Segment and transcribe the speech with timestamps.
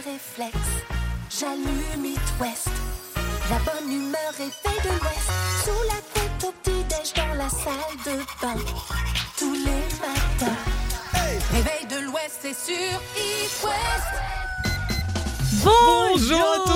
[0.00, 0.56] réflexe.
[1.30, 2.68] J'allume It West.
[3.50, 5.30] La bonne humeur est faite de l'Ouest.
[5.64, 8.60] Sous la tête au petit-déj dans la salle de bain.
[9.38, 10.56] Tous les matins.
[11.52, 14.51] Réveil de l'Ouest, c'est sur It West.
[15.64, 16.68] Bonjour à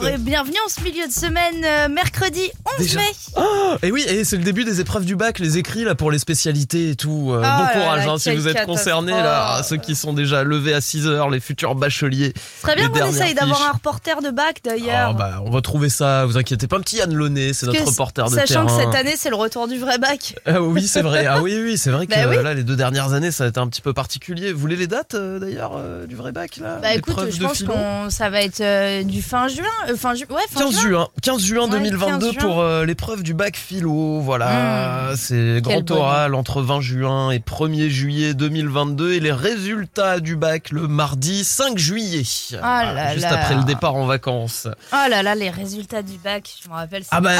[0.00, 2.40] tous Et bienvenue en ce milieu de semaine, euh, mercredi
[2.78, 3.00] 11 Déjà.
[3.00, 3.06] mai.
[3.36, 6.10] Oh, et oui, et c'est le début des épreuves du bac, les écrits là pour
[6.10, 7.30] les spécialités et tout.
[7.32, 10.42] Euh, Ah bon courage là, hein, si vous êtes concernés là, ceux qui sont déjà
[10.42, 12.32] levés à 6 heures, les futurs bacheliers.
[12.62, 15.10] Serait bien qu'on essaye d'avoir un reporter de bac d'ailleurs.
[15.10, 17.84] Ah, bah, on va trouver ça, vous inquiétez pas, un petit Yann Launay, c'est notre
[17.84, 18.78] reporter de Sachant terrain.
[18.78, 20.34] que cette année c'est le retour du vrai bac.
[20.46, 21.26] Ah oui, c'est vrai.
[21.26, 22.36] Ah oui, oui, c'est vrai que Bah oui.
[22.42, 24.52] là, les deux dernières années, ça a été un petit peu particulier.
[24.52, 25.72] Vous voulez les dates euh, d'ailleurs
[26.08, 26.78] du vrai bac là?
[26.80, 30.24] Bah écoute, je pense qu'on ça va être euh, du fin juin, euh, fin ju-
[30.30, 32.42] ouais, fin 15 juin, 15 juin Ouais, 2022 15 juin.
[32.42, 34.20] pour euh, l'épreuve du bac philo.
[34.20, 36.04] Voilà, c'est grand bonheur.
[36.04, 41.44] oral entre 20 juin et 1er juillet 2022 et les résultats du bac le mardi
[41.44, 42.22] 5 juillet.
[42.62, 43.34] Ah là juste là.
[43.40, 44.68] après le départ en vacances.
[44.92, 47.02] Oh là là, les résultats du bac, je me rappelle.
[47.10, 47.32] Ah bah,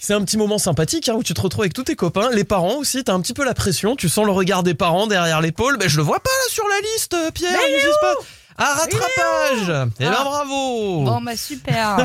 [0.00, 2.44] c'est un petit moment sympathique hein, où tu te retrouves avec tous tes copains, les
[2.44, 5.40] parents aussi, t'as un petit peu la pression, tu sens le regard des parents derrière
[5.40, 5.76] l'épaule.
[5.80, 7.52] Mais je le vois pas là sur la liste, Pierre.
[8.00, 8.16] passe
[8.58, 10.24] Ah, rattrapage Eh ben Ah.
[10.24, 11.96] bravo Bon bah super.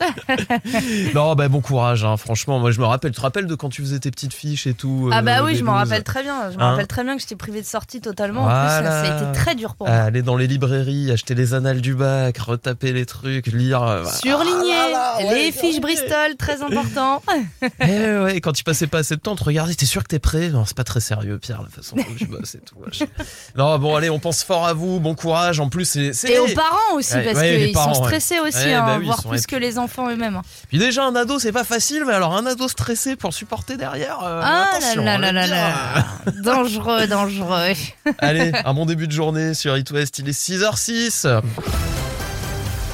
[1.14, 2.58] Non, bah bon courage, hein, franchement.
[2.58, 3.10] Moi, je me rappelle.
[3.10, 5.42] Tu te rappelles de quand tu faisais tes petites fiches et tout ah euh, bah
[5.44, 6.50] oui, des je m'en rappelle très bien.
[6.50, 8.44] Je me Hein rappelle très bien que j'étais privé de sortie totalement.
[8.44, 9.96] En plus, ça, ça a été très dur pour moi.
[9.96, 13.82] Aller dans les librairies, acheter les annales du bac, retaper les trucs, lire.
[13.82, 14.04] euh.
[14.06, 14.90] Surligné, Ah là
[15.20, 15.80] là, ouais, les fiches.
[15.80, 17.22] Bristol, très important.
[17.80, 20.08] Eh ouais, et quand tu passais pas assez de temps, tu regardais, t'es sûr que
[20.08, 20.48] t'es prêt?
[20.50, 22.76] Non, c'est pas très sérieux, Pierre, la façon dont tu bosses et tout.
[23.56, 25.60] Non, bon, allez, on pense fort à vous, bon courage.
[25.60, 26.30] En plus, c'est.
[26.30, 27.94] Et aux parents aussi, Ouais, parce ouais, qu'ils sont ouais.
[27.94, 30.36] stressés aussi, Ouais, hein, bah oui, voire plus que les enfants eux-mêmes.
[30.36, 30.42] hein.
[30.68, 34.18] Puis déjà, un ado, c'est pas facile, mais alors un ado stressé pour supporter derrière.
[34.22, 35.72] euh, Ah là attention, là on là là là.
[36.42, 37.72] dangereux, dangereux.
[38.18, 41.40] Allez, un bon début de journée sur It West, il est 6h06.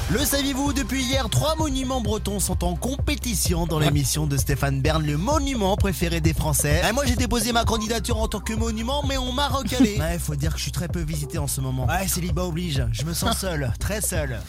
[0.09, 5.05] Le saviez-vous Depuis hier, trois monuments bretons sont en compétition dans l'émission de Stéphane Bern,
[5.05, 6.81] le monument préféré des Français.
[6.89, 9.97] Et moi, j'ai déposé ma candidature en tant que monument, mais on m'a recalé.
[10.07, 11.87] Ouais, faut dire que je suis très peu visité en ce moment.
[11.87, 12.85] Ouais, célibat oblige.
[12.93, 14.39] Je me sens seul, très seul.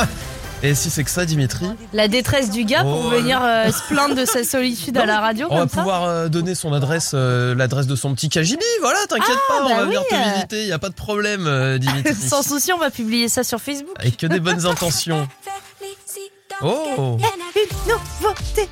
[0.64, 3.10] Et si c'est que ça, Dimitri La détresse du gars pour Oh.
[3.10, 5.76] venir euh, se plaindre de sa solitude à la radio On va ça.
[5.78, 9.68] pouvoir euh, donner son adresse, euh, l'adresse de son petit KGB, voilà, t'inquiète pas, on
[9.68, 12.12] bah va venir te visiter, y a pas de problème, euh, Dimitri.
[12.12, 13.94] Sans souci, on va publier ça sur Facebook.
[14.00, 14.97] Avec que des bonnes intentions.
[16.60, 18.68] Oh Une nouveauté.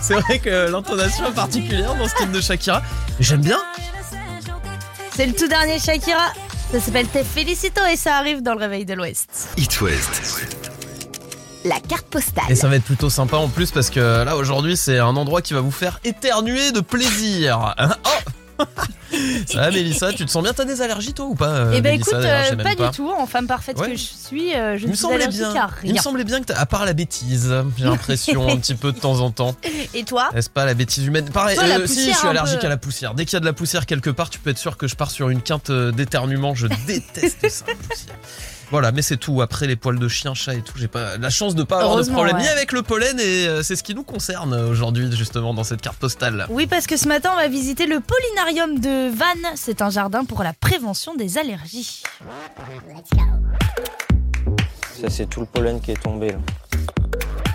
[0.00, 2.82] C'est vrai que l'intonation est particulière dans ce titre de Shakira.
[3.20, 3.60] J'aime bien.
[5.14, 6.32] C'est le tout dernier Shakira.
[6.72, 9.48] Ça s'appelle Te Felicito et ça arrive dans le réveil de l'Ouest.
[9.56, 10.44] It West.
[11.64, 12.44] La carte postale.
[12.48, 15.42] Et ça va être plutôt sympa en plus parce que là aujourd'hui c'est un endroit
[15.42, 17.74] qui va vous faire éternuer de plaisir.
[17.78, 18.64] Hein oh
[19.46, 20.52] Ça va Mélissa, tu te sens bien?
[20.52, 22.90] T'as des allergies toi ou pas euh, Eh ben Mélissa, écoute, euh, pas, pas.
[22.90, 23.10] du tout.
[23.10, 23.92] En femme parfaite Ouais.
[23.92, 25.50] que je suis, euh, je Il me ne suis allergique bien.
[25.62, 26.02] à Il me rien.
[26.02, 29.30] semblait bien que à part la bêtise, j'ai l'impression un petit peu de temps en
[29.30, 29.54] temps.
[29.94, 30.30] Et toi?
[30.34, 31.28] N'est-ce pas la bêtise humaine?
[31.30, 32.66] Pareil, Toi, euh, si je suis allergique peu.
[32.66, 33.14] à la poussière.
[33.14, 34.96] Dès qu'il y a de la poussière quelque part, tu peux être sûr que je
[34.96, 36.54] pars sur une quinte d'éternuement.
[36.54, 38.16] Je déteste ça, la poussière.
[38.72, 39.42] Voilà, mais c'est tout.
[39.42, 42.02] Après les poils de chien, chat et tout, j'ai pas la chance de pas avoir
[42.04, 42.42] de problème ouais.
[42.42, 45.98] ni avec le pollen et c'est ce qui nous concerne aujourd'hui justement dans cette carte
[45.98, 46.46] postale.
[46.48, 49.52] Oui, parce que ce matin, on va visiter le Polynarium de Vannes.
[49.54, 52.02] C'est un jardin pour la prévention des allergies.
[55.00, 56.30] Ça, c'est tout le pollen qui est tombé.
[56.30, 56.38] Là.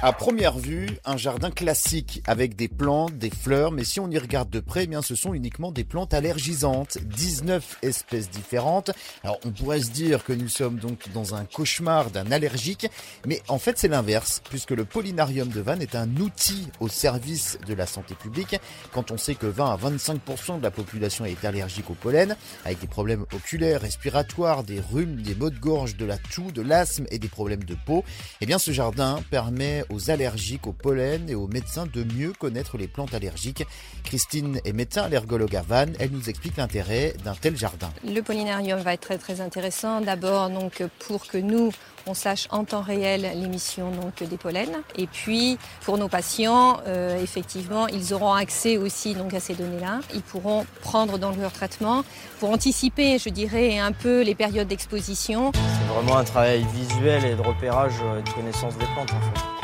[0.04, 4.18] À première vue, un jardin classique avec des plantes, des fleurs, mais si on y
[4.18, 8.90] regarde de près, eh bien ce sont uniquement des plantes allergisantes, 19 espèces différentes.
[9.24, 12.88] Alors on pourrait se dire que nous sommes donc dans un cauchemar d'un allergique,
[13.28, 17.60] mais en fait c'est l'inverse, puisque le Polynarium de Vannes est un outil au service
[17.68, 18.56] de la santé publique.
[18.94, 22.36] Quand on sait que 20 à 25% de la population est allergique au pollen,
[22.66, 26.64] avec des problèmes oculaires, respiratoires, des rhumes, des maux de gorge, de la toux, de
[26.64, 28.04] l'asthme et des problèmes de peau,
[28.42, 32.78] eh bien, ce jardin permet aux allergiques au pollen et aux médecins de mieux connaître
[32.78, 33.66] les plantes allergiques.
[34.04, 35.96] Christine est médecin allergologue à Vannes.
[36.00, 37.90] Elle nous explique l'intérêt d'un tel jardin.
[38.06, 40.02] Le pollinarium va être très très intéressant.
[40.02, 41.72] D'abord donc pour que nous
[42.08, 47.22] on sache en temps réel l'émission donc des pollens et puis pour nos patients euh,
[47.22, 50.00] effectivement ils auront accès aussi donc à ces données-là.
[50.14, 52.04] Ils pourront prendre dans leur traitement
[52.40, 55.52] pour anticiper je dirais un peu les périodes d'exposition.
[55.54, 59.22] C'est vraiment un travail visuel et de repérage euh, et de connaissance des plantes en
[59.22, 59.61] fait.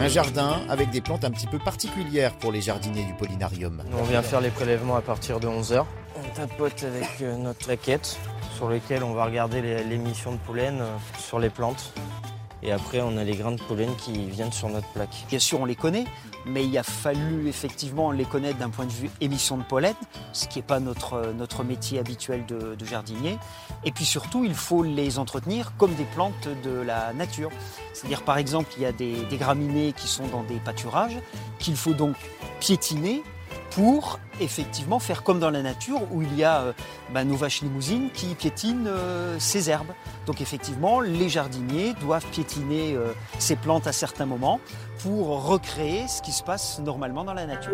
[0.00, 3.82] Un jardin avec des plantes un petit peu particulières pour les jardiniers du Polynarium.
[3.88, 5.84] Nous, on vient faire les prélèvements à partir de 11h.
[6.16, 8.18] On tapote avec euh, notre plaquette
[8.56, 11.94] sur laquelle on va regarder l'émission de pollen euh, sur les plantes.
[12.62, 15.24] Et après, on a les grains de pollen qui viennent sur notre plaque.
[15.28, 16.04] Bien sûr, on les connaît,
[16.46, 19.94] mais il a fallu effectivement les connaître d'un point de vue émission de pollen,
[20.32, 23.38] ce qui n'est pas notre, notre métier habituel de, jardinier.
[23.84, 27.50] Et puis surtout, il faut les entretenir comme des plantes de la nature.
[27.92, 31.18] C'est-à-dire, par exemple, il y a des graminées qui sont dans des pâturages
[31.58, 32.16] qu'il faut donc
[32.60, 33.22] piétiner
[33.70, 36.72] pour effectivement faire comme dans la nature où il y a euh,
[37.12, 39.92] bah, nos vaches limousines qui piétinent euh, ces herbes.
[40.26, 44.60] Donc effectivement, les jardiniers doivent piétiner euh, ces plantes à certains moments
[45.02, 47.72] pour recréer ce qui se passe normalement dans la nature.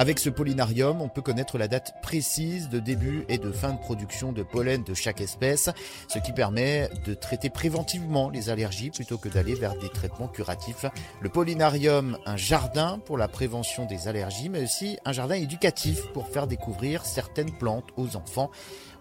[0.00, 3.78] Avec ce pollinarium, on peut connaître la date précise de début et de fin de
[3.78, 5.68] production de pollen de chaque espèce,
[6.08, 10.86] ce qui permet de traiter préventivement les allergies plutôt que d'aller vers des traitements curatifs.
[11.20, 16.28] Le pollinarium, un jardin pour la prévention des allergies, mais aussi un jardin éducatif pour
[16.28, 18.50] faire découvrir certaines plantes aux enfants.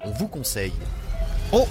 [0.04, 0.74] On vous conseille.
[1.54, 1.66] Oh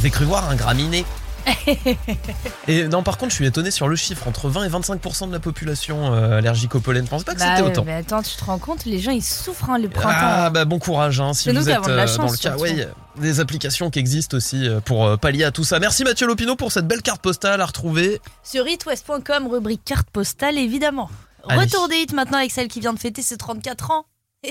[0.00, 1.04] J'ai cru voir un graminé.
[2.68, 5.32] et non, par contre, je suis étonné sur le chiffre entre 20 et 25% de
[5.32, 7.04] la population euh, allergique au pollen.
[7.04, 7.84] Je pensais pas que Bah c'était ouais, autant.
[7.84, 10.10] mais attends, tu te rends compte, les gens ils souffrent hein, le printemps.
[10.14, 12.22] Ah bah bon courage hein, si nous vous qui êtes avons de la euh, dans
[12.28, 12.56] chance, le cas.
[12.56, 15.78] Ouais, des applications qui existent aussi euh, pour euh, pallier à tout ça.
[15.78, 18.20] Merci Mathieu Lopineau pour cette belle carte postale à retrouver.
[18.42, 21.10] Sur hitwest.com, rubrique carte postale évidemment.
[21.48, 21.62] Allez.
[21.64, 24.06] Retour des hits maintenant avec celle qui vient de fêter ses 34 ans.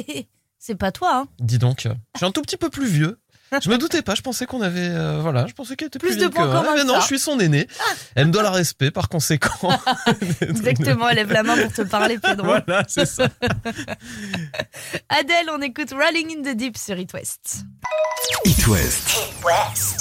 [0.59, 3.19] C'est pas toi, hein Dis donc, je suis un tout petit peu plus vieux.
[3.61, 6.09] Je me doutais pas, je pensais qu'on avait euh, voilà, je pensais qu'elle était plus,
[6.15, 6.99] Plus de points que- communs mais non, ça.
[7.01, 7.67] je suis son aîné.
[8.15, 9.69] Elle me doit la respect par conséquent.
[10.41, 12.45] Exactement, elle lève la main pour te parler, Pedro.
[12.65, 13.27] Voilà, c'est ça.
[15.09, 17.61] Adèle, on écoute Rolling in the Deep sur It West.
[18.45, 19.17] It West.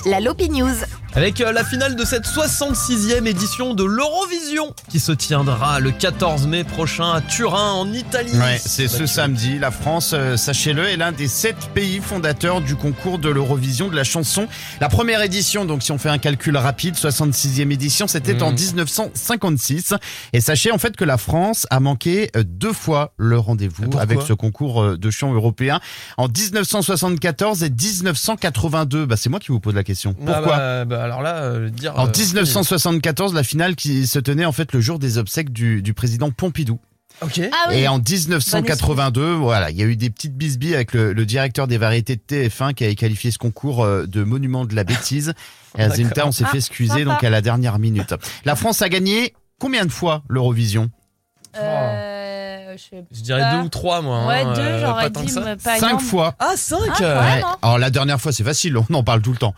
[0.06, 0.74] La Lopi News.
[1.14, 6.46] Avec euh, la finale de cette 66e édition de l'Eurovision qui se tiendra le 14
[6.46, 8.32] mai prochain à Turin en Italie.
[8.34, 9.58] Ouais, c'est ce samedi.
[9.58, 13.94] La France, euh, sachez-le, est l'un des sept pays fondateurs du concours de l'Eurovision de
[13.96, 14.48] la chanson.
[14.80, 18.56] La première édition, donc si on fait un calcul rapide, 66e édition, c'était en Mhm.
[18.58, 19.92] 1956.
[20.32, 24.22] Et sachez en fait que la France a manqué euh, deux fois le rendez-vous avec
[24.22, 25.78] ce concours de chant européen.
[26.16, 29.04] En 1974 et 1982.
[29.04, 30.16] Bah, c'est moi qui vous pose la question.
[30.26, 31.98] Ah Pourquoi bah, bah, Alors là, euh, dire.
[31.98, 35.82] en euh, 1974, la finale qui se tenait en fait le jour des obsèques du,
[35.82, 36.78] du président Pompidou.
[37.20, 37.40] Ok.
[37.52, 41.12] Ah oui, Et en 1982, voilà, il y a eu des petites bisbilles avec le,
[41.12, 44.74] le directeur des variétés de TF1 qui avait qualifié ce concours euh, de monument de
[44.74, 45.34] la bêtise.
[45.78, 45.88] Et.
[45.88, 48.14] Zinta, on s'est fait Ah, excuser donc à la dernière minute.
[48.44, 50.90] La France a gagné combien de fois l'Eurovision?
[51.56, 53.56] Euh, je sais Je dirais pas.
[53.56, 54.16] deux ou trois, moi.
[54.18, 56.00] hein, Ouais, deux, euh, j'aurais dit, pas Cinq énorme.
[56.00, 56.34] fois.
[56.38, 57.06] Ah, 5 Ah, ouais.
[57.06, 57.14] Ouais.
[57.14, 59.54] Vraiment Alors la dernière fois, c'est facile, on en parle tout le temps.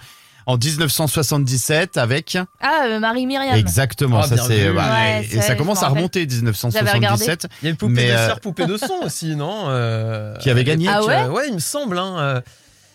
[0.47, 3.57] En 1977 avec Ah, euh, Marie-Myriam.
[3.57, 7.65] exactement Ah, ça c'est ouais, et c'est- ça commence m'en à remonter J'avais 1977 Il
[7.65, 10.51] y a une poupée Mais, de euh, cire, poupée de son aussi, non Euh, Qui
[10.51, 11.97] avait gagné Ah ouais Ouais, il me semble.
[11.99, 12.41] Hein, euh,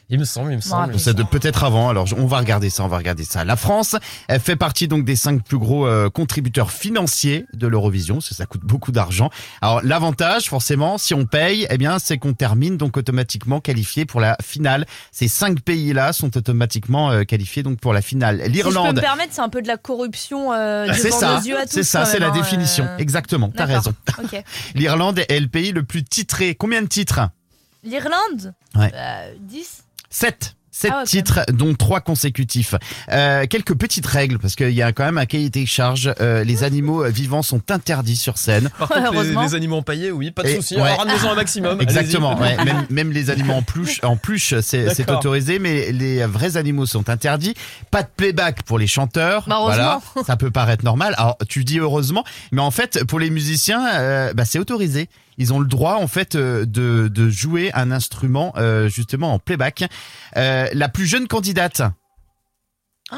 [0.09, 0.99] il me semble, il me semble.
[0.99, 1.89] C'est de peut-être avant.
[1.89, 3.45] Alors on va regarder ça, on va regarder ça.
[3.45, 3.95] La France,
[4.27, 8.19] elle fait partie donc des cinq plus gros euh, contributeurs financiers de l'Eurovision.
[8.21, 9.29] Ça, ça coûte beaucoup d'argent.
[9.61, 14.19] Alors l'avantage, forcément, si on paye, eh bien, c'est qu'on termine donc automatiquement qualifié pour
[14.19, 14.85] la finale.
[15.11, 18.37] Ces cinq pays-là sont automatiquement euh, qualifiés donc pour la finale.
[18.37, 18.99] Si je peux me L'Irlande.
[19.01, 21.71] permettre, c'est un peu de la corruption euh, devant ça, nos yeux à tous.
[21.73, 22.85] c'est ça, c'est la hein, définition.
[22.85, 23.93] euh, Exactement, t'as raison.
[24.75, 26.55] L'Irlande est le pays le plus titré.
[26.55, 27.19] Combien de titres?
[27.83, 28.53] L'Irlande?
[28.75, 28.91] Ouais.
[28.93, 30.55] Euh, 10 Sept.
[30.71, 32.73] Sept Ah titres, dont trois consécutifs.
[33.11, 36.13] Euh, quelques petites règles, parce qu'il y a quand même un cahier des charges.
[36.21, 38.69] Euh, les animaux vivants sont interdits sur scène.
[38.79, 39.41] Par contre, les, Heureusement.
[39.41, 40.75] les animaux empaillés, oui, pas de souci.
[40.75, 40.83] ouais.
[40.83, 41.81] Alors, Ramenez-en un maximum.
[41.81, 42.39] Exactement.
[42.39, 42.55] ouais.
[42.63, 47.09] même, même les animaux en pluche, en pluche, c'est autorisé, mais les vrais animaux sont
[47.09, 47.55] interdits.
[47.91, 49.45] Pas de playback pour les chanteurs.
[49.49, 50.23] Bah, voilà, heureusement.
[50.25, 51.13] ça peut paraître normal.
[51.17, 55.09] Alors tu dis heureusement, mais en fait pour les musiciens, euh, bah, c'est autorisé.
[55.39, 59.39] Ils ont le droit en fait euh, de, de jouer un instrument euh, justement en
[59.39, 59.85] playback.
[60.37, 61.81] Euh, la plus jeune candidate,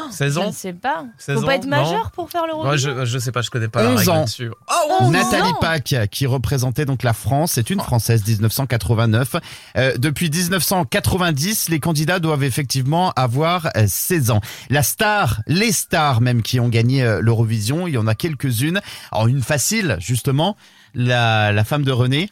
[0.09, 1.05] 16 Je ans ne sais pas.
[1.17, 3.67] 16 Faut pas être majeur pour faire Ouais, l'Eurovision je, je sais pas, je connais
[3.67, 4.15] pas la 11 règle ans.
[4.19, 4.49] là-dessus.
[4.69, 9.35] Oh, 11 Nathalie Pack, qui représentait donc la France, c'est une Française 1989.
[9.75, 14.39] Euh, depuis 1990, les candidats doivent effectivement avoir euh, 16 ans.
[14.69, 18.79] La star, les stars même qui ont gagné l'Eurovision, il y en a quelques-unes.
[19.11, 20.55] Alors une facile, justement,
[20.93, 22.29] la, la femme de René.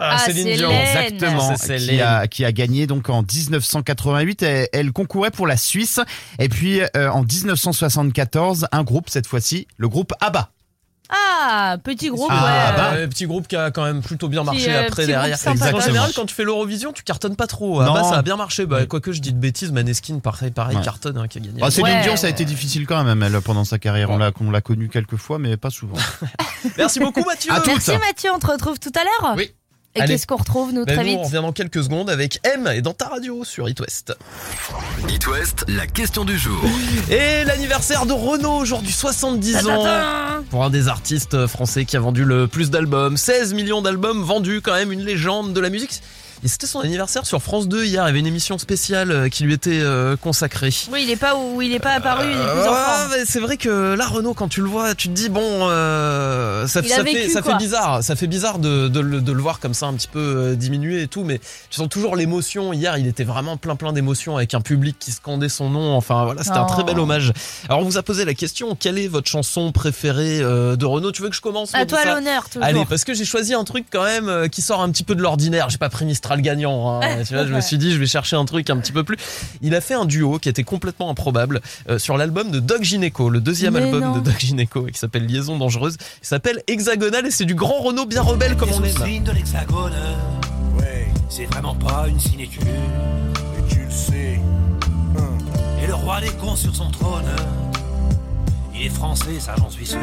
[0.00, 0.70] Ah, Ah, Céline Dion.
[0.70, 4.42] Exactement, C'est qui a, qui a gagné donc en 1988.
[4.42, 5.98] Elle, elle concourait pour la Suisse.
[6.38, 10.50] Et puis euh, en 1974, un groupe cette fois-ci, le groupe ABBA.
[11.10, 12.76] Ah, petit groupe, Ah, ouais.
[12.76, 12.90] bah.
[12.96, 15.38] Euh, petit groupe qui a quand même plutôt bien marché euh, après petit groupe derrière.
[15.38, 15.80] sympa, en Exactement.
[15.86, 17.80] général, quand tu fais l'Eurovision, tu cartonnes pas trop.
[17.80, 17.94] Ah Non.
[17.94, 18.66] bah, ça a bien marché.
[18.66, 18.86] Bah, Ouais.
[18.86, 20.82] quoique je dis de bêtises, Maneskin, pareil, pareil Ouais.
[20.84, 21.60] cartonne, hein, qui a gagné.
[21.62, 22.02] Ah, Céline Ouais.
[22.02, 24.10] Dion, ça a été difficile quand même, elle, pendant sa carrière.
[24.10, 25.96] On l'a, on l'a connue quelques fois, mais pas souvent.
[26.76, 27.52] Merci beaucoup, Mathieu.
[27.52, 27.68] À toutes.
[27.68, 29.34] Merci Mathieu, on te retrouve tout à l'heure.
[29.36, 29.50] Oui.
[29.94, 30.14] Et Allez.
[30.14, 32.68] qu'est-ce qu'on retrouve, nous, Ben, très nous, vite on revient dans quelques secondes avec M
[32.72, 34.14] et dans ta radio sur It West.
[35.08, 36.60] It West, la question du jour.
[37.10, 39.84] Et l'anniversaire de Renault aujourd'hui, 70 ans.
[40.50, 44.60] Pour un des artistes français qui a vendu le plus d'albums, 16 millions d'albums vendus,
[44.60, 46.02] quand même une légende de la musique.
[46.44, 49.28] Et c'était son anniversaire sur France 2 hier, il y avait une émission spéciale euh,
[49.28, 50.70] qui lui était euh, consacrée.
[50.92, 54.34] Oui, il est pas où il est pas apparu, Euh, c'est vrai que là Renault
[54.34, 58.02] quand tu le vois tu te dis bon euh, ça, vécu, fait ça fait bizarre.
[58.02, 60.54] Ça fait bizarre de, de le, de le voir comme ça un petit peu euh,
[60.54, 61.38] diminuer et tout mais
[61.70, 62.72] tu sens toujours l'émotion.
[62.72, 65.94] Hier il était vraiment plein plein d'émotions avec un public qui scandait son nom.
[65.96, 67.02] Enfin voilà c'était un très bel Oh.
[67.02, 67.32] hommage.
[67.68, 71.22] Alors on vous a posé la question quelle est votre chanson préférée de Renault tu
[71.22, 71.74] veux que je commence?
[71.74, 72.44] À toi l'honneur.
[72.60, 75.22] Allez, parce que j'ai choisi un truc quand même qui sort un petit peu de
[75.22, 75.68] l'ordinaire.
[75.70, 76.04] J'ai pas pris
[76.36, 77.00] Mistral gagnant.
[77.00, 77.22] hein.
[77.26, 79.16] Tu vois, je me suis dit, je vais chercher un truc un petit peu plus.
[79.62, 83.30] Il a fait un duo qui était complètement improbable euh, sur l'album de Doc Gineco,
[83.30, 84.12] le deuxième Mais album non.
[84.18, 85.96] de Doc Gineco, qui s'appelle Liaison dangereuse.
[86.22, 89.24] Il s'appelle Hexagonal et c'est du grand Renault bien rebelle comme on aime.
[89.24, 89.92] de l'hexagone.
[90.78, 92.62] Ouais, c'est vraiment pas une sinécure.
[92.62, 94.40] Et tu le sais.
[95.16, 95.38] Hum.
[95.82, 97.24] Et le roi des cons sur son trône.
[98.78, 99.98] Il est français, ça j'en suis sûr.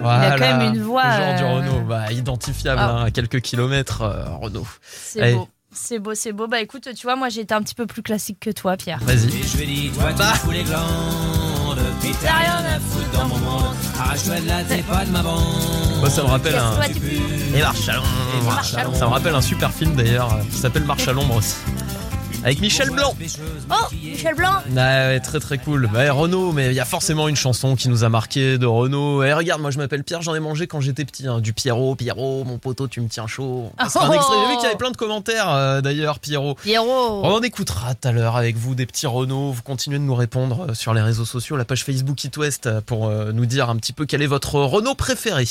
[0.00, 0.36] Voilà.
[0.36, 2.90] quand même une voix, Le genre du euh, Renault, bah, identifiable Ah.
[2.90, 4.66] hein, à quelques kilomètres, euh, Renault.
[4.82, 5.48] C'est beau.
[5.74, 6.48] C'est beau, c'est beau.
[6.48, 8.98] Bah écoute, tu vois, moi j'ai été un petit peu plus classique que toi, Pierre.
[9.02, 9.28] Vas-y.
[9.28, 11.80] Et je tu fous les glandes.
[12.00, 13.74] Puis t'as rien à foutre dans mon monde.
[13.98, 15.42] Arrache-toi de là, t'es pas de ma bande.
[16.00, 16.72] Moi, ça me rappelle un.
[17.54, 18.44] Et Marche à l'ombre.
[18.44, 18.96] Marche à l'ombre.
[18.96, 21.56] Ça me rappelle un super film d'ailleurs qui s'appelle Marche à l'ombre aussi.
[22.44, 23.14] Avec Michel Blanc.
[23.70, 25.88] Oh, Michel Blanc Ouais, ouais, très très cool.
[25.94, 29.22] Ouais, Renault, mais il y a forcément une chanson qui nous a marqué de Renault.
[29.22, 31.28] Et regarde, moi je m'appelle Pierre, j'en ai mangé quand j'étais petit.
[31.28, 31.40] hein.
[31.40, 33.70] Du Pierrot, Pierrot, mon poteau, tu me tiens chaud.
[33.88, 34.12] C'est un Oh.
[34.12, 34.34] extrait.
[34.42, 36.56] J'ai vu qu'il y avait plein de commentaires euh, d'ailleurs, Pierrot.
[36.56, 39.52] Pierrot On en écoutera tout à l'heure avec vous des petits Renault.
[39.52, 42.66] Vous continuez de nous répondre euh, sur les réseaux sociaux, la page Facebook It West
[42.66, 45.44] euh, pour euh, nous dire un petit peu quel est votre Renault préféré.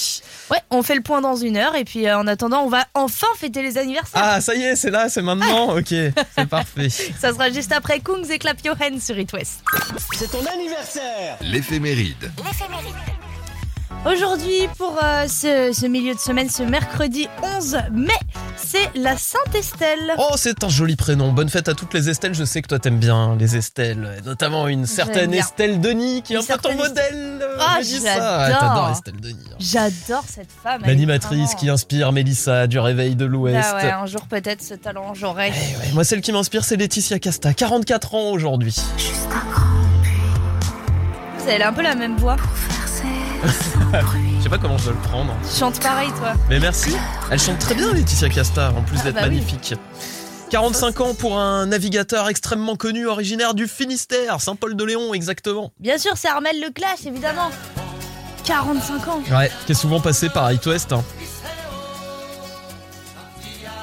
[0.52, 2.84] Ouais, on fait le point dans une heure et puis euh, en attendant, on va
[2.96, 4.22] enfin fêter les anniversaires.
[4.22, 5.70] Ah, ça y est, c'est là, c'est maintenant.
[5.78, 6.81] Ok, c'est parfait.
[7.20, 9.64] Ça sera juste après Kungs et Clap Your Hands sur It West.
[10.14, 12.32] C'est ton anniversaire L'éphéméride.
[14.04, 18.14] Aujourd'hui, pour euh, ce, ce milieu de semaine, ce mercredi 11 mai,
[18.58, 20.14] c'est la Sainte-Estelle.
[20.18, 21.32] Oh, c'est un joli prénom.
[21.32, 22.34] Bonne fête à toutes les Estelles.
[22.34, 25.32] Je sais que toi t'aimes bien les Estelles, et notamment une certaine.
[25.36, 27.40] Estelle Denis qui est Une un peu ton certaine modèle.
[27.44, 28.48] euh, Ah, Mélissa.
[28.48, 28.60] j'adore.
[28.60, 29.38] T'adores Estelle Denis.
[29.52, 29.56] hein.
[29.60, 30.82] J'adore cette femme.
[30.84, 33.68] elle est L'animatrice vraiment- qui inspire Mélissa du Réveil de l'Ouest.
[33.72, 35.52] Ah ouais, un jour peut-être ce talent j'aurai.
[35.56, 38.76] Eh ouais, moi, celle qui m'inspire, c'est Laetitia Casta, 44 ans aujourd'hui.
[41.48, 42.38] Elle a un peu la même voix.
[43.44, 45.36] Je sais pas comment je dois le prendre.
[45.52, 46.34] Tu chantes pareil, toi.
[46.50, 46.92] Mais merci.
[47.32, 49.36] Elle chante très bien, Laetitia Casta, en plus Ah d'être bah oui.
[49.36, 49.76] magnifique.
[50.50, 55.72] 45 ans pour un navigateur extrêmement connu, originaire du Finistère, Saint-Paul-de-Léon, exactement.
[55.80, 57.50] Bien sûr, c'est Armel Le Clash, évidemment.
[58.44, 59.22] 45 ans.
[59.32, 60.92] Ouais, qui est souvent passé par It West.
[60.92, 61.04] hein.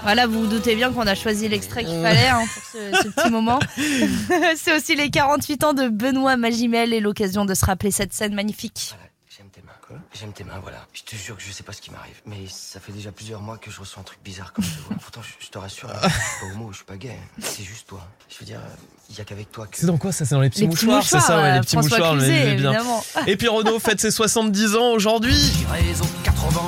[0.03, 2.63] Voilà, vous vous doutez bien qu'on a choisi l'extrait qu'il fallait hein, pour
[3.03, 3.59] ce, ce petit moment.
[4.57, 8.35] c'est aussi les 48 ans de Benoît Magimel et l'occasion de se rappeler cette scène
[8.35, 8.95] magnifique.
[9.89, 10.01] J'aime tes mains.
[10.15, 10.79] J'aime tes mains, voilà.
[10.93, 12.15] Je te jure que je sais pas ce qui m'arrive.
[12.27, 14.97] Mais ça fait déjà plusieurs mois que je ressens un truc bizarre comme je vois.
[15.01, 17.17] Pourtant, je, je te rassure, hein, je suis pas homo, je suis pas gay.
[17.41, 18.01] C'est juste toi.
[18.29, 18.61] Je veux dire,
[19.11, 19.77] il y a qu'avec toi que.
[19.77, 20.25] C'est dans quoi ça?
[20.25, 22.13] C'est dans les petits Les mouchoirs, c'est ça, mouchoirs, ouais, les euh, petits François mouchoirs,
[22.13, 22.53] Cluzet, disais bien.
[22.73, 23.05] évidemment.
[23.27, 25.35] Et puis Renault fête ses 70 ans aujourd'hui.
[25.35, 26.61] J'irai aux 80,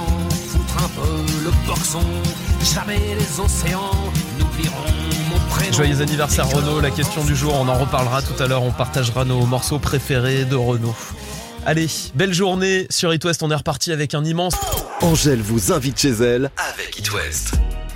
[0.48, 2.00] foutre un peu le boxon.
[2.74, 3.90] Jamais les océans
[4.38, 4.74] n'oublieront
[5.30, 5.72] mon prénom.
[5.72, 9.24] Joyeux anniversaire Renault, la question du jour, on en reparlera tout à l'heure, on partagera
[9.24, 10.94] nos morceaux préférés de Renault.
[11.66, 14.54] Allez, belle journée sur It West, on est reparti avec un immense...
[15.02, 17.54] Angèle vous invite chez elle avec It West.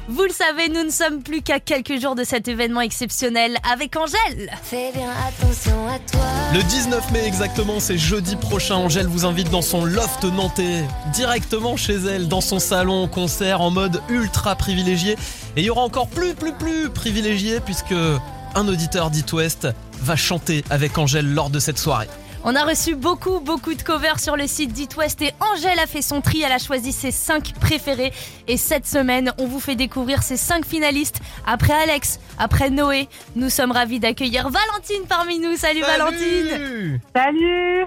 [0.08, 3.96] Vous le savez, nous ne sommes plus qu'à quelques jours de cet événement exceptionnel avec
[3.96, 4.50] Angèle.
[4.62, 6.20] Fais bien attention à toi.
[6.52, 8.76] Le 19 mai exactement, c'est jeudi prochain.
[8.76, 13.70] Angèle vous invite dans son loft nantais, directement chez elle, dans son salon concert en
[13.70, 15.12] mode ultra privilégié.
[15.56, 17.94] Et il y aura encore plus, plus, plus privilégié puisque
[18.54, 19.68] un auditeur d'It West
[20.00, 22.08] va chanter avec Angèle lors de cette soirée.
[22.46, 25.86] On a reçu beaucoup, beaucoup de covers sur le site d'It West et Angèle a
[25.86, 26.42] fait son tri.
[26.42, 28.12] Elle a choisi ses 5 préférés.
[28.48, 31.20] Et cette semaine, on vous fait découvrir ses 5 finalistes.
[31.46, 35.56] Après Alex, après Noé, nous sommes ravis d'accueillir Valentine parmi nous.
[35.56, 37.86] Salut, Valentine Salut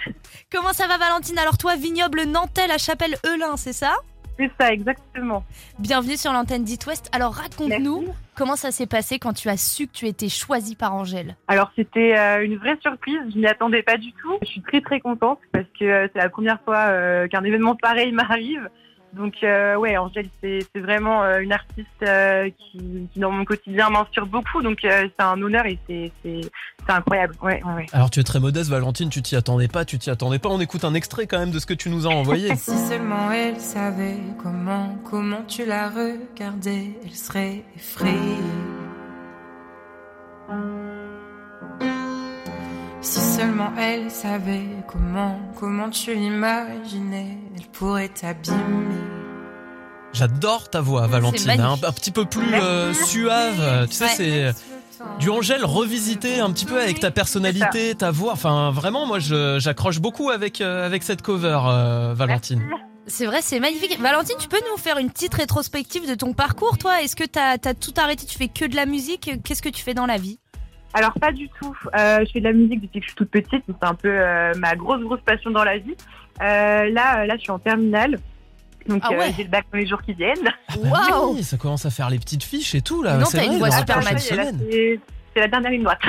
[0.51, 1.37] Comment ça va Valentine?
[1.37, 3.93] Alors toi, vignoble nantais, la chapelle Eulin, c'est ça?
[4.37, 5.43] C'est ça, exactement.
[5.79, 7.09] Bienvenue sur l'antenne d'It West.
[7.11, 10.93] Alors raconte-nous comment ça s'est passé quand tu as su que tu étais choisie par
[10.93, 11.35] Angèle.
[11.47, 14.37] Alors c'était euh, une vraie surprise, je m'y attendais pas du tout.
[14.43, 17.75] Je suis très très contente parce que euh, c'est la première fois euh, qu'un événement
[17.75, 18.69] pareil m'arrive.
[19.17, 23.43] Donc euh, ouais, Angèle, c'est c'est vraiment euh, une artiste euh, qui, qui, dans mon
[23.45, 24.61] quotidien, m'inspire beaucoup.
[24.61, 26.41] Donc euh, c'est un honneur et c'est c'est-
[26.85, 27.35] c'est incroyable.
[27.41, 27.85] Ouais, ouais, ouais.
[27.91, 30.47] Alors tu es très modeste Valentine, tu t'y attendais pas, tu t'y attendais pas.
[30.49, 32.49] On écoute un extrait quand même de ce que tu nous as envoyé.
[32.55, 38.17] Si seulement elle savait comment, comment tu la regardais, elle serait effrayée.
[43.09, 48.97] Si seulement elle savait comment, comment tu l'imaginais, elle pourrait t'abîmer.
[50.11, 53.87] J'adore ta voix Valentine, hein, un, un petit peu plus euh, suave.
[53.87, 54.09] Tu sais, Ouais.
[54.17, 54.53] c'est
[55.19, 58.33] du Angèle revisité un petit peu avec ta personnalité, ta voix.
[58.33, 62.61] Enfin, vraiment, moi, je- j'accroche beaucoup avec euh, avec cette cover, euh, Valentine.
[63.09, 63.97] C'est vrai, c'est magnifique.
[64.01, 67.01] Valentine, tu peux nous faire une petite rétrospective de ton parcours, toi?
[67.01, 68.25] Est-ce que t'as as tout arrêté?
[68.25, 69.31] Tu fais que de la musique?
[69.45, 70.39] Qu'est-ce que tu fais dans la vie?
[70.93, 71.75] Alors pas du tout.
[71.97, 73.67] Euh, je fais de la musique depuis que je suis toute petite.
[73.67, 75.95] donc C'est un peu euh, ma grosse grosse passion dans la vie.
[76.41, 78.19] Euh, là, euh, là, je suis en terminale.
[78.87, 79.19] Donc Ah ouais.
[79.19, 80.49] euh, j'ai le bac dans les jours qui viennent.
[80.69, 83.17] Ah bah Waouh oui, ça commence à faire les petites fiches et tout là.
[83.17, 84.01] Non, c'est t'as une voix super
[85.37, 85.99] c'est la dernière ligne droite.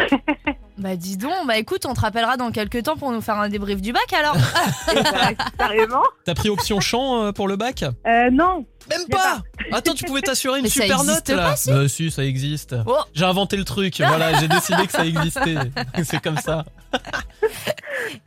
[0.79, 3.49] Bah dis donc, bah écoute, on te rappellera dans quelques temps pour nous faire un
[3.49, 4.37] débrief du bac alors.
[4.87, 6.03] Bah, carrément.
[6.25, 7.83] T'as pris option chant euh, pour le bac?
[7.83, 8.65] Euh, non.
[8.89, 9.43] Même pas
[9.73, 12.25] Attends, tu pouvais t'assurer une Mais ça super existe note là pas, si si, ça
[12.25, 12.75] existe.
[12.87, 12.97] Oh.
[13.13, 15.57] J'ai inventé le truc, voilà, j'ai décidé que ça existait.
[16.05, 16.65] c'est comme ça.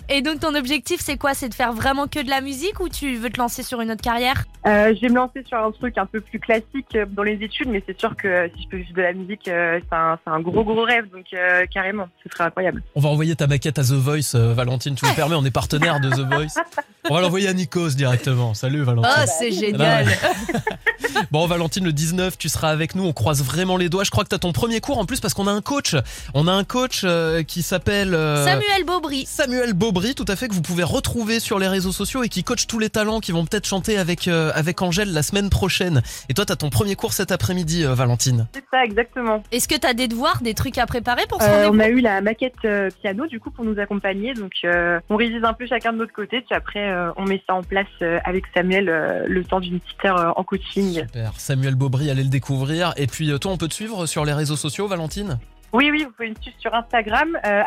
[0.09, 1.33] Et donc ton objectif c'est quoi?
[1.33, 3.91] C'est de faire vraiment que de la musique ou tu veux te lancer sur une
[3.91, 4.43] autre carrière?
[4.67, 7.41] Euh, je vais me lancer sur un truc un peu plus classique euh, dans les
[7.43, 9.95] études, mais c'est sûr que euh, si je peux vivre de la musique, euh, c'est
[9.95, 11.09] un, c'est un gros gros rêve.
[11.09, 12.83] Donc euh, carrément, ce serait incroyable.
[12.95, 15.51] On va envoyer ta maquette à The Voice, euh, Valentine, tu me permets, on est
[15.51, 16.61] partenaire de The Voice.
[17.09, 18.53] On va l'envoyer à Nikos directement.
[18.53, 19.11] Salut Valentine.
[19.17, 20.07] Oh c'est génial
[21.31, 24.03] Bon Valentine, le 19, tu seras avec nous, on croise vraiment les doigts.
[24.03, 25.95] Je crois que tu as ton premier cours en plus parce qu'on a un coach.
[26.33, 28.13] On a un coach euh, qui s'appelle...
[28.13, 29.25] euh, Samuel Beaubry.
[29.27, 32.43] Samuel Beaubry, tout à fait, que vous pouvez retrouver sur les réseaux sociaux et qui
[32.43, 36.01] coach tous les talents qui vont peut-être chanter avec, euh, avec Angèle la semaine prochaine.
[36.29, 38.47] Et toi, tu as ton premier cours cet après-midi, euh, Valentine.
[38.53, 39.43] C'est ça, exactement.
[39.51, 41.75] Est-ce que t'as des devoirs, des trucs à préparer pour ce Euh, rendez-vous?
[41.75, 45.17] on a eu la maquette euh, piano du coup pour nous accompagner, donc euh, on
[45.17, 47.87] révise un peu chacun de notre côté, puis après euh, on met ça en place
[48.23, 48.85] avec Samuel
[49.27, 51.01] le temps d'une petite heure en coaching.
[51.01, 51.33] Super.
[51.35, 52.93] Samuel Beaubry, allez le découvrir.
[52.95, 55.37] Et puis, toi, on peut te suivre sur les réseaux sociaux, Valentine?
[55.73, 57.63] Oui, oui, vous pouvez me suivre sur Instagram, euh,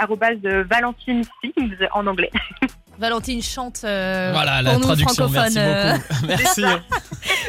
[0.69, 2.31] Valentine Sings en anglais.
[2.99, 5.53] Valentine chante euh, Voilà, la pour nous traduction, francophones.
[5.55, 5.93] merci euh.
[5.97, 6.27] beaucoup.
[6.27, 6.63] merci.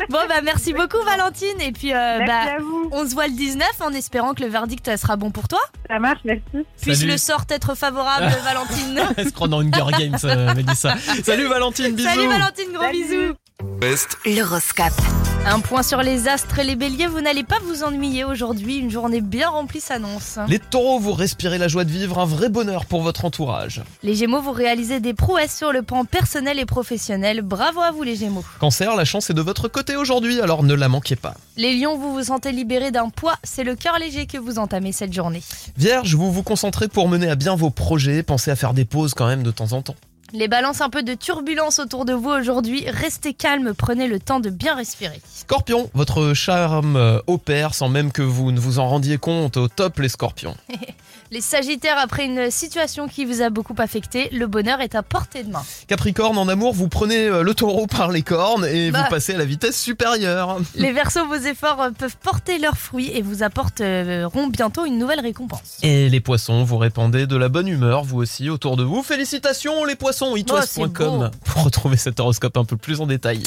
[0.10, 2.89] Bon bah merci beaucoup Valentine et puis euh, Merci bah, à vous.
[2.91, 5.60] on se voit le 19 en espérant que le verdict euh, sera bon pour toi.
[5.89, 6.43] Ça marche, merci.
[6.82, 7.12] Puisse Salut.
[7.12, 9.02] le sort être favorable Valentine.
[9.17, 10.96] Elle se croit dans Hunger Games, euh, Mélissa?
[11.24, 12.10] Salut Valentine, bisous.
[12.10, 13.04] Salut Valentine, gros Salut.
[13.04, 13.34] bisous.
[13.65, 14.93] Ouest, L'horoscope.
[15.45, 19.21] Un point sur les astres, les béliers, vous n'allez pas vous ennuyer aujourd'hui, une journée
[19.21, 20.39] bien remplie s'annonce.
[20.47, 23.84] Les taureaux, vous respirez la joie de vivre, un vrai bonheur pour votre entourage.
[24.04, 28.04] Les gémeaux, vous réalisez des prouesses sur le plan personnel et professionnel, bravo à vous
[28.04, 28.45] les gémeaux.
[28.60, 31.36] Cancer, la chance est de votre côté aujourd'hui, alors ne la manquez pas.
[31.58, 34.91] Les lions, vous vous sentez libérés d'un poids, c'est le cœur léger que vous entamez
[34.91, 35.43] cette journée.
[35.78, 39.13] Vierge, vous vous concentrez pour mener à bien vos projets, pensez à faire des pauses
[39.13, 39.95] quand même de temps en temps.
[40.34, 44.40] Les balances, un peu de turbulence autour de vous aujourd'hui, restez calme, prenez le temps
[44.40, 45.22] de bien respirer.
[45.34, 49.68] Scorpion, votre charme euh, opère sans même que vous ne vous en rendiez compte, au
[49.68, 50.56] top les scorpions.
[51.32, 55.44] Les sagittaires, après une situation qui vous a beaucoup affecté, le bonheur est à portée
[55.44, 55.64] de main.
[55.88, 59.02] Capricorne, en amour, vous prenez euh, le taureau par les cornes et Bah.
[59.04, 60.60] vous passez à la vitesse supérieure.
[60.76, 65.20] Les versos, vos efforts euh, peuvent porter leurs fruits et vous apporteront bientôt une nouvelle
[65.20, 65.80] récompense.
[65.82, 69.02] Et les poissons, vous répandez de la bonne humeur, vous aussi, autour de vous.
[69.02, 73.43] Félicitations les poissons, itwest.com pour retrouver cet horoscope un peu plus en détail.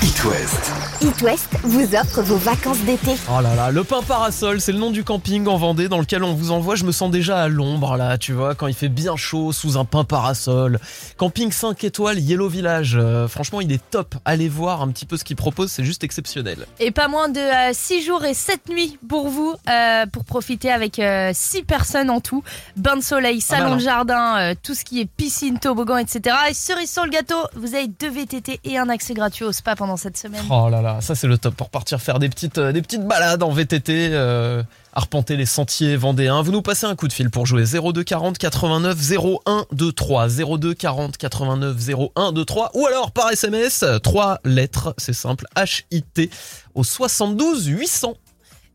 [0.00, 0.72] It West.
[1.00, 3.16] It West vous offre vos vacances d'été.
[3.28, 6.22] Oh là là, le pain parasol, c'est le nom du camping en Vendée dans lequel
[6.22, 6.76] on vous envoie.
[6.76, 9.76] Je me sens déjà à l'ombre là, tu vois, quand il fait bien chaud sous
[9.76, 10.78] un pain parasol.
[11.16, 12.96] Camping 5 étoiles, Yellow Village.
[12.96, 14.14] Euh, franchement, il est top.
[14.24, 16.66] Allez voir un petit peu ce qu'il propose, c'est juste exceptionnel.
[16.78, 17.40] Et pas moins de
[17.72, 21.00] 6 jours et 7 nuits pour vous, euh, pour profiter avec
[21.32, 22.44] 6 personnes en tout.
[22.76, 23.76] Bain de soleil, salon mal, hein.
[23.76, 26.36] de jardin, euh, tout ce qui est piscine, toboggan, etc.
[26.50, 29.74] Et cerise sur le gâteau, vous avez deux VTT et un accès gratuit au spa
[29.74, 30.42] pendant cette semaine.
[30.50, 33.06] Oh là là, ça c'est le top pour partir faire des petites, euh, des petites
[33.06, 36.42] balades en VTT, euh, arpenter les sentiers vendéens.
[36.42, 38.98] Vous nous passez un coup de fil pour jouer 02 40 89
[39.46, 41.76] 01 23 02 40 89
[42.16, 46.30] 01 23 ou alors par SMS, trois lettres, c'est simple, HIT
[46.74, 48.14] au 72 800.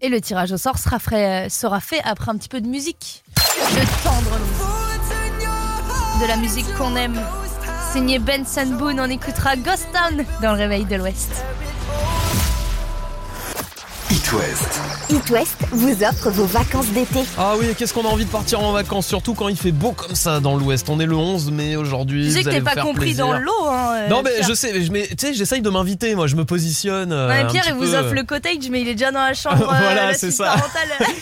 [0.02, 3.24] Et le tirage au sort sera fait, sera fait après un petit peu de musique.
[3.38, 4.40] De tendre
[6.22, 7.20] De la musique qu'on aime.
[7.94, 11.46] Signé Benson Boone, on écoutera Ghost Town dans le réveil de l'Ouest.
[14.34, 14.82] West.
[15.10, 17.20] It West vous offre vos vacances d'été.
[17.38, 19.92] Ah oui, qu'est-ce qu'on a envie de partir en vacances, surtout quand il fait beau
[19.92, 20.88] comme ça dans l'ouest.
[20.90, 22.26] On est le 11 mai aujourd'hui.
[22.28, 23.28] Tu sais que t'es pas compris plaisir.
[23.28, 23.90] dans l'eau, hein.
[23.96, 24.48] euh, Non mais Pierre.
[24.48, 27.12] je sais, je- mais tu sais, j'essaye de m'inviter, moi je me positionne.
[27.12, 29.20] euh, Ouais, un Pierre, petit il vous offre le cottage, mais il est déjà dans
[29.24, 29.62] la chambre.
[29.62, 30.56] euh, Voilà, c'est ça.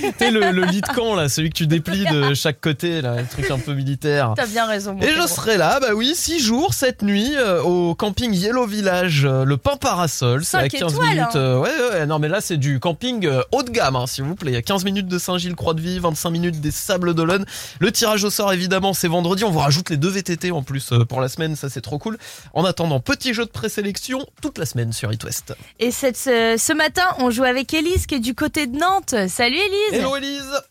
[0.02, 3.02] Tu sais, le, le lit de camp là, celui que tu déplies de chaque côté,
[3.02, 4.34] là, le truc un peu militaire.
[4.36, 4.94] T'as bien raison.
[4.94, 8.66] mon Et je serai là, bah oui, 6 jours cette nuit euh, au camping Yellow
[8.68, 10.44] Village, euh, le Pain Parasol.
[10.46, 11.22] C'est à Cinq 15 étoiles, minutes.
[11.34, 11.38] hein.
[11.38, 14.24] euh, ouais, ouais, non mais là c'est du camping euh, haut de gamme, hein, s'il
[14.24, 14.62] vous plaît.
[14.62, 17.46] 15 minutes de Saint-Gilles-Croix-de-Vie, 25 minutes des Sables d'Olonne.
[17.80, 19.44] Le tirage au sort évidemment c'est vendredi.
[19.44, 21.98] On vous rajoute les deux VTT en plus euh, pour la semaine, ça c'est trop
[21.98, 22.18] cool.
[22.54, 25.54] En attendant, petit jeu de présélection toute la semaine sur It West.
[25.80, 29.16] Et cette, ce, ce matin, on joue avec Élise qui est du côté de Nantes.
[29.30, 30.00] Salut Élise.
[30.02, 30.62] Hello Elise.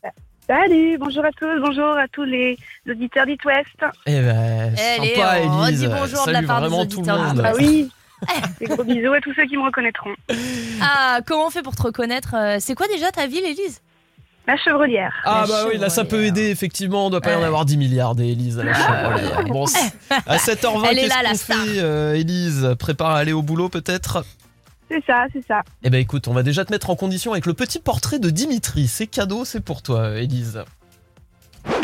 [0.47, 2.57] Salut, bonjour à tous, bonjour à tous les
[2.89, 3.69] auditeurs d'It West.
[4.07, 5.85] Eh ben, Allez, sympa on Elise.
[5.85, 7.37] redit bonjour de la part des vraiment tout le auditeurs monde.
[7.37, 7.91] d'It Ah oui,
[8.61, 10.11] des gros bisous à tous ceux qui me reconnaîtront.
[10.81, 13.81] Ah, comment on fait pour te reconnaître Euh, C'est quoi déjà ta ville, Élise?
[14.47, 15.13] La chevrelière.
[15.25, 17.65] Ah La bah oui, là ça peut aider effectivement, on doit pas y en avoir
[17.67, 19.45] 10 milliards des Élise à la chevrolière.
[19.45, 19.65] Bon,
[20.27, 21.65] à 7h20, Elle est là, la qu'est-ce qu'on star.
[21.67, 22.75] fait euh, Élise?
[22.79, 24.25] Prépare à aller au boulot peut-être?
[24.91, 25.61] C'est ça, c'est ça.
[25.85, 28.29] Eh ben écoute, on va déjà te mettre en condition avec le petit portrait de
[28.31, 28.89] Dimitri.
[28.89, 30.65] C'est cadeau, c'est pour toi Élise.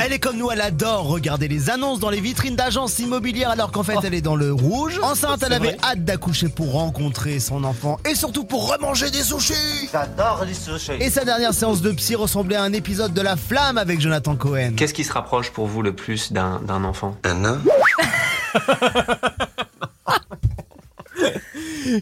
[0.05, 3.73] Elle est comme nous, elle adore regarder les annonces dans les vitrines d'agences immobilières alors
[3.73, 5.01] qu'en fait elle est dans le rouge.
[5.03, 5.79] Enceinte, elle avait vrai.
[5.83, 9.89] hâte d'accoucher pour rencontrer son enfant et surtout pour remanger des sushis.
[9.91, 10.93] J'adore les sushis.
[11.01, 14.37] Et sa dernière séance de psy ressemblait à un épisode de La Flamme avec Jonathan
[14.37, 14.73] Cohen.
[14.77, 17.17] Qu'est-ce qui se rapproche pour vous le plus d'un d'un enfant?
[17.25, 17.61] Un nain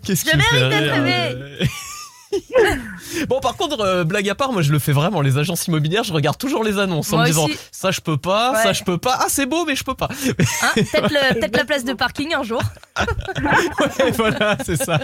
[0.03, 0.31] Qu'est-ce qui
[3.29, 6.05] Bon par contre euh, blague à part moi je le fais vraiment les agences immobilières
[6.05, 7.59] je regarde toujours les annonces en Moi me disant aussi.
[7.71, 10.09] ça je peux pas ça je peux pas ah c'est beau mais je peux pas
[10.63, 12.61] Hein Peut-être la place de parking un jour.
[13.99, 15.01] Ouais, voilà, c'est ça.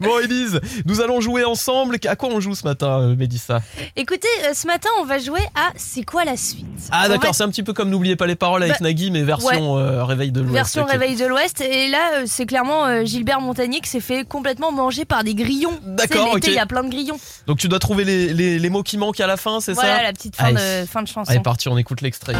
[0.00, 1.96] Bon, Elise, nous allons jouer ensemble.
[2.06, 3.60] À quoi on joue ce matin, euh, Mélissa?
[3.96, 6.64] Écoutez, euh, ce matin, on va jouer à C'est quoi la suite?
[6.90, 9.10] Ah, d'accord, va- c'est un petit peu comme N'oubliez pas les paroles avec Bah, Nagui,
[9.10, 10.54] mais version euh, Réveil de l'Ouest.
[10.54, 10.84] Version.
[10.84, 11.60] Réveil de l'Ouest.
[11.60, 15.78] Et là, c'est clairement Gilbert Montagnier qui s'est fait complètement manger par des grillons.
[15.84, 16.46] D'accord, Ok.
[16.46, 17.18] il y a plein de grillons.
[17.46, 19.96] Donc, tu dois trouver les, les- les mots qui manquent à la fin, c'est Voilà
[19.98, 20.82] ça la petite fin, Allez.
[20.82, 21.30] de, fin de chanson.
[21.30, 22.32] Allez, parti, on écoute l'extrait.
[22.34, 22.38] De.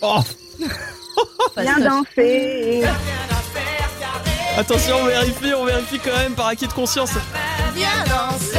[0.00, 0.20] Oh
[1.56, 2.82] Bien dansé.
[4.56, 7.10] Attention, on vérifie, on vérifie quand même par acquis de conscience.
[7.74, 8.58] Bien dansé.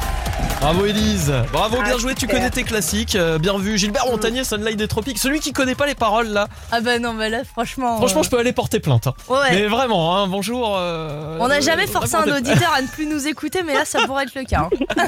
[0.61, 3.79] Bravo Elise, bravo, Ah, bien joué, tu connais tes classiques, euh, bien vu.
[3.79, 6.47] Gilbert Montagnier, Sunlight des Tropiques, celui qui connaît pas les paroles là.
[6.71, 7.97] Ah bah non, mais là, franchement.
[7.97, 9.07] Franchement, euh, je peux aller porter plainte.
[9.07, 9.13] hein.
[9.27, 9.37] Ouais.
[9.53, 10.75] Mais vraiment, hein, bonjour.
[10.77, 13.85] euh, On n'a euh, jamais forcé un auditeur à ne plus nous écouter, mais là,
[13.85, 14.69] ça pourrait être le cas.
[14.97, 15.07] hein.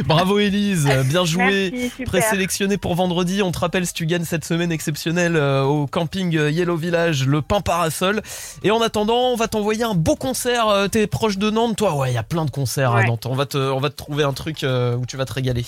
[0.06, 1.90] Bravo Elise, bien joué.
[2.06, 3.42] Présélectionné pour vendredi.
[3.42, 7.42] On te rappelle si tu gagnes cette semaine exceptionnelle euh, au camping Yellow Village, le
[7.42, 8.22] pain parasol.
[8.64, 10.68] Et en attendant, on va t'envoyer un beau concert.
[10.90, 13.06] T'es proche de Nantes, toi Ouais, il y a plein de concerts à Ouais.
[13.06, 13.26] Nantes.
[13.26, 15.64] On va te, on va te trouver un truc euh, où tu vas te régaler.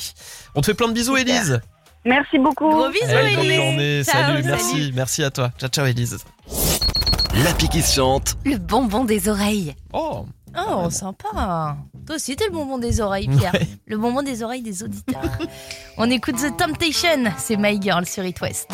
[0.54, 1.60] On te fait plein de bisous, Elise.
[2.04, 2.68] Merci beaucoup.
[2.70, 3.56] Gros bisous, Allez, bonne Élise.
[3.60, 4.02] journée.
[4.04, 4.44] Ciao, salut, salut.
[4.48, 5.50] merci, merci à toi.
[5.58, 6.18] Ciao, ciao, Elise.
[7.44, 8.36] L'appli qui se chante.
[8.44, 9.74] Le bonbon des oreilles.
[9.92, 10.26] Oh.
[10.68, 11.76] Oh, sympa.
[12.06, 13.54] Toi aussi, t'es le bonbon des oreilles, Pierre.
[13.54, 13.66] Ouais.
[13.86, 15.22] Le bonbon des oreilles des auditeurs.
[15.96, 18.68] On écoute The Temptation, c'est My Girl sur It West.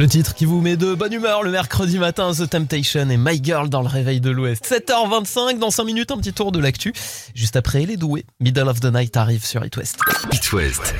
[0.00, 3.38] Le titre qui vous met de bonne humeur le mercredi matin, The Temptation et My
[3.44, 4.64] Girl dans le réveil de l'Ouest.
[4.66, 6.94] 7h25, dans 5 minutes, un petit tour de l'actu.
[7.34, 8.24] Juste après, les doués.
[8.40, 9.98] Middle of the Night arrive sur It West.
[10.32, 10.94] It West.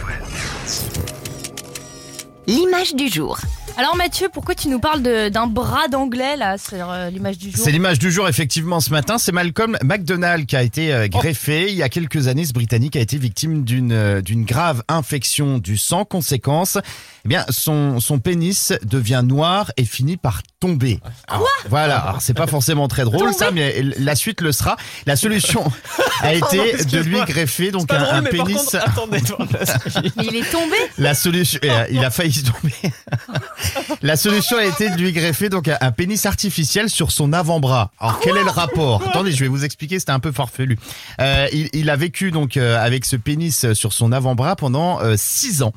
[2.47, 3.39] L'image du jour.
[3.77, 7.65] Alors Mathieu, pourquoi tu nous parles d'un bras d'anglais là C'est euh, l'image du jour?
[7.65, 9.19] C'est l'image du jour effectivement ce matin.
[9.19, 11.71] C'est Malcolm McDonald qui a été euh, greffé.
[11.71, 15.59] Il y a quelques années, ce Britannique a été victime d'une euh, d'une grave infection
[15.59, 16.05] du sang.
[16.05, 16.77] Conséquence,
[17.25, 21.01] eh bien son son pénis devient noir et finit par tomber.
[21.29, 21.99] Alors, voilà.
[21.99, 24.77] Alors c'est pas forcément très drôle ça, mais la suite le sera.
[25.07, 25.65] La solution
[26.23, 28.63] a été Pardon, de lui greffer donc un, drôle, un mais par pénis.
[28.63, 29.21] contre, attendez,
[30.17, 32.75] Mais il est tombé La solution, euh, il a failli tomber.
[34.03, 37.91] La solution a été de lui greffer donc un, un pénis artificiel sur son avant-bras.
[37.99, 39.03] Alors quel est le rapport?
[39.07, 39.99] Attendez, je vais vous expliquer.
[39.99, 40.79] C'était un peu farfelu.
[41.21, 45.15] Euh, il, il a vécu donc euh, avec ce pénis sur son avant-bras pendant euh,
[45.17, 45.73] six ans.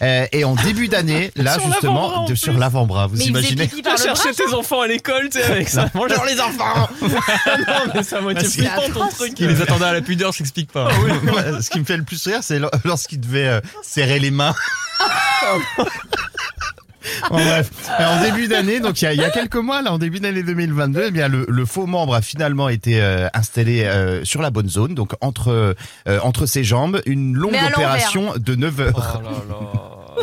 [0.00, 3.82] Euh, et en début d'année, là Sur justement, de, sur l'avant-bras, vous Mais imaginez Tu
[3.82, 5.90] chercher tes enfants à l'école, tu sais, avec ça.
[5.94, 8.58] Bonjour les enfants Non, mais c'est à moitié Bah, si.
[8.60, 9.32] flippant ton truc.
[9.38, 10.86] Il les attendait à la pudeur, je t'explique pas.
[10.86, 14.30] Ouais, Ce qui me fait le plus rire, c'est lo- lorsqu'il devait euh, serrer les
[14.30, 14.54] mains.
[17.30, 17.70] Bon, bref.
[17.98, 20.20] En début d'année, donc il y, a, il y a quelques mois, là, en début
[20.20, 24.42] d'année 2022, eh bien le, le faux membre a finalement été euh, installé euh, sur
[24.42, 25.48] la bonne zone, donc entre
[26.08, 29.22] euh, entre ses jambes, une longue opération de 9 heures.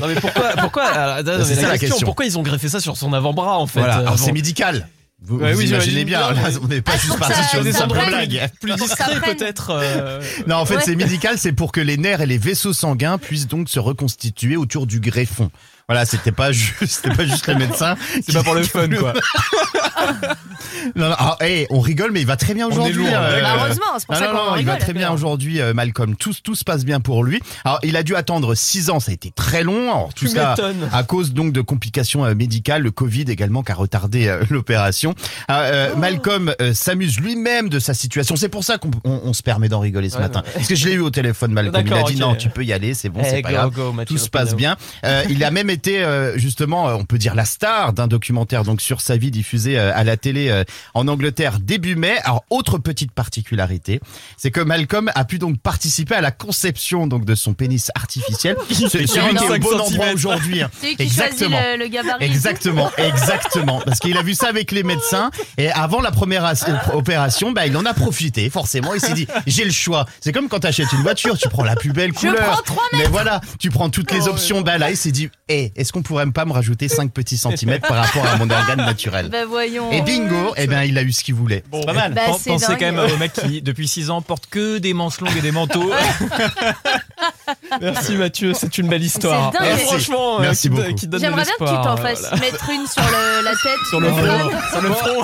[0.02, 2.06] Non mais pourquoi, pourquoi, alors, ça la question.
[2.06, 3.98] Pourquoi ils ont greffé ça sur son avant-bras en fait Voilà.
[4.00, 4.88] euh, Alors c'est médical.
[5.24, 7.70] Vous, Ouais, vous oui, imaginez bien, là, on n'est pas Ah, juste parti sur des
[7.70, 8.10] une simple empreintes.
[8.10, 8.50] blague.
[8.62, 9.72] Plus discret peut-être.
[9.72, 10.82] euh, Non, en fait, Ouais.
[10.86, 14.58] c'est médical, c'est pour que les nerfs et les vaisseaux sanguins puissent donc se reconstituer
[14.58, 15.50] autour du greffon.
[15.88, 17.96] Voilà, c'était pas juste, c'était pas juste le médecin.
[18.26, 19.14] C'est pas pour le fun, quoi.
[20.96, 23.06] non, non, ah, hey, on rigole, mais il va très bien aujourd'hui.
[23.08, 26.16] euh, Bah, heureusement, c'est pour non, ça qu'on il va très bien aujourd'hui, euh, Malcolm.
[26.16, 27.40] Tout, tout se passe bien pour lui.
[27.66, 29.92] Alors, il a dû attendre 6 ans, ça a été très long.
[29.92, 30.90] Alors, tout Tu ça m'étonnes.
[30.92, 35.14] à cause donc de complications euh, médicales, le Covid également qui a retardé euh, l'opération.
[35.50, 35.54] Oh.
[35.98, 38.36] Malcolm euh, s'amuse lui-même de sa situation.
[38.36, 40.42] C'est pour ça qu'on on- on se permet d'en rigoler ce Ouais, matin.
[40.46, 40.52] ouais.
[40.56, 41.84] Parce que je l'ai eu au téléphone, Malcolm.
[41.86, 43.72] Il a dit non, tu peux y aller, c'est bon, Eh, c'est pas go, grave.
[43.72, 44.78] go, Mathieu Tout se passe bien.
[45.06, 48.64] Euh, il a même été euh, justement, euh, on peut dire la star d'un documentaire
[48.64, 52.18] donc sur sa vie diffusé euh, à la télé euh, en Angleterre début mai.
[52.24, 54.00] Alors autre petite particularité,
[54.38, 58.56] c'est que Malcolm a pu donc participer à la conception donc de son pénis artificiel.
[58.70, 60.62] C'est celui qui est au 45 bon endroit aujourd'hui.
[60.64, 60.70] hein.
[60.80, 61.60] C'est lui qui Exactement.
[61.74, 62.26] le, le gabarit.
[62.26, 63.82] Exactement, exactement.
[63.86, 66.52] Parce qu'il a vu ça avec les médecins et avant la première
[66.94, 68.50] opération, bah, il en a profité.
[68.50, 70.06] Forcément, il s'est dit j'ai le choix.
[70.22, 72.52] C'est comme quand tu achètes une voiture, tu prends la plus belle Je couleur.
[72.52, 74.62] prends trois Mais voilà, tu prends toutes les options.
[74.62, 75.30] Bah là, il s'est dit
[75.76, 79.30] est-ce qu'on pourrait pas me rajouter 5 petits centimètres par rapport à mon organe naturel
[79.30, 79.92] Bah voyons.
[79.92, 81.64] Et bingo, eh ben il a eu ce qu'il voulait.
[81.74, 82.14] C'est pas mal.
[82.14, 82.78] Bah, Pensez dingue.
[82.80, 85.52] quand même au mec qui, depuis 6 ans, porte que des manches longues et des
[85.52, 85.92] manteaux.
[87.82, 89.52] Merci Mathieu, c'est une belle histoire.
[89.52, 89.62] Dingue.
[89.64, 89.86] Merci.
[89.86, 90.94] Franchement, euh, Merci qui, beaucoup.
[90.94, 92.38] qui donne de J'aimerais bien que tu l'espoir, t'en euh, fasses voilà.
[92.38, 95.24] mettre une sur le- la tête, Sur le front, sur le front.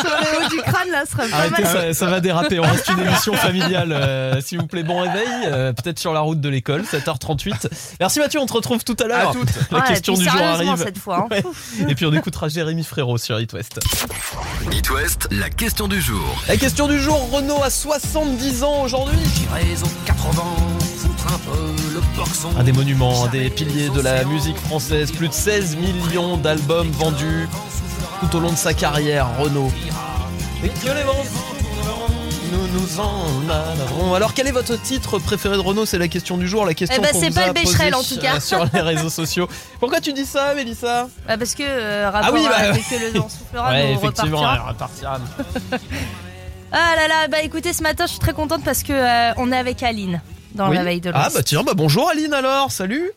[0.00, 1.72] sur le haut du crâne là, ce serait pas Arrêtez, mal.
[1.72, 2.58] ça, ça va déraper.
[2.60, 3.92] On reste une émission familiale.
[3.92, 5.26] euh, S'il vous plaît, bon réveil.
[5.46, 7.68] euh, Peut-être sur la route de l'école, 7h38.
[8.00, 9.32] Merci Mathieu, on te retrouve tout à l'heure.
[9.70, 10.76] La Ouais, question du jour arrive.
[10.76, 11.26] cette fois.
[11.26, 11.26] hein.
[11.30, 11.42] Ouais.
[11.88, 13.80] Et puis on écoutera Jérémy Frérot sur It West.
[14.72, 16.22] It West, la question du jour.
[16.48, 19.18] La question du jour, Renault a 70 ans aujourd'hui.
[19.82, 20.42] Aux 80,
[20.98, 21.60] foutre un peu
[21.94, 22.48] le boxon.
[22.58, 25.10] Un des monuments, un des piliers de la musique française.
[25.12, 27.48] Plus de 16 millions d'albums vendus
[28.20, 29.72] tout au long de sa carrière, Renault.
[30.64, 31.24] Et que les vents
[32.52, 34.14] nous nous en allerons.
[34.14, 35.86] Alors quel est votre titre préféré de Renault?
[35.86, 37.94] C'est la question du jour, la question Eh ben, qu'on vous pas a le Becherel,
[37.94, 38.38] en tout cas.
[38.40, 39.48] sur les réseaux sociaux.
[39.80, 41.08] Pourquoi tu dis ça, Mélissa?
[41.26, 43.92] Bah, parce que euh, rapport Ah oui, bah, à dès que le vent soufflera, Ouais,
[43.94, 44.64] nous effectivement, repartira.
[44.64, 45.20] elle repartira.
[46.74, 49.52] Ah là là, bah écoutez, ce matin, je suis très contente parce que euh, on
[49.52, 50.22] est avec Aline
[50.54, 50.72] dans Oui.
[50.76, 51.36] le réveil de Ah l'Ouest.
[51.36, 53.10] bah tiens, bah bonjour Aline alors, salut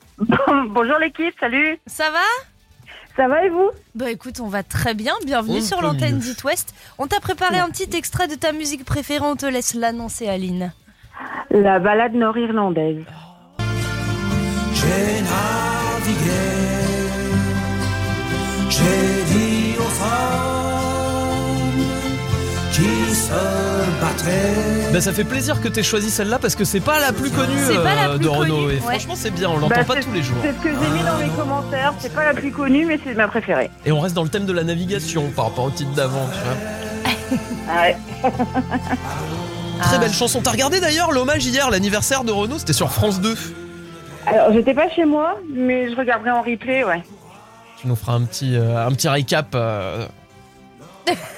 [0.74, 1.80] Bonjour l'équipe, salut.
[1.88, 2.20] Ça va?
[3.16, 5.14] Ça va et vous Bah écoute, on va très bien.
[5.26, 6.76] Bienvenue On sur l'antenne d'It West.
[6.98, 9.24] On t'a préparé un petit extrait de ta musique préférée.
[9.26, 10.74] On te laisse l'annoncer, Aline.
[11.50, 13.06] La balade nord-irlandaise.
[14.74, 16.44] J'ai navigué,
[18.70, 20.12] j'ai dit aux femmes
[22.74, 24.75] qui se battraient.
[24.96, 27.58] Bah, ça fait plaisir que t'aies choisi celle-là parce que c'est pas la plus connue
[27.68, 28.56] C'est pas la euh, plus de Renault.
[28.56, 28.80] connue, Et ouais.
[28.80, 30.38] franchement, c'est bien, on l'entend Bah, pas tous les jours.
[30.42, 31.94] C'est ce que j'ai mis dans mes commentaires.
[32.00, 33.70] C'est pas la plus connue, mais c'est ma préférée.
[33.86, 36.26] Et on reste dans le thème de la navigation par rapport au titre d'avant.
[36.32, 37.76] tu vois.
[37.82, 37.98] Ouais.
[39.82, 40.40] Très belle chanson.
[40.42, 42.60] T'as regardé d'ailleurs l'hommage hier, l'anniversaire de Renault?
[42.60, 43.36] C'était sur France 2.
[44.28, 47.04] Alors, j'étais pas chez moi, mais je regarderai en replay, ouais.
[47.82, 49.48] Tu nous feras un petit, euh, un petit récap.
[49.56, 50.08] euh,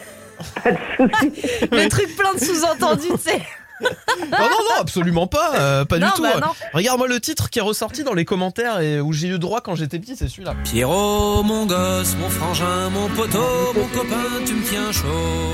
[0.65, 3.41] Le truc plein de sous-entendus, tu sais.
[3.79, 3.85] Oh
[4.31, 6.21] non, non, absolument pas, euh, pas Non, du tout.
[6.23, 6.47] bah non.
[6.73, 9.75] Regarde-moi le titre qui est ressorti dans les commentaires et où j'ai eu droit quand
[9.75, 10.55] j'étais petit, c'est celui-là.
[10.63, 15.53] Pierrot, mon gosse, mon frangin, mon poteau, mon copain, tu me tiens chaud.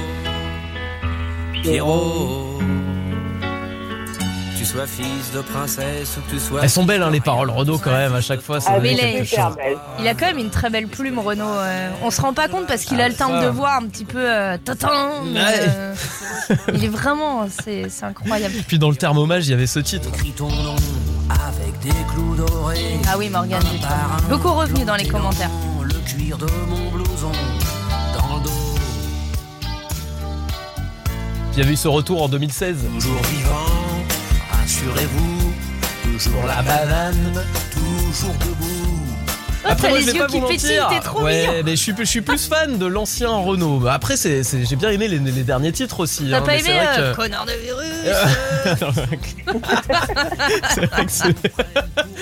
[1.64, 2.60] Pierrot,
[4.74, 6.62] sois fils de princesse ou que tu sois.
[6.64, 8.60] Elles sont belles hein, les paroles Renault quand même à chaque fois.
[8.60, 9.56] Ça Ah, mais il, est- chose.
[10.00, 11.46] il a quand même une très belle plume, Renault.
[11.48, 13.46] euh, on se rend pas compte parce qu'il a le timbre ça.
[13.46, 14.90] de voix un petit peu euh, tatin.
[15.32, 15.46] mais, Ouais.
[15.68, 15.94] euh,
[16.74, 18.56] il est vraiment, c'est incroyable.
[18.68, 20.10] Puis dans le terme hommage, il y avait ce titre.
[20.36, 20.76] ton nom
[21.30, 23.00] avec des clous dorés.
[23.08, 23.62] Ah oui, Morgane,
[24.30, 25.50] beaucoup revenu dans les commentaires.
[25.84, 27.32] Le cuir de mon blouson
[28.18, 28.50] dans le dos.
[31.52, 32.78] Puis il y avait eu ce retour en 2016.
[33.00, 33.52] Toujours vivant,
[36.04, 38.83] Toujours la banane, toujours debout.
[39.66, 41.54] Après, t'as moi, les je vais yeux pas qui vous pétillent, t'es trop ouais, mignon.
[41.66, 43.80] mais je suis, je suis plus fan de l'ancien Renault.
[43.80, 46.28] Bah, Après, c'est, c'est- j'ai bien aimé les, les derniers titres aussi.
[46.30, 47.84] T'as hein, pas mais aimé c'est vrai euh, que- connard de virus
[50.76, 51.36] c'est vrai que c'est-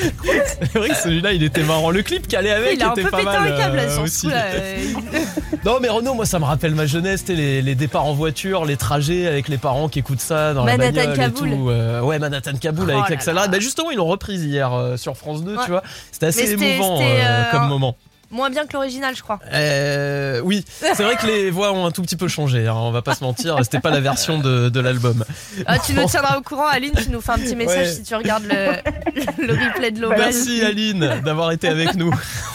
[0.71, 1.89] c'est vrai que celui-là, il était marrant.
[1.91, 3.77] Le clip qui allait avec Il a un était peu pas pété mal un câble
[3.77, 4.30] là, euh, sur ce aussi.
[4.34, 4.77] euh,
[5.65, 8.77] Non, mais Renault, moi, ça me rappelle ma jeunesse, les, les départs en voiture, les
[8.77, 11.47] trajets avec les parents qui écoutent ça dans Manhattan la bagnole Kaboul.
[11.47, 11.69] et tout.
[11.69, 13.51] euh, ouais, Manhattan Kaboul Oh avec là l'accélérate.
[13.51, 15.63] Bah, justement, ils l'ont reprise hier euh, sur France 2, Ouais.
[15.65, 15.84] tu vois.
[16.12, 17.96] C'était assez Mais c'était- émouvant c'était, euh, euh, comme moment.
[18.34, 19.39] Moins bien que l'original, je crois.
[19.52, 22.89] Euh, oui, c'est vrai que les voix ont un tout petit peu changé, hein, on
[22.91, 25.26] va pas se mentir, c'était pas la version de, de l'album.
[25.65, 27.94] Ah, tu nous tiendras au courant, Aline, tu nous fais un petit message Ouais.
[27.94, 30.17] si tu regardes le, le replay de l'hommage.
[30.17, 32.10] Merci Aline d'avoir été avec nous.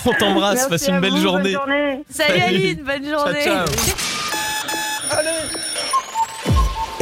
[0.06, 1.56] On t'embrasse, Merci passe une belle vous, bonne journée.
[2.08, 3.44] Salut Aline, bonne journée.
[3.44, 3.66] ciao.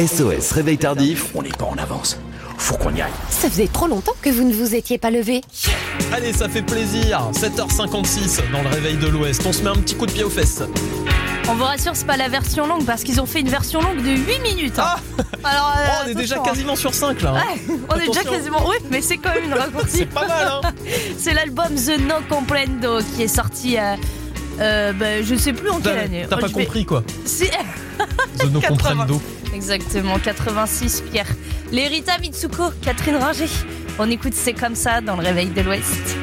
[0.05, 1.27] SOS Réveil Tardif.
[1.37, 2.19] On n'est pas en avance.
[2.65, 3.13] Faut qu'on y aille.
[3.29, 5.43] Ça faisait trop longtemps que vous ne vous étiez pas levé.
[6.15, 7.29] Allez, ça fait plaisir.
[7.33, 9.43] 7h56 dans le réveil de l'Ouest.
[9.47, 10.63] On se met un petit coup de pied aux fesses.
[11.47, 14.03] On vous rassure, c'est pas la version longue parce qu'ils ont fait une version longue
[14.03, 14.79] de 8 minutes.
[14.79, 14.95] hein.
[15.45, 16.43] Alors, euh, Oh, on est déjà hein.
[16.43, 17.35] quasiment sur 5 là.
[17.37, 17.43] hein.
[17.69, 18.67] Ouais, on est déjà quasiment.
[18.67, 19.99] Oui, mais c'est quand même une raccourci.
[19.99, 20.71] C'est pas mal, hein.
[21.19, 23.77] C'est l'album The No Comprendo qui est sorti.
[23.79, 23.95] euh,
[24.61, 26.27] euh, bah, je sais plus en quelle année.
[26.29, 27.03] t'as Oh, pas vais- compris quoi
[28.53, 28.69] No 80.
[28.69, 29.23] Comprendo.
[29.55, 31.27] Exactement, 86 Pierre.
[31.73, 33.47] L'Erita Mitsuko, Catherine Ringer.
[33.99, 36.17] On écoute C'est comme ça dans le réveil de l'Ouest.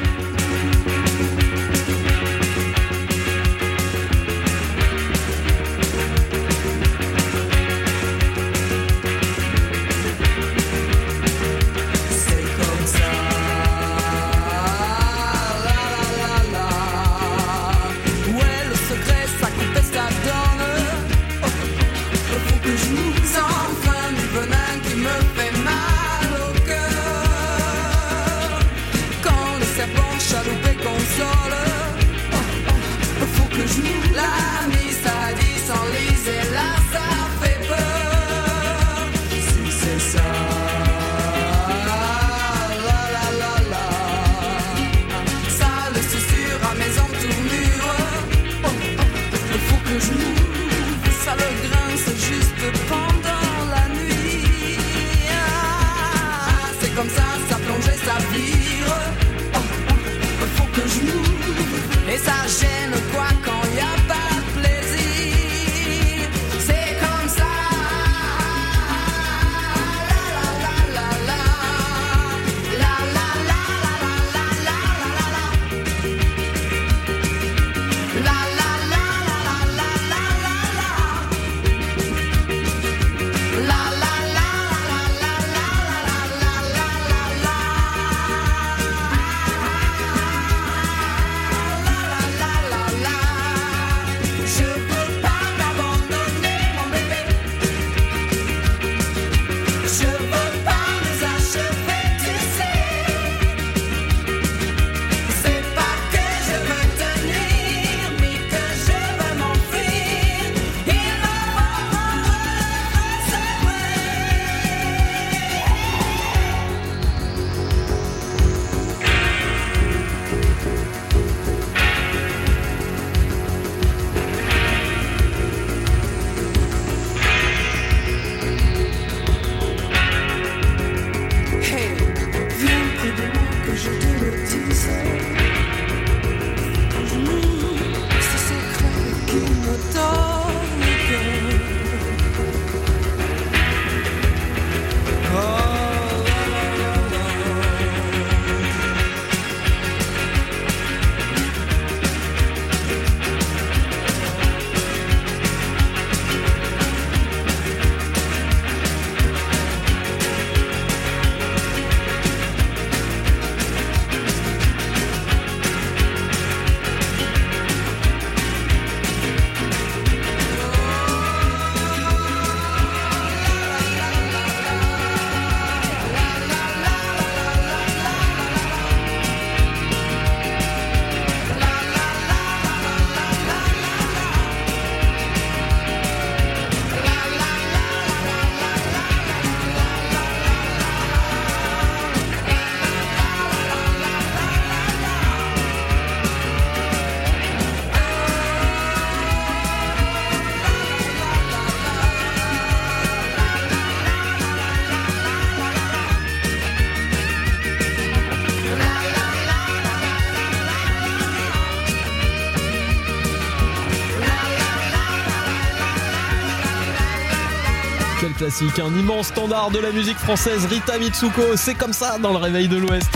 [218.52, 221.56] Classique, un immense standard de la musique française, Rita Mitsuko.
[221.56, 223.08] C'est comme ça dans le réveil de l'Ouest.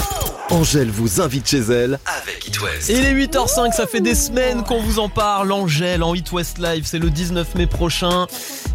[0.50, 2.88] Angèle vous invite chez elle avec It West.
[2.88, 5.52] Et les 8h05, ça fait des semaines qu'on vous en parle.
[5.52, 8.26] Angèle en Hit West Live, c'est le 19 mai prochain.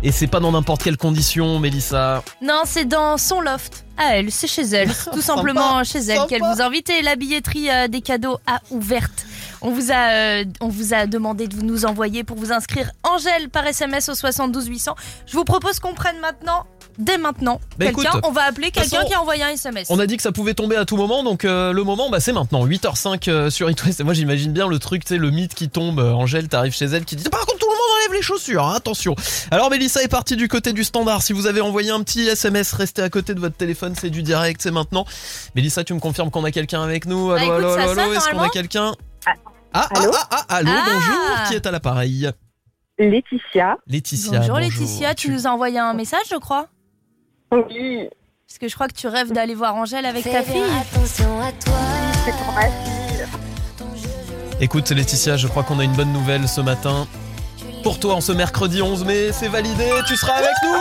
[0.03, 2.24] Et c'est pas dans n'importe quelle condition, Mélissa.
[2.41, 3.86] Non, c'est dans son loft.
[3.97, 4.91] À elle, c'est chez elle.
[5.14, 6.89] Tout simplement chez elle qu'elle vous invite.
[6.89, 9.26] Et la billetterie euh, des cadeaux à ouverte.
[9.62, 13.49] On vous, a, euh, on vous a demandé de nous envoyer pour vous inscrire Angèle
[13.49, 14.95] par SMS au 72 800.
[15.28, 16.66] Je vous propose qu'on prenne maintenant,
[16.97, 18.20] dès maintenant, Bah, quelqu'un.
[18.24, 19.88] On va appeler quelqu'un qui a envoyé un SMS.
[19.89, 22.20] On a dit que ça pouvait tomber à tout moment, donc euh, le moment, bah,
[22.20, 22.66] c'est maintenant.
[22.66, 23.99] 8h05 euh, sur It West.
[23.99, 25.99] Et moi, j'imagine bien le truc, sais, le mythe qui tombe.
[25.99, 28.66] Euh, Angèle, t'arrives chez elle qui dit Par contre, tout le monde enlève les chaussures,
[28.66, 29.16] hein, attention.
[29.51, 31.22] Alors, Mélissa est partie du côté du standard.
[31.22, 34.24] Si vous avez envoyé un petit SMS, restez à côté de votre téléphone, c'est du
[34.24, 35.05] direct, c'est maintenant.
[35.55, 37.30] Mélissa, tu me confirmes qu'on a quelqu'un avec nous?
[37.30, 38.93] Bah, Allô, écoute, allô, Est-ce qu'on a quelqu'un?
[39.74, 42.30] Ah, ah, Allô ah, ah, allô, Ah bonjour, qui est à l'appareil
[42.99, 43.78] Laetitia.
[43.88, 44.39] Laetitia.
[44.39, 46.67] Bonjour, Laetitia, tu nous as envoyé un message, je crois
[47.51, 48.07] Oui.
[48.47, 50.61] Parce que je crois que tu rêves d'aller voir Angèle avec ta fille.
[50.61, 51.74] Attention à toi.
[52.26, 52.91] C'est pour ma fille.
[54.59, 57.07] Écoute Laetitia, je crois qu'on a une bonne nouvelle ce matin.
[57.82, 60.76] Pour toi, en ce mercredi 11 mai, c'est validé, tu seras avec nous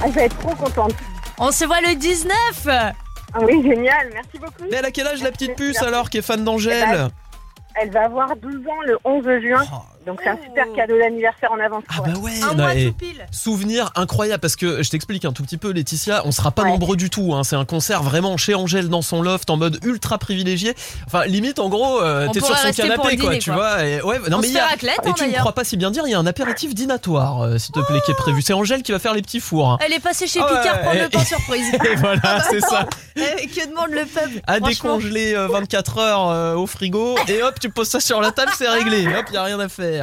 [0.00, 0.94] Ah, je vais être trop contente.
[1.38, 2.66] On se voit le 19
[3.34, 4.10] Ah oui, génial.
[4.12, 4.64] Merci beaucoup.
[4.70, 6.84] Mais elle a quel âge la petite puce alors qui est fan d'Angèle?
[6.88, 7.10] Eh ben,
[7.74, 9.64] Elle va avoir 12 ans le 11 juin.
[10.06, 11.84] Donc c'est un super cadeau d'anniversaire en avance.
[11.90, 11.92] Oh.
[11.98, 13.26] Ah bah ouais, Un non, mois et tout pile.
[13.30, 16.70] souvenir incroyable parce que je t'explique un tout petit peu Laetitia, on sera pas Ouais.
[16.70, 17.44] nombreux du tout, hein.
[17.44, 20.74] c'est un concert vraiment chez Angèle dans son loft en mode ultra privilégié.
[21.06, 23.58] Enfin limite en gros, euh, t'es sur son canapé quoi, tu quoi.
[23.58, 23.84] vois.
[23.84, 25.76] Et, ouais, non On mais y a- raclette, et hein, tu ne crois pas si
[25.76, 28.40] bien dire, il y a un apéritif dînatoire euh, s'il te plaît qui est prévu.
[28.40, 29.68] C'est Angèle qui va faire les petits fours.
[29.72, 29.78] hein.
[29.84, 31.66] Elle est passée chez Ah ouais, Picard pour et- le pain surprise.
[31.90, 32.86] Et voilà, c'est ça.
[33.16, 37.58] Eh, que demande le peuple à décongeler euh, 24 heures euh, au frigo et hop
[37.60, 39.97] tu poses ça sur la table c'est réglé hop y a rien à faire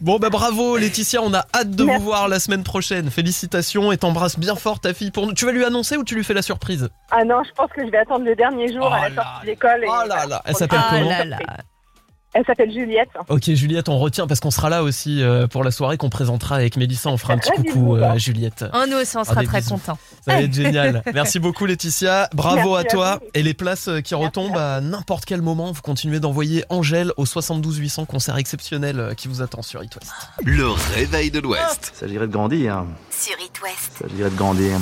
[0.00, 1.20] bon bah bravo Laetitia.
[1.22, 3.10] On a hâte de vous voir la semaine prochaine.
[3.10, 5.10] Félicitations et t'embrasses bien fort ta fille.
[5.10, 6.88] Pour nous tu vas lui annoncer ou tu lui fais la surprise?
[7.10, 9.46] Ah non, je pense que je vais attendre le dernier jour à la sortie de
[9.46, 9.84] l'école.
[9.86, 10.42] oh là là.
[10.44, 11.10] Elle s'appelle Ah comment?
[11.10, 11.38] là là.
[12.38, 13.08] Elle s'appelle Juliette.
[13.30, 16.56] Ok Juliette on retient parce qu'on sera là aussi euh, pour la soirée qu'on présentera
[16.56, 17.96] avec Mélissa on fera un petit Ah, coucou bisous.
[17.96, 19.96] euh, Juliette Oh, nous aussi, on Ah, sera des très contents.
[20.20, 21.02] Ça va être génial.
[21.14, 22.28] Merci beaucoup Laetitia.
[22.34, 23.20] Bravo Merci à à toi.
[23.32, 27.24] Et les places euh, qui retombent à n'importe quel moment, vous continuez d'envoyer Angèle au
[27.24, 30.12] 72 800 concert exceptionnel qui vous attend sur It West.
[30.44, 31.92] Le réveil de l'Ouest.
[31.94, 32.84] Il s'agirait de grandir.
[33.10, 33.92] Sur It West.
[34.02, 34.76] Il s'agirait de grandir.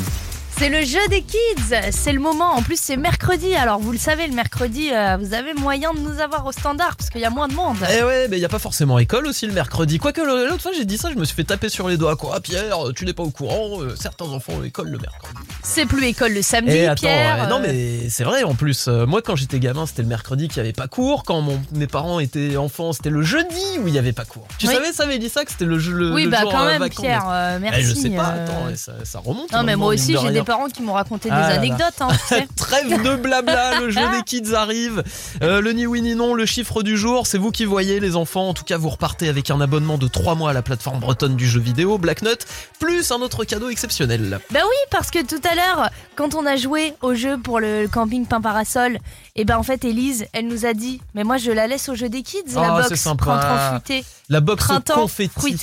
[0.56, 2.52] C'est le jeu des kids, c'est le moment.
[2.54, 3.54] En plus, c'est mercredi.
[3.56, 6.96] Alors, vous le savez, le mercredi, euh, vous avez moyen de nous avoir au standard
[6.96, 7.76] parce qu'il y a moins de monde.
[7.92, 9.98] Eh ouais, mais il y a pas forcément école aussi le mercredi.
[9.98, 12.14] Quoique l'autre fois j'ai dit ça, je me suis fait taper sur les doigts.
[12.16, 13.82] Quoi, Pierre, tu n'es pas au courant.
[13.82, 15.34] euh, certains enfants ont école le mercredi.
[15.64, 17.42] C'est plus école le samedi, Eh, attends, Pierre.
[17.42, 18.86] ouais, non mais c'est vrai en plus.
[18.86, 21.24] euh, moi quand j'étais gamin, c'était le mercredi qu'il n'y avait pas cours.
[21.24, 24.46] Quand mon- mes parents étaient enfants, c'était le jeudi où il n'y avait pas cours.
[24.58, 24.74] Tu Oui.
[24.74, 27.24] savais ça, Mélissa, que c'était le, jeu- le, Oui, le bah jour, quand même, Pierre.
[27.56, 27.82] Eh, merci.
[27.82, 29.50] je sais pas, attends, ça, ça remonte.
[29.52, 30.43] Non, mais moi aussi, j'ai rien.
[30.44, 32.00] Parents qui m'ont raconté Ah des anecdotes.
[32.00, 32.48] Hein, tu sais.
[32.56, 35.02] Trêve de blabla, le jeu des kids arrive.
[35.42, 38.16] Euh, le ni oui ni non, le chiffre du jour, c'est vous qui voyez les
[38.16, 38.48] enfants.
[38.48, 41.36] En tout cas, vous repartez avec un abonnement de 3 mois à la plateforme bretonne
[41.36, 42.46] du jeu vidéo, Black Nut,
[42.78, 44.40] plus un autre cadeau exceptionnel.
[44.50, 47.86] Bah oui, parce que tout à l'heure, quand on a joué au jeu pour le
[47.88, 48.98] camping Pain Parasol,
[49.36, 51.94] et ben en fait, Elise, elle nous a dit Mais moi, je la laisse au
[51.94, 54.04] jeu des kids, Oh, la box printemps fruité.
[54.30, 55.56] La box Printemps confetti.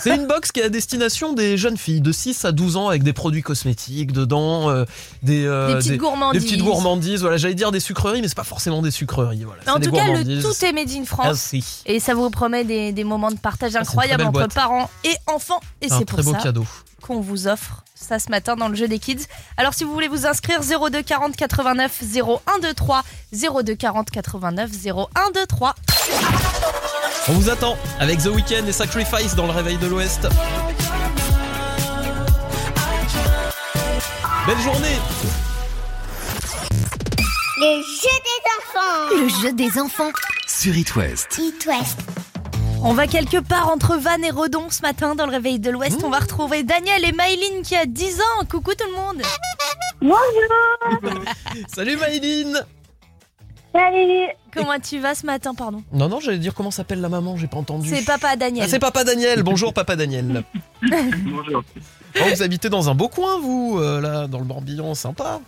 [0.00, 2.88] C'est une box qui est à destination des jeunes filles de 6 à 12 ans
[2.88, 4.84] avec des produits cosmétiques dedans, euh,
[5.22, 6.40] des, euh, Des petites gourmandises.
[6.40, 9.44] Des petites gourmandises, voilà, j'allais dire des sucreries, mais c'est pas forcément des sucreries.
[9.44, 11.26] Voilà, en tout cas, le tout est made in France.
[11.26, 11.82] Merci.
[11.84, 14.54] Et ça vous promet des, des moments de partage Ah, incroyables entre boîte.
[14.54, 15.60] parents et enfants.
[15.82, 16.52] Et c'est très pour beau ça
[17.02, 19.26] qu'on vous offre ça ce matin dans le jeu des kids.
[19.56, 25.74] Alors si vous voulez vous inscrire 02 40 89 0123 02 40 89 0123.
[27.28, 30.28] On vous attend avec The Weeknd et Sacrifice dans le réveil de l'Ouest.
[34.46, 34.96] Belle journée
[37.58, 39.22] Le jeu des enfants.
[39.22, 40.12] Le jeu des enfants.
[40.46, 41.38] Sur It West.
[41.38, 41.98] It West.
[42.82, 46.02] On va quelque part entre Vannes et Redon ce matin dans le réveil de l'Ouest.
[46.04, 48.44] On va retrouver Daniel et Maïline qui a 10 ans.
[48.48, 49.22] Coucou tout le monde.
[50.00, 51.24] Bonjour.
[51.74, 52.64] Salut Maïline
[53.74, 54.28] Salut.
[54.54, 57.46] Comment tu vas ce matin, pardon Non, non, j'allais dire comment s'appelle la maman, j'ai
[57.46, 57.88] pas entendu.
[57.94, 58.64] C'est papa Daniel.
[58.66, 59.42] Ah, c'est papa Daniel.
[59.42, 60.44] Bonjour papa Daniel.
[60.82, 61.62] Bonjour.
[62.18, 65.40] Oh, vous habitez dans un beau coin, vous, euh, là, dans le Morbihan, sympa.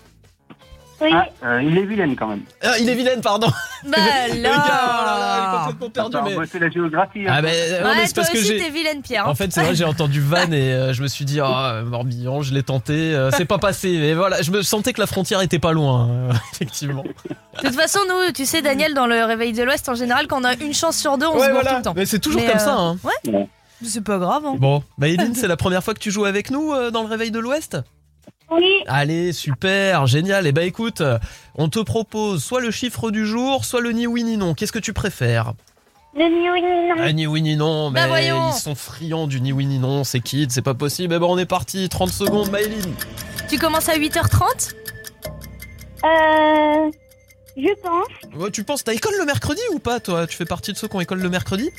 [1.00, 1.10] Oui.
[1.12, 2.40] Ah, euh, il est vilaine quand même.
[2.62, 3.46] Ah, il est vilaine, pardon.
[3.84, 3.96] Bah
[4.28, 6.16] Le gars, oh là là, il est alors complètement perdu.
[6.16, 6.34] Attends, mais...
[6.34, 7.20] moi, c'est la géographie.
[7.28, 7.32] hein.
[7.36, 9.26] Ah, mais, non, mais Ouais, toi parce aussi t'es vilaine Pierre.
[9.26, 9.30] hein.
[9.30, 12.42] En fait, c'est vrai, j'ai entendu Van et euh, je me suis dit, ah, Morbihan,
[12.42, 13.96] je l'ai tenté, euh, c'est pas passé.
[14.00, 17.04] Mais voilà, je me sentais que la frontière était pas loin, euh, effectivement.
[17.04, 20.40] De toute façon, nous, tu sais, Daniel, dans le réveil de l'Ouest, en général, quand
[20.40, 21.70] on a une chance sur deux, on Ouais, se voilà.
[21.70, 21.94] tout le temps.
[21.96, 22.96] Mais c'est toujours Mais, comme euh, ça, hein.
[23.04, 23.46] Ouais.
[23.84, 24.42] C'est pas grave.
[24.44, 24.56] Hein.
[24.58, 27.30] Bon, Maëline, c'est la première fois que tu joues avec nous euh, dans le réveil
[27.30, 27.78] de l'Ouest?
[28.50, 28.82] Oui.
[28.86, 30.46] Allez, super, génial.
[30.46, 31.18] Et bah écoute, euh,
[31.54, 34.54] on te propose soit le chiffre du jour, soit le ni oui ni non.
[34.54, 35.52] Qu'est-ce que tu préfères?
[36.16, 36.94] Le ni oui ni non.
[36.98, 40.02] Ah, ni oui ni non, Bah mais ils sont friands du ni oui ni non,
[40.04, 41.14] c'est kids, c'est pas possible.
[41.14, 42.94] Eh ben on est parti, 30 secondes, Maëline.
[43.48, 44.74] Tu commences à 8h30
[46.04, 46.90] Euh.
[47.56, 48.40] Je pense.
[48.40, 50.26] Ouais, tu penses, t'as école le mercredi ou pas toi?
[50.26, 51.70] Tu fais partie de ceux qui ont école le mercredi?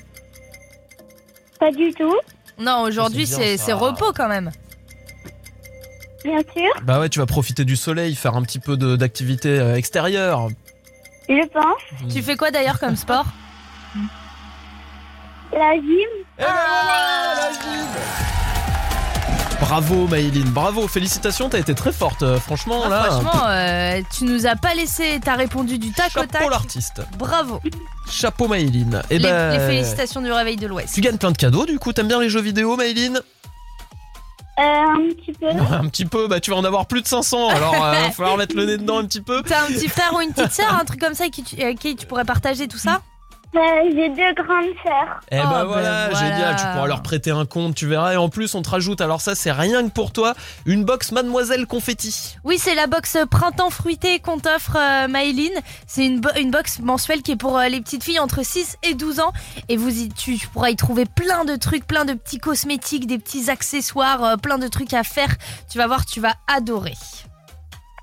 [1.60, 2.16] Pas du tout.
[2.58, 3.40] Non, aujourd'hui ça.
[3.58, 4.52] c'est repos quand même.
[6.26, 6.70] Bien sûr.
[6.84, 10.48] Bah ouais, tu vas profiter du soleil, faire un petit peu de- d'activité euh, extérieure.
[11.30, 12.12] Je pense.
[12.14, 13.26] Tu fais quoi d'ailleurs comme sport
[15.54, 16.10] La gym.
[16.38, 16.50] Eh ben
[19.62, 23.04] Bravo Maëline, bravo, félicitations, t'as été très forte, euh, franchement Ah, là.
[23.12, 26.32] Franchement, euh, tu nous as pas laissé, t'as répondu du tac au tac.
[26.32, 27.02] Chapeau l'artiste.
[27.18, 27.60] Bravo.
[28.10, 29.02] Chapeau Maëline.
[29.10, 30.96] Et les, ben, les félicitations du réveil de l'Ouest.
[30.96, 33.20] Tu gagnes plein de cadeaux du coup, t'aimes bien les jeux vidéo Maëline
[34.60, 35.48] Euh, un petit peu.
[35.48, 38.38] Un petit peu, bah tu vas en avoir plus de 500, alors il va falloir
[38.38, 39.42] mettre le nez dedans un petit peu.
[39.44, 41.74] T'as un petit frère ou une petite sœur, un truc comme ça qui tu, euh,
[41.76, 42.96] qui tu pourrais partager tout ça?
[42.96, 43.19] Euh,
[43.52, 45.20] J'ai deux grandes sœurs.
[45.32, 46.14] Eh Oh, ben ben voilà, voilà.
[46.20, 48.14] génial, tu pourras leur prêter un compte, tu verras.
[48.14, 50.36] Et en plus, on te rajoute, alors ça c'est rien que pour toi,
[50.68, 52.36] une box Mademoiselle Confetti.
[52.44, 55.52] Oui, c'est la box printemps fruité qu'on t'offre, euh, Maëline.
[55.88, 58.78] C'est une, bo- une box mensuelle qui est pour euh, les petites filles entre 6
[58.84, 59.34] et 12 ans.
[59.68, 63.08] Et vous y, tu, tu pourras y trouver plein de trucs, plein de petits cosmétiques,
[63.08, 65.36] des petits accessoires, euh, plein de trucs à faire.
[65.72, 66.94] Tu vas voir, tu vas adorer.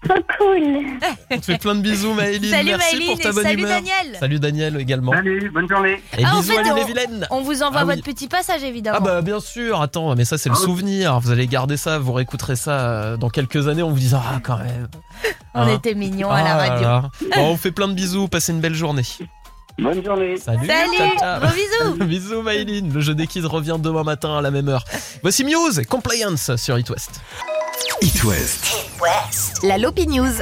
[0.08, 0.86] Trop cool.
[1.30, 3.58] On te fait plein de bisous Maëline, Salut merci Maëline pour ta et bonne salut
[3.62, 3.70] humeur.
[3.76, 4.16] Daniel.
[4.20, 5.12] Salut Daniel également.
[5.12, 6.02] Salut, bonne journée.
[6.18, 7.26] Et Ah, en bisous fait, à l'île on- et Vilaine.
[7.30, 7.94] On vous envoie Ah oui.
[7.94, 8.98] votre petit passage, évidemment.
[9.00, 10.64] Ah bah bien sûr, attends, mais ça c'est le Ah oui.
[10.64, 14.22] souvenir, vous allez garder ça, vous réécouterez ça euh, dans quelques années, on vous disant
[14.24, 14.88] ah quand même.
[15.54, 15.68] On Hein.
[15.74, 16.82] était mignons à la Ah là radio.
[16.88, 17.10] là.
[17.36, 19.04] Bon, on vous fait plein de bisous, passez une belle journée.
[19.78, 20.36] Bonne journée.
[20.38, 21.38] Salut, Salut, tata.
[21.40, 22.04] gros bisous.
[22.06, 24.84] bisous Maëline, le jeu des kids revient demain matin à la même heure.
[25.22, 27.20] Voici Muse, Compliance sur It West.
[28.00, 28.74] It West.
[29.62, 30.32] La Lopi News.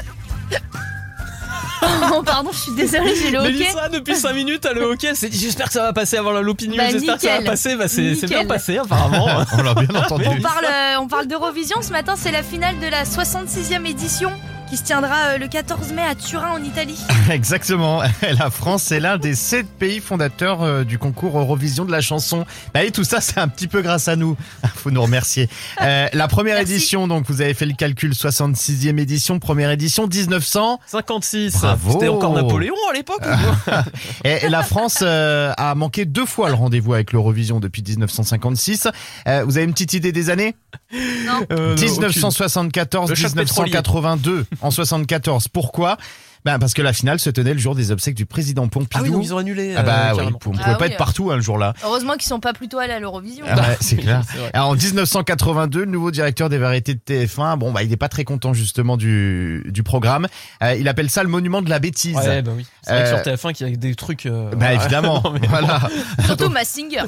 [2.12, 3.52] Oh, pardon, je suis désolée, j'ai le hockey.
[3.52, 6.68] Mélissa, depuis 5 minutes, elle s'est dit J'espère que ça va passer avant la Lopi
[6.68, 6.76] News.
[6.76, 7.50] Bah, J'espère que ça va nickel.
[7.50, 7.76] passer.
[7.76, 9.26] Bah, c'est bien passé, apparemment.
[9.58, 10.24] On l'a bien entendu.
[10.26, 14.30] On parle, euh, on parle d'Eurovision ce matin, c'est la finale de la 66e édition
[14.68, 16.98] qui se tiendra euh, le 14 mai à Turin en Italie.
[17.30, 18.02] Exactement.
[18.22, 22.44] La France est l'un des sept pays fondateurs euh, du concours Eurovision de la chanson.
[22.72, 24.36] Bah, et tout ça, c'est un petit peu grâce à nous.
[24.74, 25.48] Faut nous remercier.
[25.82, 26.72] Euh, la première Merci.
[26.72, 30.80] édition, donc vous avez fait le calcul, 66e édition, première édition, 1900.
[30.86, 31.52] 56.
[31.54, 31.92] Bravo.
[31.92, 33.22] C'était encore Napoléon à l'époque
[34.24, 38.88] Et la France euh, a manqué deux fois le rendez-vous avec l'Eurovision depuis 1956.
[39.26, 40.54] Euh, vous avez une petite idée des années?
[40.92, 41.46] Non.
[41.52, 45.48] Euh, non, 1974, Le choc 1982 en 74.
[45.48, 45.96] Pourquoi?
[46.44, 48.90] Ben parce que la finale se tenait le jour des obsèques du président Pompidou.
[48.94, 49.74] Ah oui, donc ils ont annulé.
[49.76, 50.90] Ah bah euh, oui, on pouvait Ah pas oui.
[50.92, 51.72] être partout hein, le jour-là.
[51.84, 53.44] Heureusement qu'ils sont pas plutôt allés à l'Eurovision.
[53.48, 54.22] Ah ouais, c'est clair.
[54.52, 58.08] Alors, en 1982, le nouveau directeur des variétés de TF1, bon bah il est pas
[58.08, 60.26] très content justement du du programme.
[60.62, 62.16] Euh, il appelle ça le monument de la bêtise.
[62.16, 62.66] Ouais, bah oui.
[62.82, 64.26] C'est vrai Euh, que sur TF1 qu'il y a des trucs.
[64.26, 65.80] euh, Bah évidemment, Non, mais- voilà.
[66.26, 67.04] Surtout Massinger.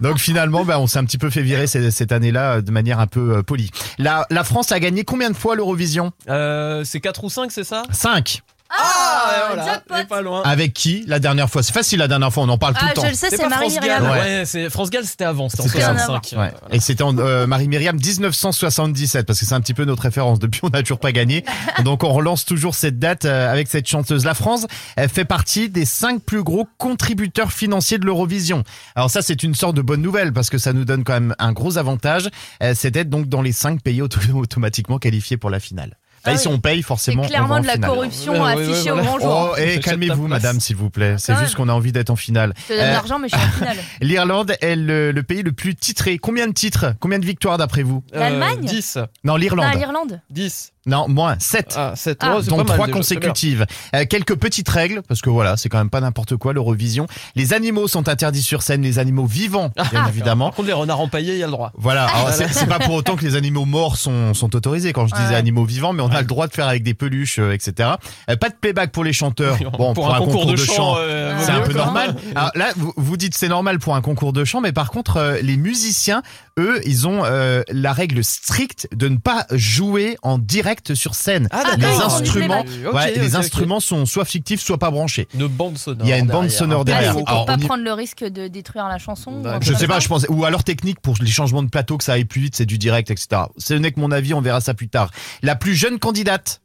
[0.00, 2.70] Donc finalement, bah, on s'est un petit peu fait virer cette, cette année-là euh, de
[2.72, 3.70] manière un peu euh, polie.
[3.98, 6.12] La, la France a gagné combien de fois l'Eurovision?
[6.28, 7.82] Euh, c'est 4 ou 5, c'est ça?
[7.92, 8.40] 5
[8.74, 9.94] Ah, ouais, voilà, jackpot.
[9.94, 10.42] on est pas loin.
[10.44, 11.62] Avec qui la dernière fois?
[11.62, 13.02] C'est facile la dernière fois, on en parle tout Ah, le temps.
[13.04, 14.02] je le sais, C'est c'est pas France Marie-Myriam.
[14.02, 14.10] Gall.
[14.12, 14.18] Ouais.
[14.38, 15.98] Ouais, c'est France Gall, c'était avant, c'était en C'était avant.
[15.98, 16.38] 65.
[16.40, 16.52] Ouais.
[16.70, 20.38] Et c'était en euh, Marie-Myriam 1977 parce que c'est un petit peu notre référence.
[20.38, 21.44] Depuis, on n'a toujours pas gagné.
[21.84, 24.24] Donc, on relance toujours cette date euh, avec cette chanteuse.
[24.24, 24.66] La France
[24.96, 28.64] elle fait partie des cinq plus gros contributeurs financiers de l'Eurovision.
[28.96, 31.34] Alors ça, c'est une sorte de bonne nouvelle parce que ça nous donne quand même
[31.38, 32.28] un gros avantage.
[32.62, 35.98] Euh, c'est d'être donc dans les cinq pays auto- automatiquement qualifiés pour la finale.
[36.24, 37.90] Bah, Ah si on paye, C'est forcément, on va clairement en de la finale.
[37.90, 39.02] corruption Ouais, affichée ouais, au voilà.
[39.08, 39.50] grand jour.
[39.52, 41.16] Oh, et ta calmez-vous, madame, s'il vous plaît.
[41.18, 42.54] C'est juste qu'on a envie d'être en finale.
[42.68, 43.76] Je te donne Euh, l'argent, mais je suis en finale.
[44.00, 46.18] L'Irlande est le, le pays le plus titré.
[46.18, 46.94] Combien de titres?
[47.00, 48.04] Combien de victoires d'après vous?
[48.12, 48.60] L'Allemagne?
[48.60, 48.96] 10.
[48.96, 49.74] Non, Non, l'Irlande.
[49.76, 50.20] l'Irlande.
[50.30, 50.72] 10.
[50.86, 51.74] Non, moins 7.
[51.76, 52.18] Ah, 7.
[52.22, 52.38] Ah.
[52.46, 53.66] dont trois consécutives.
[53.94, 57.06] Euh, quelques petites règles, parce que voilà, c'est quand même pas n'importe quoi l'Eurovision.
[57.36, 60.46] Les animaux sont interdits sur scène, les animaux vivants, bien évidemment.
[60.46, 61.72] Par contre, les renards empaillés, il y a le droit.
[61.76, 65.06] Voilà, alors c'est c'est pas pour autant que les animaux morts sont, sont autorisés quand
[65.06, 65.34] je disais Ouais.
[65.36, 67.90] animaux vivants, mais on a le droit de faire avec des peluches, euh, etc.
[68.28, 69.56] Euh, pas de playback pour les chanteurs.
[69.78, 72.16] Bon, pour, un, concours, de chant, euh, c'est un peu normal.
[72.34, 75.16] Alors là, vous, vous dites c'est normal pour un concours de chant, mais par contre,
[75.16, 76.22] euh, les musiciens,
[76.58, 81.48] eux, ils ont euh, la règle stricte de ne pas jouer en direct sur scène.
[81.50, 85.28] Ah, Ah, les instruments, ouais, ok, les instruments sont soit fictifs, soit pas branchés.
[85.34, 86.06] Une bande sonore.
[86.06, 86.58] Il y a une bande derrière.
[86.58, 87.12] sonore Ah, derrière.
[87.14, 89.32] c'est pour Alors, pas y- prendre le risque de détruire la chanson.
[89.32, 90.26] Ou Je sais pas, je pense.
[90.28, 92.78] Ou alors technique pour les changements de plateau, que ça aille plus vite, c'est du
[92.78, 93.42] direct, etc.
[93.58, 95.10] Ce n'est que mon avis, on verra ça plus tard.
[95.42, 96.60] La plus jeune candidate.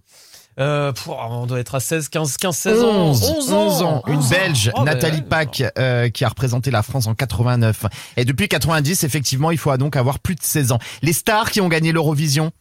[0.59, 2.87] Euh, pff, on doit être à 16, 15, 15, 16 ans.
[3.09, 3.67] 11, 11 ans.
[3.67, 4.03] 11 ans.
[4.07, 4.29] Une 11 ans.
[4.29, 7.85] Belge, Oh, Nathalie Pack, euh, qui a représenté la France en 89.
[8.17, 10.79] Et depuis 90, effectivement, il faut donc avoir plus de 16 ans.
[11.03, 12.51] Les stars qui ont gagné l'Eurovision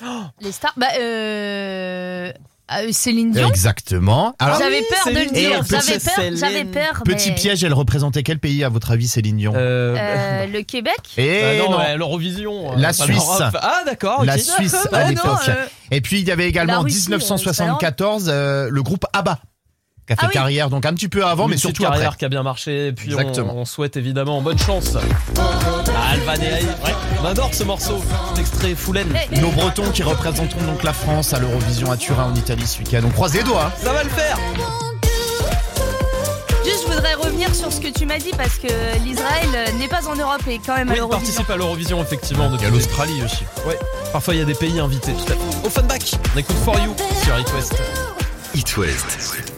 [0.40, 0.72] Les stars.
[0.76, 2.30] Bah, euh.
[2.72, 3.48] euh, Céline Dion.
[3.48, 4.34] Exactement.
[4.38, 5.60] Alors, J'avais peur de le dire.
[5.60, 6.36] petit- J'avais peur.
[6.36, 7.02] J'avais peur.
[7.04, 9.52] Petit mais- piège, elle représentait quel pays à votre avis, Céline Dion?
[9.56, 10.96] Euh, le Québec.
[11.16, 11.78] Et Bah non, non.
[11.78, 12.72] ouais, l'Eurovision.
[12.72, 13.16] euh, La pas Suisse.
[13.16, 13.56] l'Europe.
[13.62, 14.20] Ah d'accord.
[14.20, 14.26] ok.
[14.26, 15.48] La Suisse à Oh non, l'époque.
[15.48, 19.38] euh, Et puis il y avait également la en Russie, 1974 euh, le groupe ABBA
[20.06, 20.32] qui a fait Ah oui.
[20.34, 22.18] carrière donc un petit peu avant Une mais petite surtout carrière après.
[22.18, 22.88] qui a bien marché.
[22.88, 23.54] Et puis on, Exactement.
[23.56, 24.94] on souhaite évidemment bonne chance.
[24.96, 26.66] à Alvan et Aïe.
[27.26, 28.00] On adore ce morceau.
[28.28, 29.12] Cet extrait Foulaine.
[29.40, 33.00] Nos Bretons qui représenteront donc la France à l'Eurovision à Turin en Italie ce week-end.
[33.04, 33.64] On croise les doigts.
[33.66, 33.72] hein.
[33.82, 34.38] Ça va le faire.
[36.64, 38.68] Juste, je voudrais revenir sur ce que tu m'as dit parce que
[39.02, 41.08] l'Israël n'est pas en Europe et quand même à Oui, il l'Eurovision.
[41.08, 42.48] participe à l'Eurovision effectivement.
[42.54, 43.42] Il y a l'Australie aussi.
[43.66, 43.76] Ouais.
[44.12, 45.12] Parfois il y a des pays invités.
[45.14, 45.66] Tout à fait.
[45.66, 46.12] Offenbach.
[46.32, 47.74] On écoute For You sur It West.
[48.54, 49.55] It West.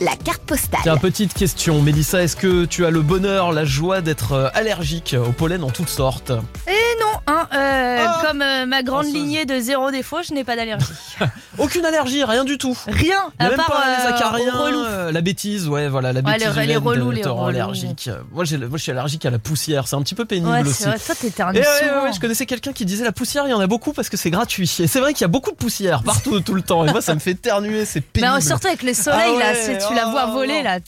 [0.00, 0.80] La carte postale.
[0.82, 5.16] Tiens, petite question, Mélissa, est-ce que tu as le bonheur, la joie d'être euh, allergique
[5.18, 6.32] au pollen en toutes sortes?
[6.68, 8.22] Et non, hein, euh, Ah.
[8.26, 10.86] comme euh, ma grande lignée de zéro défaut, je n'ai pas d'allergie.
[11.58, 12.76] Aucune allergie, rien du tout.
[12.86, 14.54] Rien, à même part pas les euh, acariens,
[14.86, 16.54] euh, la bêtise, ouais, voilà, la Ouais, bêtise.
[16.56, 17.46] les- les relous, les relous.
[17.46, 18.10] allergique.
[18.32, 20.60] Moi, j'ai, moi, je suis allergique à la poussière, c'est un petit peu pénible Ouais,
[20.62, 20.74] aussi.
[20.84, 23.50] c'est vrai, toi Et ouais, ouais, ouais, je connaissais quelqu'un qui disait la poussière, il
[23.50, 24.70] y en a beaucoup parce que c'est gratuit.
[24.80, 26.84] Et c'est vrai qu'il y a beaucoup de poussière partout, tout le temps.
[26.84, 28.34] Et moi, ça me fait éternuer, c'est Mais pénible.
[28.36, 30.64] euh, surtout avec le soleil Ah là, ouais, c'est- tu la vois oh, voler non.
[30.64, 30.78] là.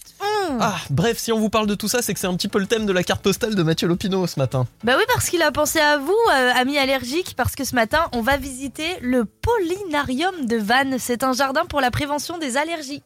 [0.61, 2.59] Ah, bref, si on vous parle de tout ça, c'est que c'est un petit peu
[2.59, 4.67] le thème de la carte postale de Mathieu Lopineau ce matin.
[4.85, 8.07] Bah oui, parce qu'il a pensé à vous, euh, amis allergiques, parce que ce matin,
[8.13, 10.97] on va visiter le Pollinarium de Vannes.
[10.99, 13.03] C'est un jardin pour la prévention des allergies.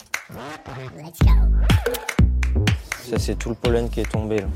[3.09, 4.39] Ça, c'est tout le pollen qui est tombé.
[4.39, 4.47] Là.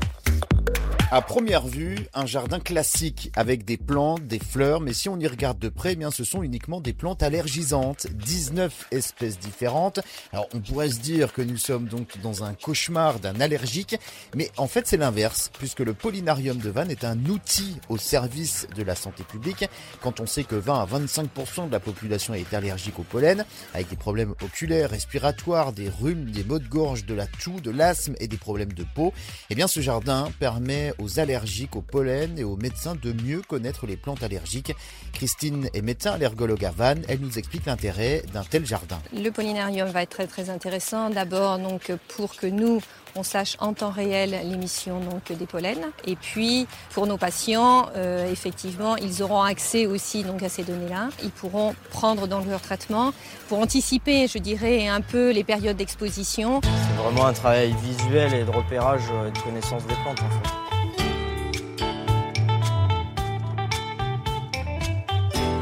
[1.09, 5.25] À première vue, un jardin classique avec des plantes, des fleurs, mais si on y
[5.25, 10.01] regarde de près, eh bien ce sont uniquement des plantes allergisantes, 19 espèces différentes.
[10.33, 13.97] Alors on pourrait se dire que nous sommes donc dans un cauchemar d'un allergique,
[14.35, 18.67] mais en fait c'est l'inverse, puisque le pollinarium de Vannes est un outil au service
[18.75, 19.63] de la santé publique.
[20.01, 23.87] Quand on sait que 20 à 25% de la population est allergique au pollen, avec
[23.87, 28.15] des problèmes oculaires, respiratoires, des rhumes, des maux de gorge, de la toux, de l'asthme
[28.19, 29.13] et des problèmes de peau,
[29.49, 33.85] eh bien ce jardin permet aux allergiques au pollen et aux médecins de mieux connaître
[33.85, 34.73] les plantes allergiques.
[35.13, 38.99] Christine est médecin allergologue à Vannes, elle nous explique l'intérêt d'un tel jardin.
[39.13, 41.09] Le pollinarium va être très très intéressant.
[41.09, 42.81] D'abord donc pour que nous
[43.17, 45.91] on sache en temps réel l'émission donc des pollens.
[46.05, 51.09] Et puis pour nos patients, euh, effectivement, ils auront accès aussi donc à ces données-là.
[51.23, 53.13] Ils pourront prendre dans leur traitement
[53.49, 56.61] pour anticiper, je dirais, un peu les périodes d'exposition.
[56.63, 60.29] C'est vraiment un travail visuel et de repérage euh, et de connaissance des plantes en
[60.29, 60.66] fait.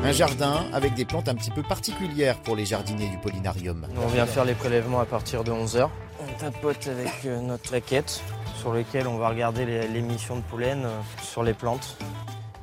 [0.05, 3.87] Un jardin avec des plantes un petit peu particulières pour les jardiniers du pollinarium.
[4.03, 5.89] On vient faire les prélèvements à partir de 11h.
[6.21, 8.21] On tapote avec euh, notre plaquette
[8.59, 11.97] sur lequel on va regarder les- l'émission de pollen euh, sur les plantes.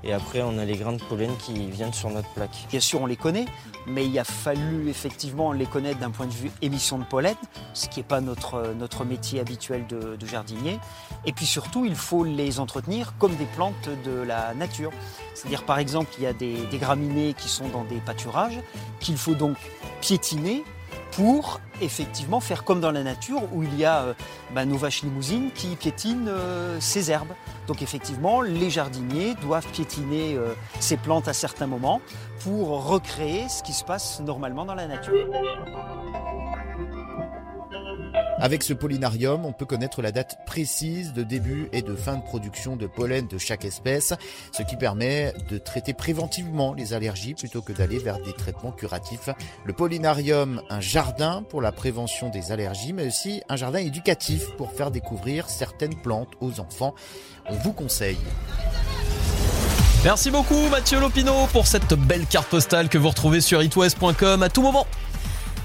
[0.04, 2.66] Et après, on a les grains de pollen qui viennent sur notre plaque.
[2.70, 3.46] Bien sûr, on les connaît,
[3.86, 7.36] mais il a fallu effectivement les connaître d'un point de vue émission de pollen,
[7.72, 10.78] ce qui n'est pas notre, notre métier habituel de, jardinier.
[11.24, 14.90] Et puis surtout, il faut les entretenir comme des plantes de la nature.
[15.34, 18.60] C'est-à-dire, par exemple, il y a des graminées qui sont dans des pâturages,
[19.00, 19.56] qu'il faut donc
[20.00, 20.64] piétiner
[21.12, 24.14] pour effectivement faire comme dans la nature où il y a euh,
[24.54, 27.32] bah, nos vaches limousines qui piétinent euh, ces herbes.
[27.66, 32.00] Donc effectivement, les jardiniers doivent piétiner euh, ces plantes à certains moments
[32.40, 35.26] pour recréer ce qui se passe normalement dans la nature.
[38.42, 42.22] Avec ce pollinarium, on peut connaître la date précise de début et de fin de
[42.22, 44.14] production de pollen de chaque espèce,
[44.50, 49.28] ce qui permet de traiter préventivement les allergies plutôt que d'aller vers des traitements curatifs.
[49.64, 54.72] Le pollinarium, un jardin pour la prévention des allergies, mais aussi un jardin éducatif pour
[54.72, 56.96] faire découvrir certaines plantes aux enfants.
[57.48, 58.18] On vous conseille.
[60.02, 64.48] Merci beaucoup Mathieu Lopineau pour cette belle carte postale que vous retrouvez sur itwest.com à
[64.48, 64.88] tout moment.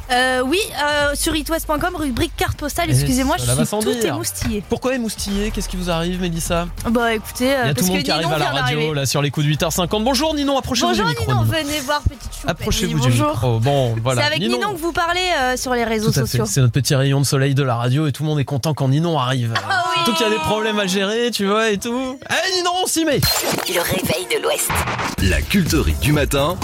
[0.10, 4.14] Euh, oui, euh, sur itwest.com, rubrique carte postale, excusez-moi, Et je suis tout dire.
[4.14, 4.64] émoustillée.
[4.70, 6.68] Pourquoi émoustillé Qu'est-ce qui vous arrive Mélissa?
[6.90, 8.40] Bah écoutez, euh, Il y a parce tout le monde que qui arrive Ninon à
[8.40, 8.96] la vient radio d'arriver.
[8.96, 10.04] là sur les coups de 8h50.
[10.04, 11.26] Bonjour Ninon, approchez-vous Bonjour du micro.
[11.32, 11.58] Ninon, Ninon.
[11.58, 12.50] venez voir petite choupette.
[12.50, 13.32] Approchez-vous Oui, du bonjour.
[13.32, 13.60] micro.
[13.60, 14.22] Bon, voilà.
[14.22, 14.74] C'est avec Ninon.
[14.74, 16.46] que vous parlez euh, sur les réseaux Tout à sociaux.
[16.48, 18.74] C'est notre petit rayon de soleil de la radio et tout le monde est content
[18.74, 19.54] quand Ninon arrive.
[19.70, 22.18] Ah Surtout qu'il y a des problèmes à gérer, tu vois, et tout.
[22.30, 23.20] Eh Ninon, on s'y met
[23.68, 24.70] Le réveil de l'Ouest.
[25.24, 26.56] La culterie du matin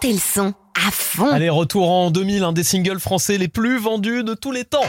[0.00, 1.28] Montez le son à fond.
[1.32, 4.86] Allez, retour en 2000, un des singles français les plus vendus de tous les temps.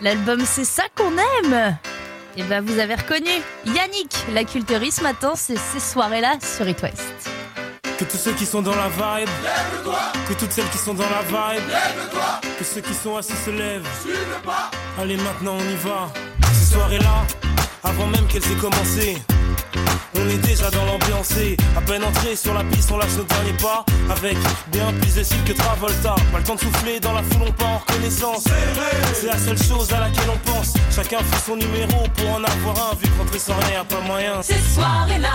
[0.00, 1.76] L'album C'est ça qu'on aime
[2.38, 3.28] Et bah vous avez reconnu
[3.66, 7.02] Yannick, la culterie ce matin, c'est ces soirées-là sur It West.
[7.98, 9.28] Que tous ceux qui sont dans la vibe,
[10.30, 11.68] que toutes celles qui sont dans la vibe,
[12.58, 13.86] que ceux qui sont assis se lèvent.
[14.98, 16.10] Allez, maintenant on y va.
[16.54, 17.26] Ces soirées-là,
[17.84, 19.16] avant même qu'elles aient commencé.
[20.16, 23.24] On est déjà dans l'ambiance et à peine entré sur la piste, on lâche nos
[23.24, 24.36] derniers pas avec
[24.68, 26.14] bien plus de style que Travolta.
[26.32, 28.44] Pas le temps de souffler dans la foule, on part en reconnaissance.
[29.12, 30.74] C'est la seule chose à laquelle on pense.
[30.94, 34.42] Chacun fait son numéro pour en avoir un, vu que rentrer sans rien, pas moyen.
[34.42, 35.34] Ces soirées-là,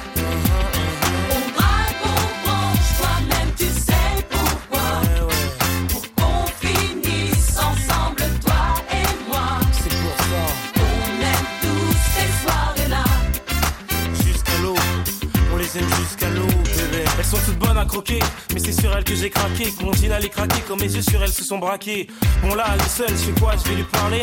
[17.53, 18.19] bonnes à croquer,
[18.53, 19.71] mais c'est sur elles que j'ai craqué.
[19.71, 22.07] Que mon jean allait craquer, quand mes yeux sur elles se sont braqués.
[22.41, 23.53] Bon là, elle est seule, je fais quoi?
[23.63, 24.21] Je vais lui parler?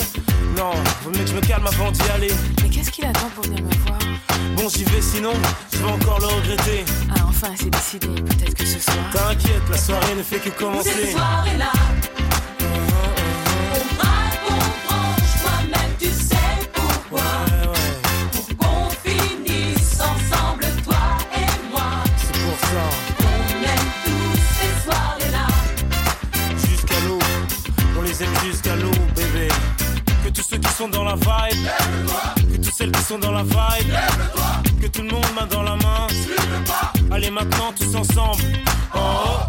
[0.56, 0.70] Non,
[1.02, 2.32] vaut mieux que je me calme avant d'y aller.
[2.62, 3.98] Mais qu'est-ce qu'il attend pour venir me voir?
[4.56, 5.32] Bon, j'y vais sinon,
[5.72, 6.84] je vais encore le regretter.
[7.10, 8.08] Ah, enfin, c'est décidé.
[8.08, 8.96] Peut-être que ce soir.
[9.12, 11.12] T'inquiète, la soirée ne fait que commencer.
[11.12, 11.72] soirées-là,
[12.18, 12.27] on
[28.18, 29.48] les aime jusqu'à l'eau, bébé.
[30.24, 31.68] Que tous ceux qui sont dans la vibe,
[32.36, 33.92] que toutes celles qui sont dans la vibe,
[34.80, 36.06] que tout le monde main dans la main.
[37.10, 38.42] Allez maintenant tous ensemble,
[38.94, 39.42] en haut,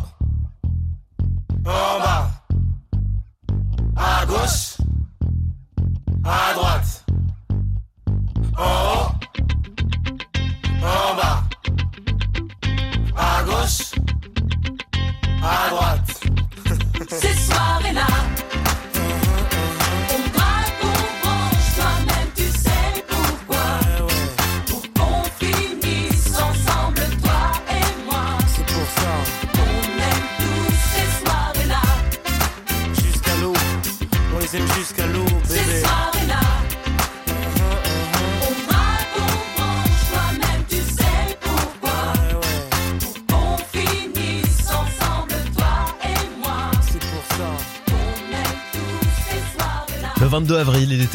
[1.65, 2.29] en bas,
[3.95, 4.77] à gauche,
[6.23, 7.05] à droite,
[8.57, 8.88] en haut,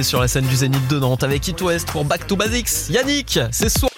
[0.03, 2.91] sur la scène du Zénith de Nantes avec It West pour Back to Basics.
[2.91, 3.94] Yannick, c'est soir.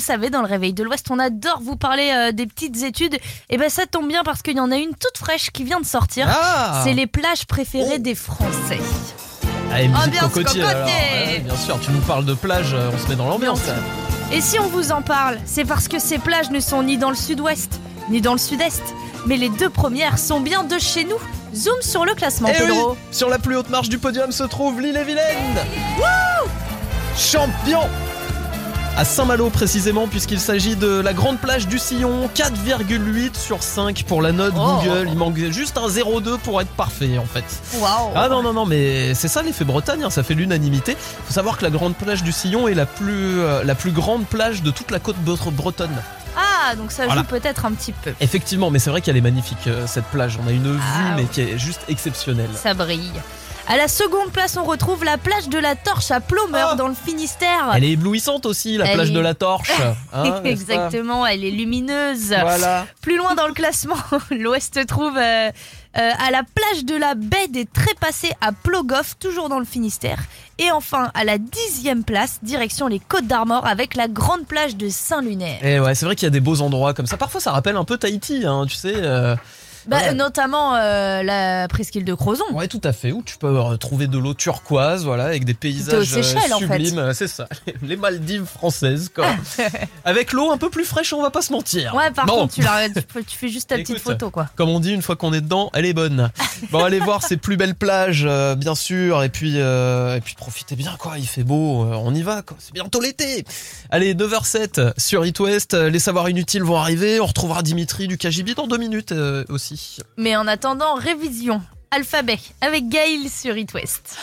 [0.00, 3.16] Le savez, dans le Réveil de l'Ouest, on adore vous parler euh, des petites études.
[3.50, 5.80] Et ben ça tombe bien parce qu'il y en a une toute fraîche qui vient
[5.80, 6.26] de sortir.
[6.30, 8.80] Ah C'est les plages préférées des Français.
[9.72, 10.86] Allez, musique Ambiance cocotier, alors.
[10.86, 13.60] Ouais, bien sûr, tu nous parles de plage, euh, on se met dans l'ambiance.
[14.32, 17.10] Et si on vous en parle, c'est parce que ces plages ne sont ni dans
[17.10, 18.82] le sud-ouest, ni dans le sud-est,
[19.26, 21.18] mais les deux premières sont bien de chez nous.
[21.54, 22.96] Zoom sur le classement, Eh oui, Pedro.
[23.12, 25.58] sur la plus haute marche du podium se trouve l'île-et-Vilaine.
[27.16, 27.80] Champion
[28.96, 34.20] à Saint-Malo précisément puisqu'il s'agit de la grande plage du Sillon 4,8 sur 5 pour
[34.20, 34.80] la note Oh.
[34.82, 37.44] Google il manque juste un 0,2 pour être parfait en fait
[37.78, 38.10] Waouh.
[38.14, 41.56] ah non non non mais c'est ça l'effet Bretagne hein, ça fait l'unanimité faut savoir
[41.56, 44.70] que la grande plage du Sillon est la plus, euh, la plus grande plage de
[44.70, 46.02] toute la côte bre- bretonne
[46.36, 47.24] Ah, donc ça joue Voilà.
[47.24, 48.12] peut-être un petit peu.
[48.20, 51.14] effectivement mais c'est vrai qu'elle est magnifique euh, cette plage on a une vue Ah,
[51.16, 51.28] mais ouais.
[51.30, 53.12] qui est juste exceptionnelle Ça brille.
[53.72, 56.94] À la seconde place, on retrouve la plage de la Torche à Plomeur dans le
[56.94, 57.70] Finistère.
[57.72, 59.70] elle est éblouissante aussi la Elle plage est- de la torche
[60.12, 62.34] hein, Exactement, elle est lumineuse.
[62.40, 62.86] Voilà.
[63.00, 63.94] Plus loin dans le classement,
[64.32, 65.50] l'Ouest trouve euh, euh,
[65.94, 70.18] à la plage de la baie des Trépassés à Plogoff, toujours dans le Finistère.
[70.58, 74.88] Et enfin, à la dixième place, direction les Côtes d'Armor avec la grande plage de
[74.88, 75.64] Saint-Lunaire.
[75.64, 77.16] Et ouais, c'est vrai qu'il y a des beaux endroits comme ça.
[77.16, 78.94] Parfois, ça rappelle un peu Tahiti, hein, tu sais.
[78.96, 79.36] euh,
[79.86, 82.44] Bah, euh, notamment euh, la presqu'île de Crozon.
[82.52, 83.12] Ouais, tout à fait.
[83.12, 86.58] Où tu peux euh, trouver de l'eau turquoise, voilà, avec des paysages euh, Seychelles, en
[86.60, 86.66] fait.
[86.66, 86.98] sublimes.
[86.98, 87.48] Euh, C'est ça,
[87.82, 89.26] les Maldives françaises, quoi.
[90.04, 91.94] avec l'eau un peu plus fraîche, on va pas se mentir.
[91.94, 92.40] Ouais, par Bon.
[92.40, 92.88] contre, tu, la-
[93.26, 94.48] fais juste ta petite photo, quoi.
[94.56, 96.30] Comme on dit, une fois qu'on est dedans, elle est bonne.
[96.70, 100.34] Bon, allez voir ces plus belles plages, euh, bien sûr, et puis euh, et puis
[100.34, 101.18] profitez bien, quoi.
[101.18, 102.56] Il fait beau, euh, on y va, quoi.
[102.60, 103.44] C'est bientôt l'été.
[103.90, 105.74] Allez, 9h07 sur It West.
[105.74, 107.20] Les savoirs inutiles vont arriver.
[107.20, 109.70] On retrouvera Dimitri du KGB dans deux minutes euh, aussi.
[110.16, 111.60] Mais en attendant, révision.
[111.92, 114.16] Alphabet avec Gaël sur It West.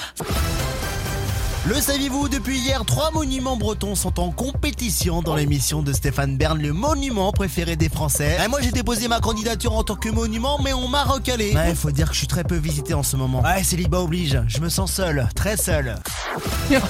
[1.67, 6.57] Le saviez-vous, depuis hier, trois monuments bretons sont en compétition dans l'émission de Stéphane Bern,
[6.61, 8.37] le monument préféré des Français.
[8.41, 11.53] Et moi, j'ai déposé ma candidature en tant que monument, mais on m'a recalé.
[11.53, 13.41] Ouais, faut dire que je suis très peu visité en ce moment.
[13.43, 14.41] Ouais, célibat oblige.
[14.47, 15.95] Je me sens seul, très seul.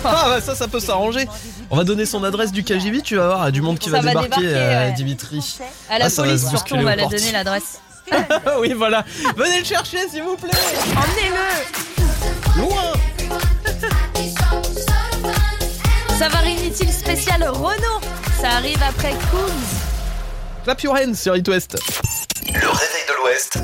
[0.03, 1.27] Ah bah ça, ça peut s'arranger.
[1.71, 4.01] On va donner son adresse du KGB, tu vas voir, du monde qui Ça va
[4.01, 4.93] va débarquer, débarquer, euh, ouais.
[4.93, 5.57] Dimitri.
[5.89, 7.79] À la Ah, police, surtout, on va la donner l'adresse.
[8.59, 9.03] oui, voilà.
[9.35, 10.51] Venez le chercher, s'il vous plaît.
[10.95, 12.93] Emmenez-le Loin
[16.17, 18.01] Savoir inutile spécial Renault.
[18.41, 20.63] Ça arrive après Coombs.
[20.63, 21.77] Clap your hands sur It West.
[22.47, 23.59] Le réveil de l'Ouest.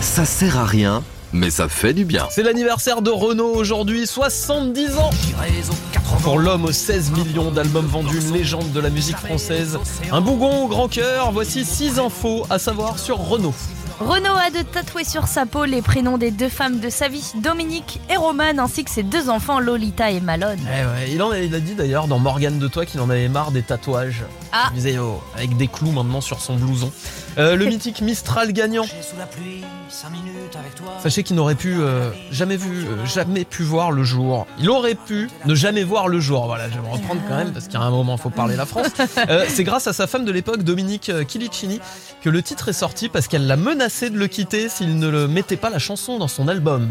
[0.00, 1.04] Ça sert à rien,
[1.36, 2.26] mais ça fait du bien.
[2.30, 5.10] C'est l'anniversaire de Renault aujourd'hui, 70 ans.
[6.22, 9.78] Pour l'homme aux 16 millions d'albums vendus, légende de la musique française.
[10.10, 13.54] Un bougon au grand cœur, voici 6 infos à savoir sur Renault.
[13.98, 17.32] Renault a de tatouer sur sa peau les prénoms des deux femmes de sa vie,
[17.36, 20.58] Dominique et Romane, ainsi que ses deux enfants, Lolita et Malone.
[20.66, 23.08] Eh ouais, il, en a, il a dit d'ailleurs dans Morgane de toi qu'il en
[23.08, 24.24] avait marre des tatouages.
[24.52, 24.68] Ah.
[24.72, 26.92] Il disait oh, avec des clous maintenant sur son blouson.
[27.38, 28.84] Euh, le mythique Mistral gagnant.
[28.84, 30.88] Sous la pluie, 5 minutes avec toi.
[31.02, 34.46] Sachez qu'il n'aurait pu euh, jamais vu, euh, jamais pu voir le jour.
[34.58, 36.46] Il aurait pu ne jamais voir le jour.
[36.46, 38.66] Voilà, je vais me reprendre quand même parce qu'à un moment, il faut parler la
[38.66, 38.88] France.
[39.28, 41.80] Euh, c'est grâce à sa femme de l'époque, Dominique Kilicini,
[42.22, 45.28] que le titre est sorti parce qu'elle l'a menacé de le quitter s'il ne le
[45.28, 46.88] mettait pas la chanson dans son album.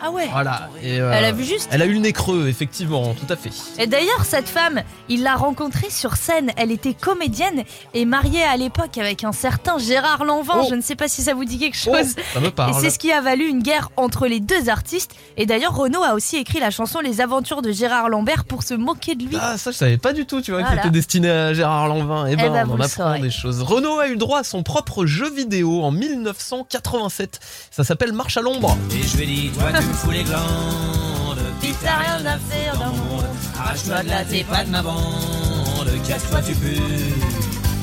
[0.00, 0.68] Ah ouais Voilà.
[0.82, 3.36] Et, euh, Elle a vu juste Elle a eu le nez creux, effectivement, tout à
[3.36, 3.50] fait.
[3.82, 6.50] Et d'ailleurs, cette femme, il l'a rencontrée sur scène.
[6.56, 7.62] Elle était comédienne
[7.94, 10.54] et mariée à l'époque avec un certain Gérard Lanvin.
[10.62, 10.66] Oh.
[10.68, 12.14] Je ne sais pas si ça vous dit quelque Oh, chose.
[12.34, 12.72] ça me parle.
[12.72, 15.12] Et c'est ce qui a valu une guerre entre les deux artistes.
[15.36, 18.74] Et d'ailleurs, Renaud a aussi écrit la chanson Les aventures de Gérard Lambert pour se
[18.74, 19.36] moquer de lui.
[19.40, 20.76] Ah, ça, je savais pas du tout, tu vois, Voilà.
[20.76, 22.26] qu'il était destiné à Gérard Lanvin.
[22.26, 23.20] Eh ben, Eh ben, on vous en apprend saurez.
[23.20, 23.62] des choses.
[23.62, 27.40] Renault a eu le droit à son propre jeu vidéo en 1987.
[27.70, 28.76] Ça s'appelle Marche à l'ombre.
[28.92, 31.42] Et je ai dit, toi tu me fous les glandes.
[31.62, 33.24] Vite, t'as rien à faire dans mon monde.
[33.58, 35.90] Arrache-toi de là, t'es pas de ma bande.
[36.06, 37.35] Casse-toi, tu pues.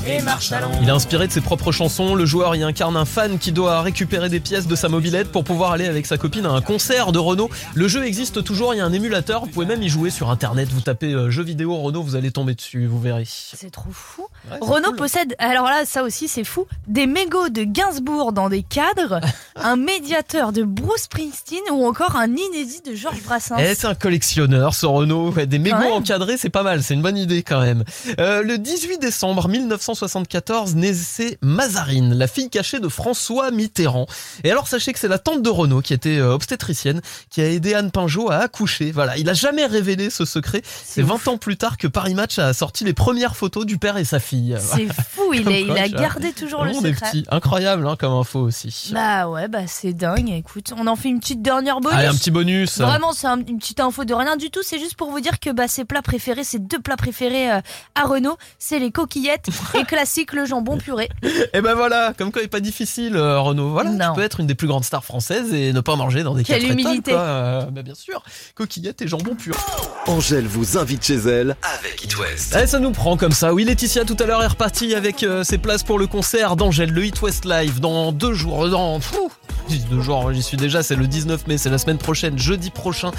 [0.06, 0.78] Et marche à l'ombre.
[0.82, 2.14] Il est inspiré de ses propres chansons.
[2.14, 5.44] Le joueur y incarne un fan qui doit récupérer des pièces de sa mobilette pour
[5.44, 7.48] pouvoir aller avec sa copine à un concert de Renault.
[7.74, 9.46] Le jeu existe toujours, il y a un émulateur.
[9.46, 10.68] Vous pouvez même y jouer sur internet.
[10.70, 13.24] Vous tapez euh, jeux vidéo Renault, vous allez tomber dessus, vous verrez.
[13.26, 14.26] C'est trop fou.
[14.50, 14.96] Ouais, Renault cool.
[14.96, 19.20] possède, alors là, ça aussi c'est fou, des mégots de Gainsbourg dans des cadres,
[19.56, 23.56] un médiateur de Bruce Springsteen ou encore un inédit de Georges Brassens.
[23.58, 25.30] Eh, c'est un collectionneur, ce Renault.
[25.30, 26.82] Ouais, des mégots encadrés, c'est pas mal.
[26.82, 27.84] C'est une bonne idée quand même.
[28.18, 29.48] Euh, le 18 décembre
[29.94, 34.06] 1974 naissait Mazarine, la fille cachée de François Mitterrand.
[34.42, 37.48] Et alors, sachez que c'est la tante de Renault, qui était euh, obstétricienne, qui a
[37.48, 38.90] aidé Anne Pinjot à accoucher.
[38.90, 39.16] Voilà.
[39.16, 40.62] Il a jamais révélé ce secret.
[40.64, 43.96] C'est 20 ans plus tard que Paris Match a sorti les premières photos du père
[43.96, 44.56] et sa fille.
[44.60, 46.92] C'est fou, il, est- a gardé toujours le secret.
[47.10, 47.24] petits.
[47.30, 48.90] Incroyable, hein, comme info aussi.
[48.92, 50.30] Bah ouais, bah c'est dingue.
[50.30, 51.96] Écoute, on en fait une petite dernière bonus.
[51.98, 52.78] Allez, un petit bonus.
[52.80, 54.60] Vraiment, c'est un- une petite info de rien du tout.
[54.62, 57.60] C'est juste pour vous dire que bah, ses plats préférés, ses deux plats préférés euh,
[57.94, 61.08] à Renault, c'est les coquillettes et classique le jambon puré.
[61.52, 63.70] Et ben voilà, comme quoi il est pas difficile, euh, Renaud.
[63.70, 64.08] Voilà, Non.
[64.14, 66.44] tu peux être une des plus grandes stars françaises et ne pas manger dans des
[66.44, 67.12] Quelle étoiles, humilité.
[67.12, 67.20] quoi.
[67.20, 68.22] Euh, bah, bien sûr,
[68.54, 69.54] coquillettes et jambon pur.
[70.06, 72.54] Angèle vous invite chez elle avec It West.
[72.54, 73.54] Allez, ça nous prend comme ça.
[73.54, 76.90] Oui, Laetitia tout à l'heure est repartie avec euh, ses places pour le concert d'Angèle,
[76.92, 78.68] le Hit West Live, dans deux jours.
[78.68, 78.98] Dans
[79.90, 80.82] deux jours, j'y suis déjà.
[80.82, 83.10] C'est le 19 mai, c'est la semaine prochaine, jeudi prochain.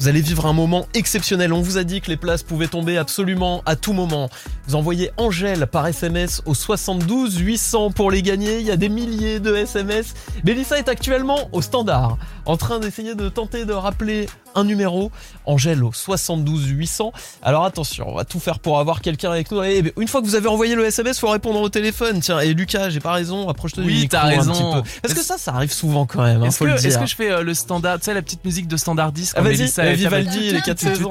[0.00, 1.52] Vous allez vivre un moment exceptionnel.
[1.52, 4.30] On vous a dit que les places pouvaient tomber absolument à tout moment.
[4.68, 8.60] Vous envoyez Angèle par SMS au 72 800 pour les gagner.
[8.60, 10.14] Il y a des milliers de SMS.
[10.44, 15.10] Mélissa est actuellement au standard, en train d'essayer de tenter de rappeler un numéro.
[15.46, 17.12] Angèle au 72 800.
[17.42, 19.62] Alors attention, on va tout faire pour avoir quelqu'un avec nous.
[19.64, 22.20] Et une fois que vous avez envoyé le SMS, faut répondre au téléphone.
[22.20, 23.48] Tiens, et Lucas, j'ai pas raison.
[23.48, 24.52] Approche-toi du Oui, micro t'as un raison.
[24.52, 25.00] petit peu.
[25.02, 26.42] Parce que ça, ça arrive souvent quand même.
[26.42, 29.32] hein, Est-ce que, je fais euh, le standard, tu sais, la petite musique de standardiste
[29.36, 31.08] Ah, vas-y, Euh, Vivaldi, les quatre saisons.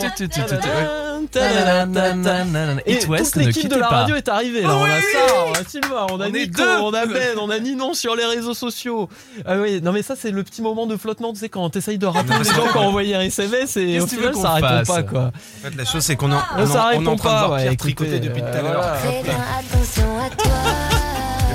[1.31, 2.81] Tadadadadadadada.
[2.85, 4.61] Et toute ne l'équipe de la radio est arrivée.
[4.61, 7.59] Là, on a ça, on a Sylvain, on a Nico, on a Ben, on a
[7.59, 9.09] Ninon sur les réseaux sociaux.
[9.45, 11.97] Ah oui, non mais ça c'est le petit moment de flottement, tu sais, quand t'essayes
[11.97, 15.03] de rappeler les gens qui ont envoyé un SMS et au final ça répond pas
[15.03, 15.21] quoi.
[15.25, 15.31] En
[15.69, 17.59] fait, la chose, c'est qu'on est en- Ah, on, en- en train de pas, voir
[17.59, 18.83] Pierre tricoter depuis tout euh, à l'heure.
[18.83, 20.51] à toi.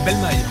[0.04, 0.44] Belle maille.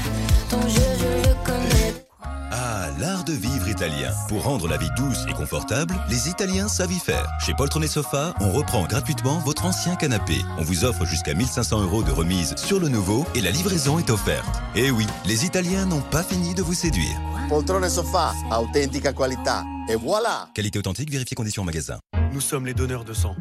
[3.72, 4.12] Italien.
[4.28, 7.28] Pour rendre la vie douce et confortable, les Italiens savent y faire.
[7.44, 10.36] Chez Poltron et Sofa, on reprend gratuitement votre ancien canapé.
[10.60, 14.10] On vous offre jusqu'à 1500 euros de remise sur le nouveau et la livraison est
[14.10, 14.62] offerte.
[14.76, 17.18] Et oui, les Italiens n'ont pas fini de vous séduire.
[17.50, 19.64] Poltrone sofà, autentica qualità.
[19.90, 22.00] E voilà Qualité authentique, vérifiez conditions en magasin.
[22.32, 23.36] Nous sommes les donneurs de sang.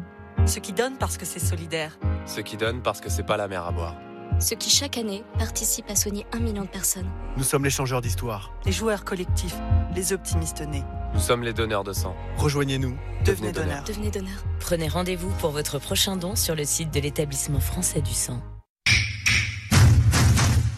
[0.45, 1.97] Ceux qui donnent parce que c'est solidaire.
[2.25, 3.95] Ceux qui donnent parce que c'est pas la mer à boire.
[4.39, 7.09] Ceux qui chaque année participent à soigner un million de personnes.
[7.37, 8.51] Nous sommes les changeurs d'histoire.
[8.65, 9.55] Les joueurs collectifs.
[9.95, 10.83] Les optimistes nés.
[11.13, 12.15] Nous sommes les donneurs de sang.
[12.37, 12.97] Rejoignez-nous.
[13.25, 13.83] Devenez donneur.
[13.83, 14.43] Devenez donneur.
[14.59, 18.41] Prenez rendez-vous pour votre prochain don sur le site de l'établissement français du sang.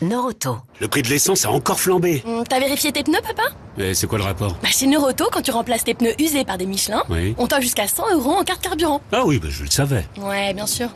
[0.01, 0.57] Noroto.
[0.81, 2.21] Le prix de l'essence a encore flambé.
[2.25, 3.43] Hum, T'as vérifié tes pneus, papa?
[3.77, 6.57] Mais c'est quoi le rapport Bah chez Noroto, quand tu remplaces tes pneus usés par
[6.57, 7.35] des Michelin, Oui.
[7.37, 9.01] on t'offre jusqu'à 100 euros en carte carburant.
[9.11, 10.05] Ah oui, bah, je le savais.
[10.17, 10.89] Ouais, bien sûr.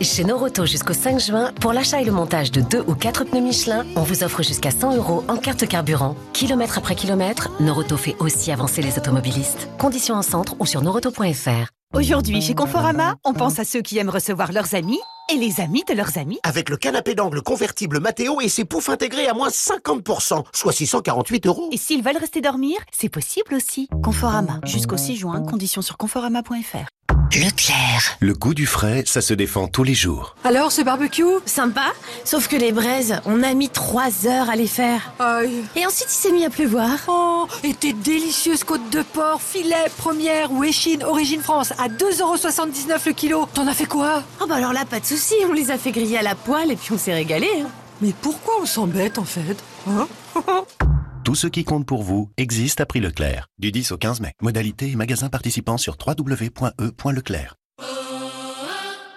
[0.00, 3.40] Chez Noroto jusqu'au 5 juin, pour l'achat et le montage de deux ou quatre pneus
[3.40, 6.16] Michelin, on vous offre jusqu'à 100 euros en carte carburant.
[6.32, 9.68] Kilomètre après kilomètre, Noroto fait aussi avancer les automobilistes.
[9.78, 11.75] Conditions en centre ou sur noroto.fr.
[11.94, 14.98] Aujourd'hui, chez Conforama, on pense à ceux qui aiment recevoir leurs amis
[15.32, 16.38] et les amis de leurs amis.
[16.42, 21.46] Avec le canapé d'angle convertible Mathéo et ses poufs intégrés à moins 50%, soit 648
[21.46, 21.68] euros.
[21.72, 23.88] Et s'ils veulent rester dormir, c'est possible aussi.
[24.02, 27.15] Conforama, jusqu'au 6 juin, conditions sur conforama.fr.
[27.34, 28.16] Leclerc.
[28.20, 30.34] Le goût du frais, ça se défend tous les jours.
[30.44, 31.24] Alors, ce barbecue?
[31.44, 31.92] Sympa,
[32.24, 35.12] sauf que les braises, on a mis 3 heures à les faire.
[35.18, 35.64] Aïe.
[35.74, 36.90] Et ensuite, il s'est mis à pleuvoir.
[37.08, 43.00] Oh, et tes délicieuses côtes de porc, filet, première ou échine, origine France, à 2,79€
[43.06, 43.46] le kilo.
[43.52, 44.22] T'en as fait quoi?
[44.40, 46.70] Oh bah alors là, pas de souci, on les a fait griller à la poêle
[46.70, 47.48] et puis on s'est régalé.
[47.62, 47.68] hein.
[48.00, 49.56] Mais pourquoi on s'embête en fait?
[49.88, 50.06] Hein?
[51.26, 53.48] Tout ce qui compte pour vous existe à prix Leclerc.
[53.58, 54.30] Du 10 au 15 mai.
[54.40, 57.56] Modalité et magasin participant sur www.e.leclerc.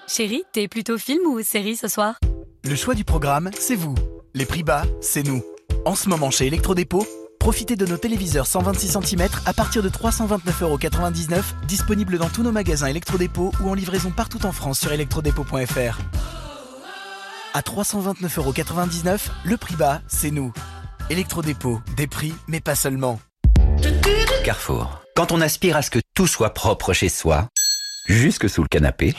[0.07, 2.15] Chérie, t'es plutôt film ou série ce soir?
[2.63, 3.93] Le choix du programme, c'est vous.
[4.33, 5.43] Les prix bas, c'est nous.
[5.85, 7.05] En ce moment chez Electrodépôt,
[7.39, 12.87] profitez de nos téléviseurs 126 cm à partir de 329,99€, disponibles dans tous nos magasins
[12.87, 15.99] Electrodépôt ou en livraison partout en France sur electrodépôt.fr.
[17.53, 20.51] À 329,99€, le prix bas, c'est nous.
[21.09, 23.19] Electrodépôt, des prix, mais pas seulement.
[24.43, 25.01] Carrefour.
[25.15, 27.47] Quand on aspire à ce que tout soit propre chez soi,
[28.05, 29.15] jusque sous le canapé.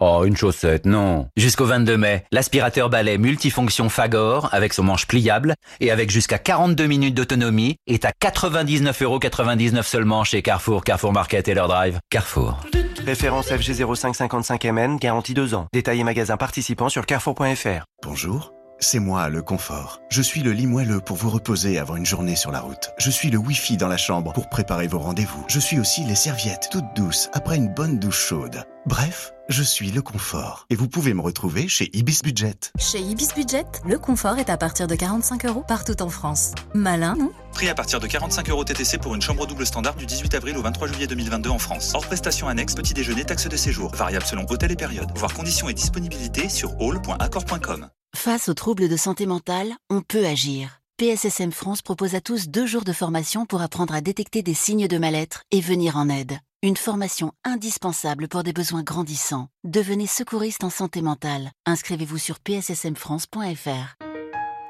[0.00, 1.28] Oh, une chaussette, non.
[1.36, 6.86] Jusqu'au 22 mai, l'aspirateur balai multifonction Fagor avec son manche pliable et avec jusqu'à 42
[6.86, 12.00] minutes d'autonomie est à 99,99€ seulement chez Carrefour, Carrefour Market et leur drive.
[12.10, 12.58] Carrefour.
[13.06, 15.68] Référence FG0555MN, garantie 2 ans.
[15.72, 17.84] Détaillé magasin participant sur carrefour.fr.
[18.02, 20.00] Bonjour, c'est moi, le confort.
[20.10, 22.90] Je suis le lit moelleux pour vous reposer avant une journée sur la route.
[22.98, 25.44] Je suis le Wi-Fi dans la chambre pour préparer vos rendez-vous.
[25.48, 28.64] Je suis aussi les serviettes toutes douces après une bonne douche chaude.
[28.86, 30.66] Bref, je suis le confort.
[30.70, 32.72] Et vous pouvez me retrouver chez Ibis Budget.
[32.78, 36.52] Chez Ibis Budget, le confort est à partir de 45 euros partout en France.
[36.74, 37.30] Malin, non?
[37.52, 40.56] Prix à partir de 45 euros TTC pour une chambre double standard du 18 avril
[40.56, 41.92] au 23 juillet 2022 en France.
[41.94, 43.94] Hors prestation annexe, petit déjeuner, taxe de séjour.
[43.94, 45.10] Variable selon hôtel et période.
[45.16, 47.90] Voir conditions et disponibilité sur hall.accord.com.
[48.14, 50.80] Face aux troubles de santé mentale, on peut agir.
[50.98, 54.88] PSSM France propose à tous deux jours de formation pour apprendre à détecter des signes
[54.88, 56.38] de mal-être et venir en aide.
[56.62, 59.48] Une formation indispensable pour des besoins grandissants.
[59.64, 61.52] Devenez secouriste en santé mentale.
[61.64, 63.96] Inscrivez-vous sur pssmfrance.fr.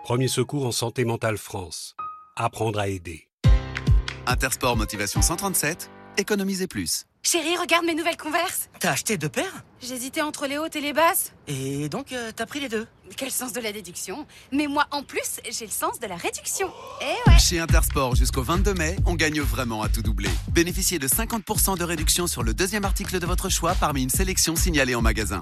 [0.05, 1.97] Premier secours en santé mentale France.
[2.37, 3.27] Apprendre à aider.
[4.27, 7.07] Intersport Motivation 137, économisez plus.
[7.23, 8.71] Chérie, regarde mes nouvelles converses.
[8.79, 9.65] T'as acheté deux paires?
[9.83, 11.33] J'hésitais entre les hautes et les basses.
[11.49, 12.87] Et donc, euh, t'as pris les deux?
[13.17, 16.69] Quel sens de la déduction Mais moi, en plus, j'ai le sens de la réduction.
[17.01, 20.31] Eh ouais Chez Intersport, jusqu'au 22 mai, on gagne vraiment à tout doubler.
[20.53, 24.57] Bénéficiez de 50% de réduction sur le deuxième article de votre choix parmi une sélection
[24.57, 25.41] signalée en magasin.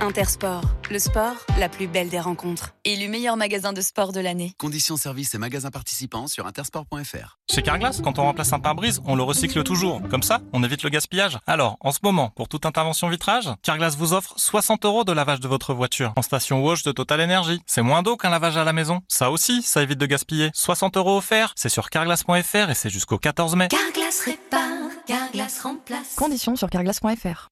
[0.00, 2.74] Intersport, le sport, la plus belle des rencontres.
[2.84, 4.52] Élu meilleur magasin de sport de l'année.
[4.58, 7.38] Conditions services et magasins participants sur intersport.fr.
[7.50, 10.02] Chez Carglass, quand on remplace un pare-brise, on le recycle toujours.
[10.10, 11.38] Comme ça, on évite le gaspillage.
[11.46, 15.40] Alors, en ce moment, pour toute intervention vitrage, Carglass vous offre 60 euros de lavage
[15.40, 17.62] de votre voiture en station wash de Total Energy.
[17.66, 19.00] C'est moins d'eau qu'un lavage à la maison.
[19.08, 20.50] Ça aussi, ça évite de gaspiller.
[20.52, 23.68] 60 euros offerts, c'est sur carglass.fr et c'est jusqu'au 14 mai.
[23.68, 26.14] Carglass répare, Carglass remplace.
[26.16, 27.48] Conditions sur carglass.fr.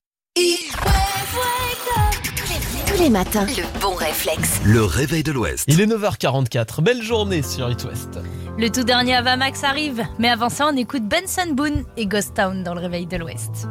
[2.94, 4.60] Tous les matins, le bon réflexe.
[4.66, 5.64] Le réveil de l'Ouest.
[5.66, 8.18] Il est 9h44, belle journée sur It West.
[8.58, 12.62] Le tout dernier Avamax arrive, mais avant ça, on écoute Benson Boone et Ghost Town
[12.62, 13.66] dans le réveil de l'Ouest.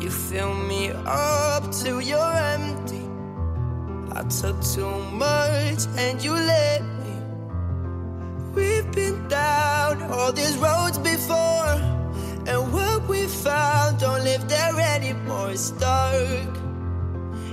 [0.00, 3.02] You fill me up till you're empty.
[4.14, 7.16] I took too much and you let me.
[8.54, 11.80] We've been down all these roads before,
[12.46, 15.50] and what we found don't live there anymore.
[15.50, 16.56] It's dark,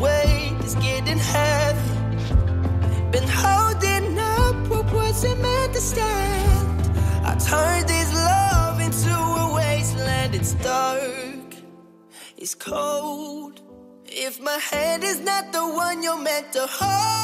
[0.00, 1.90] weight is getting heavy.
[3.10, 6.80] Been holding up what wasn't meant to stand.
[7.24, 9.14] I turned this love into
[9.44, 10.34] a wasteland.
[10.34, 11.54] It's dark,
[12.36, 13.60] it's cold.
[14.06, 17.23] If my hand is not the one you're meant to hold,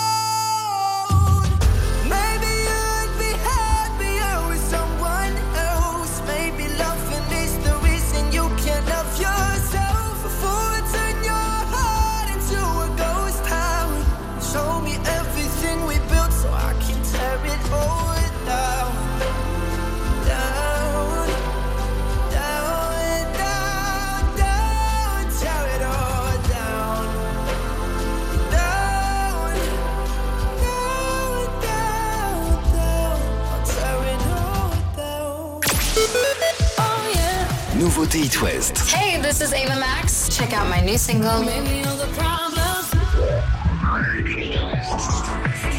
[38.11, 38.91] Nouveauté It West.
[38.91, 40.29] Hey, this is Ava Max.
[40.37, 41.43] Check out my new single.
[41.45, 42.85] Maybe you're the problem.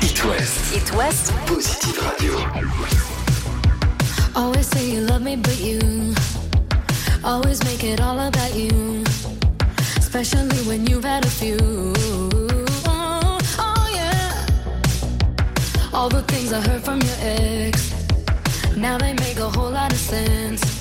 [0.01, 0.73] It West.
[0.73, 1.33] It West.
[1.45, 2.37] Positive Radio.
[4.35, 6.13] Always say you love me, but you
[7.23, 9.03] always make it all about you.
[9.97, 11.57] Especially when you've had a few.
[12.87, 14.45] Oh, oh, yeah.
[15.93, 17.93] All the things I heard from your ex.
[18.77, 20.80] Now they make a whole lot of sense.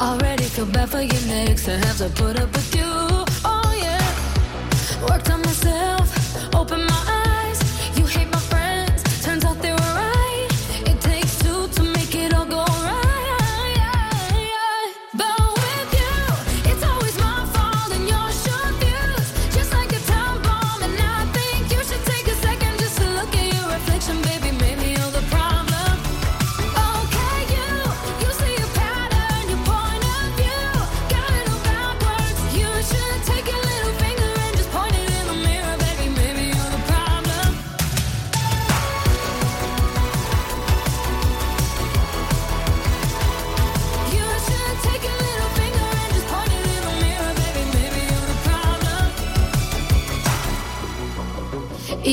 [0.00, 2.84] Already feel bad for you next I have to put up with you.
[3.44, 4.02] Oh yeah.
[5.08, 7.01] Worked on myself, open my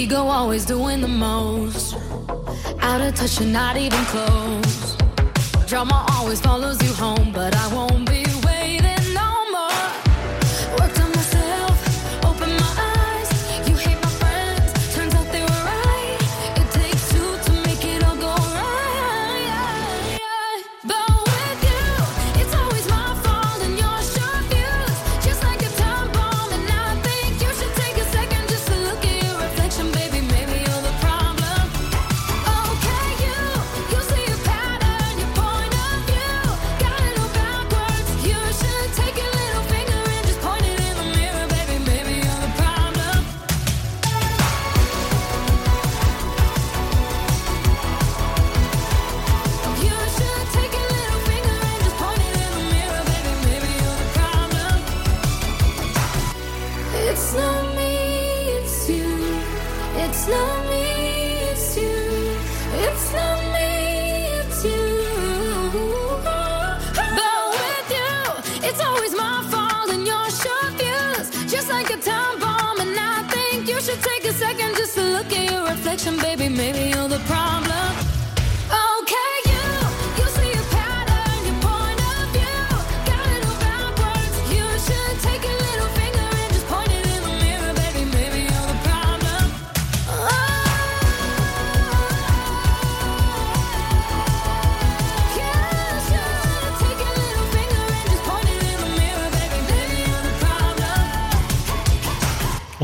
[0.09, 1.93] Ego always doing the most.
[2.81, 4.97] Out of touch, you're not even close.
[5.67, 8.18] Drama always follows you home, but I won't be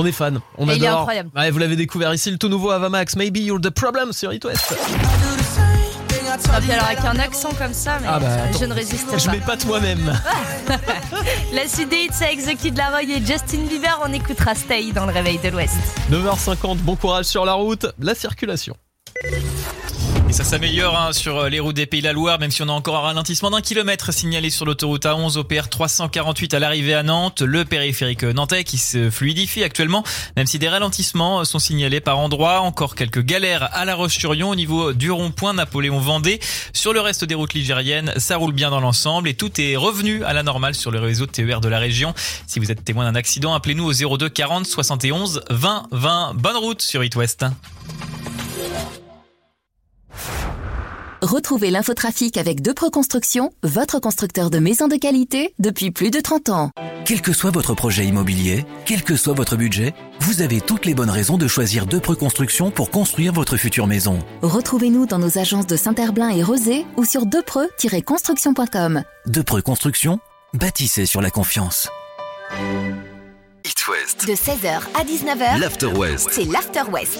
[0.05, 0.77] On est fan, on Et adore.
[0.77, 1.29] il est incroyable.
[1.35, 4.45] Ouais, vous l'avez découvert ici, le tout nouveau Avamax, Maybe You're the Problem sur It
[4.45, 4.75] West.
[6.53, 8.59] Ah, puis alors avec un accent comme ça, mais Ah bah, attends.
[8.59, 9.31] je ne résiste Je pas.
[9.31, 10.13] m'épate moi-même.
[11.53, 13.99] La suite des hits, c'est avec The Kid Laroi et Justin Bieber.
[14.05, 15.73] On écoutera Stay dans le réveil de l'Ouest.
[16.11, 18.75] 9h50, bon courage sur la route, la circulation.
[20.35, 22.67] Ça s'améliore hein, sur euh, les routes des Pays de la Loire, même si on
[22.67, 27.03] a encore un ralentissement d'un kilomètre signalé sur l'autoroute A11 OPR 348 à l'arrivée à
[27.03, 30.03] Nantes, le périphérique nantais qui se fluidifie actuellement,
[30.35, 34.55] même si des ralentissements sont signalés par endroits, encore quelques galères à La Roche-sur-Yon au
[34.55, 36.41] niveau du rond-point Napoléon-Vendée.
[36.73, 40.21] Sur le reste des routes ligériennes, ça roule bien dans l'ensemble et tout est revenu
[40.25, 42.13] à la normale sur le réseau TER de la région.
[42.45, 46.33] Si vous êtes témoin d'un accident, appelez-nous au 02 40 71 20 20.
[46.35, 47.45] Bonne route sur It West.
[51.25, 56.49] Retrouvez l'infotrafic avec Depre Construction, votre constructeur de maisons de qualité depuis plus de 30
[56.49, 56.69] ans.
[57.03, 60.93] Quel que soit votre projet immobilier, quel que soit votre budget, vous avez toutes les
[60.93, 64.19] bonnes raisons de choisir Depre Construction pour construire votre future maison.
[64.43, 69.01] Retrouvez-nous dans nos agences de Saint-Herblain et Rosé ou sur depre-construction.com.
[69.25, 70.19] Depre Construction,
[70.53, 71.89] bâtissez sur la confiance.
[73.65, 74.27] It West.
[74.27, 76.29] De 16h à 19h, L'After West.
[76.31, 77.17] c'est l'After West.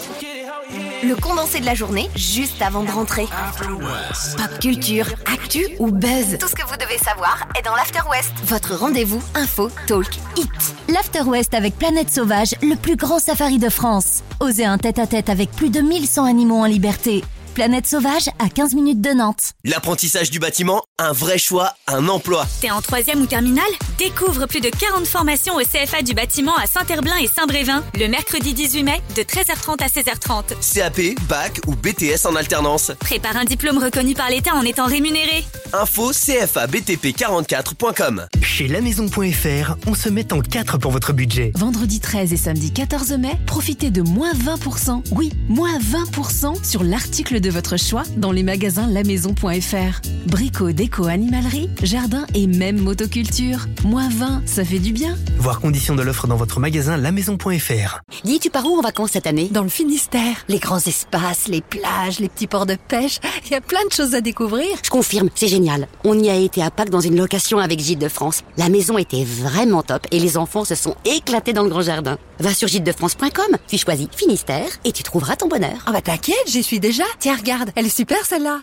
[1.04, 3.26] Le condensé de la journée, juste avant de rentrer.
[3.28, 6.38] Pop culture, actu ou buzz.
[6.40, 8.32] Tout ce que vous devez savoir est dans l'After West.
[8.46, 10.50] Votre rendez-vous info, talk, hit.
[10.90, 14.22] L'After West avec Planète Sauvage, le plus grand safari de France.
[14.40, 17.24] Osez un tête-à-tête avec plus de 1100 animaux en liberté.
[17.56, 19.54] Planète Sauvage à 15 minutes de Nantes.
[19.64, 22.46] L'apprentissage du bâtiment, un vrai choix, un emploi.
[22.60, 23.64] T'es en troisième ou terminale?
[23.98, 28.54] Découvre plus de 40 formations au CFA du bâtiment à Saint-Herblain et Saint-Brévin le mercredi
[28.54, 30.74] 18 mai de 13h30 à 16h30.
[30.74, 31.00] CAP,
[31.30, 32.92] bac ou BTS en alternance.
[33.00, 35.46] Prépare un diplôme reconnu par l'État en étant rémunéré.
[35.72, 38.26] Info cfabtp44.com.
[38.42, 41.54] Chez lamaison.fr, on se met en 4 pour votre budget.
[41.56, 47.40] Vendredi 13 et samedi 14 mai, profitez de moins 20%, oui, moins 20% sur l'article
[47.40, 50.02] de votre choix dans les magasins lamaison.fr.
[50.28, 53.68] Brico, déco, animalerie, jardin et même motoculture.
[53.84, 55.18] Moins 20, ça fait du bien.
[55.38, 58.00] Voir conditions de l'offre dans votre magasin lamaison.fr.
[58.24, 59.50] Dis, tu pars où en vacances cette année?
[59.52, 60.46] Dans le Finistère.
[60.48, 63.94] Les grands espaces, les plages, les petits ports de pêche, il y a plein de
[63.94, 64.68] choses à découvrir.
[64.84, 65.88] Je confirme, c'est génial.
[66.04, 68.44] On y a été à Pâques dans une location avec Gîte de France.
[68.58, 72.18] La maison était vraiment top et les enfants se sont éclatés dans le grand jardin.
[72.40, 75.84] Va sur gîtedefrance.com, tu choisis Finistère et tu trouveras ton bonheur.
[75.86, 77.06] Ah bah t'inquiète, j'y suis déjà.
[77.20, 78.62] Tiens, regarde, elle est super celle-là.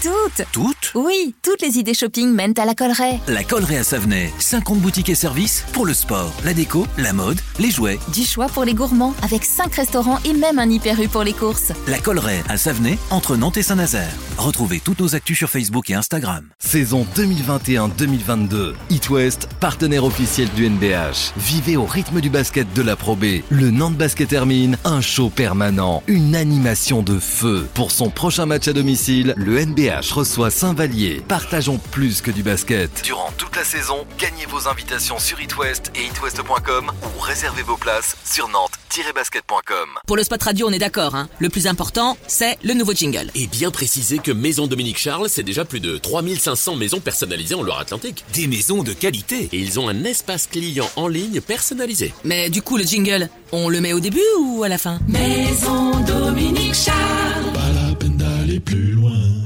[0.00, 3.18] Toutes Toutes Oui, toutes les idées shopping mènent à la Colleraie.
[3.26, 7.40] La Colleray à Savenay, 50 boutiques et services pour le sport, la déco, la mode,
[7.58, 7.98] les jouets.
[8.12, 11.32] Du choix pour les gourmands, avec 5 restaurants et même un hyper U pour les
[11.32, 11.72] courses.
[11.88, 14.12] La Colleray à Savenay, entre Nantes et Saint-Nazaire.
[14.36, 16.46] Retrouvez toutes nos actus sur Facebook et Instagram.
[16.60, 18.74] Saison 2021-2022.
[18.90, 21.32] It West, partenaire officiel du NBH.
[21.36, 23.42] Vivez au rythme du basket de la Pro B.
[23.50, 27.66] Le Nantes Basket termine, un show permanent, une animation de feu.
[27.74, 31.22] Pour son prochain match à domicile, le NBH reçoit Saint-Vallier.
[31.26, 33.02] Partageons plus que du basket.
[33.04, 37.76] Durant toute la saison, gagnez vos invitations sur It West et itwest.com ou réservez vos
[37.76, 39.88] places sur nantes-basket.com.
[40.06, 41.14] Pour le spot radio, on est d'accord.
[41.14, 43.30] Hein le plus important, c'est le nouveau jingle.
[43.34, 47.62] Et bien préciser que Maison Dominique Charles, c'est déjà plus de 3500 maisons personnalisées en
[47.62, 48.24] Loire-Atlantique.
[48.34, 49.48] Des maisons de qualité.
[49.52, 52.12] Et ils ont un espace client en ligne personnalisé.
[52.24, 54.98] Mais du coup, le jingle, on le met au début ou à la fin?
[55.08, 57.52] Maison Dominique Charles.
[57.54, 58.97] Pas la peine d'aller plus loin.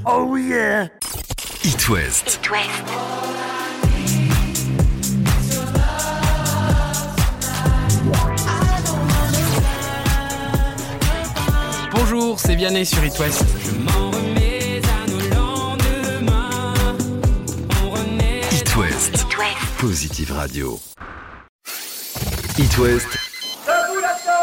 [0.05, 0.89] Oh yeah
[1.65, 2.41] It West.
[2.43, 2.85] It West.
[11.93, 13.45] Bonjour, c'est Vianney sur It West.
[18.51, 19.27] It West.
[19.79, 20.81] Positive Radio.
[22.59, 23.09] It West.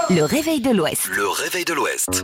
[0.09, 1.09] Le réveil de l'Ouest.
[1.09, 2.23] Le réveil de l'Ouest.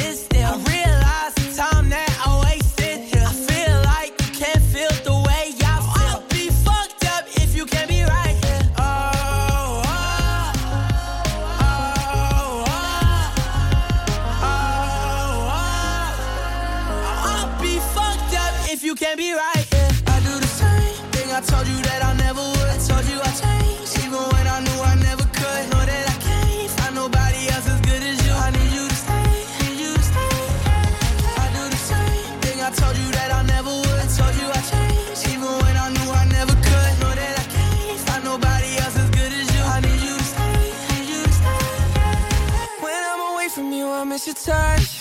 [44.27, 45.00] your touch.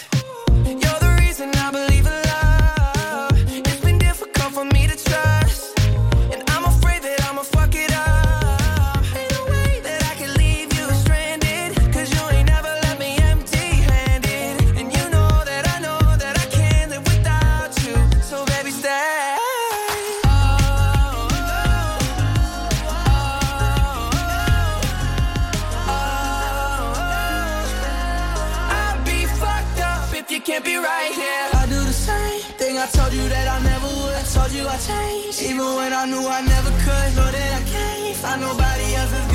[38.39, 39.30] Nobody nobody else's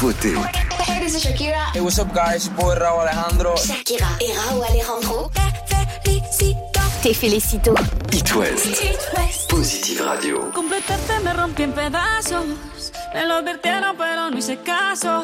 [0.00, 0.32] Nouveauté.
[0.86, 1.72] Hey, this is Shakira.
[1.74, 2.46] Hey, what's up, guys?
[2.46, 3.54] Your boy Raúl Alejandro.
[3.56, 5.30] Shakira et Raúl Alejandro.
[6.02, 6.80] Te felicito.
[7.02, 7.74] Te felicito.
[8.10, 9.50] It West.
[9.50, 10.50] Positive Radio.
[10.52, 12.46] Completarte me rompí en pedazos.
[13.12, 15.22] Me lo advirtieron, pero no hice caso.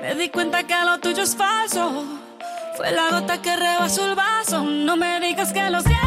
[0.00, 2.04] Me di cuenta que lo tuyo es falso.
[2.76, 4.64] Fue la gota que rebasó el vaso.
[4.64, 6.02] No me digas que lo sientes.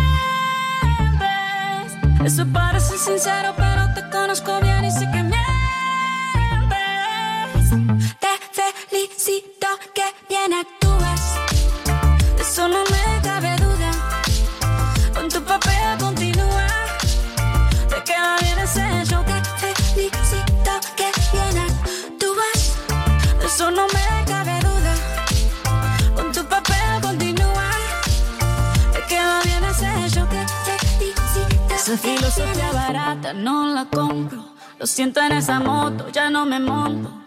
[2.26, 5.24] Eso parece sincero, pero te conozco bien y sé que
[8.98, 11.36] felicito que bien actúas.
[12.36, 13.92] De eso no me cabe duda.
[15.14, 16.68] Con tu papel continúa.
[17.90, 19.24] Te queda bien ese show.
[19.24, 22.60] Te felicito que bien actúas.
[23.40, 24.94] De eso no me cabe duda.
[26.16, 27.70] Con tu papel continúa.
[28.94, 30.28] Te queda bien ese show.
[30.28, 31.76] Te felicito.
[31.76, 34.56] Esa filosofía barata no la compro.
[34.80, 37.27] Lo siento en esa moto, ya no me monto.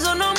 [0.00, 0.29] De eso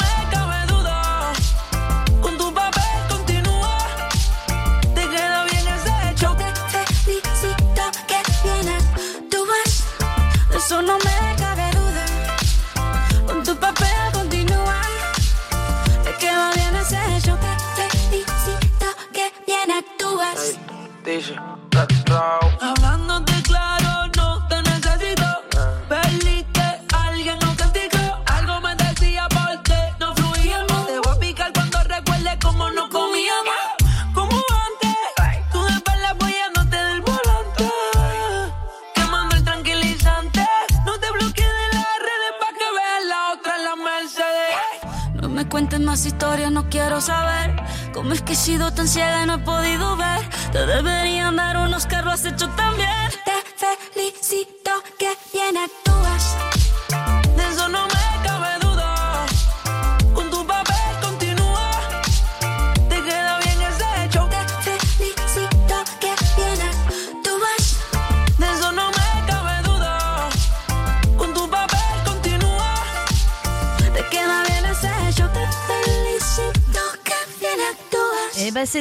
[52.12, 52.51] lo has hecho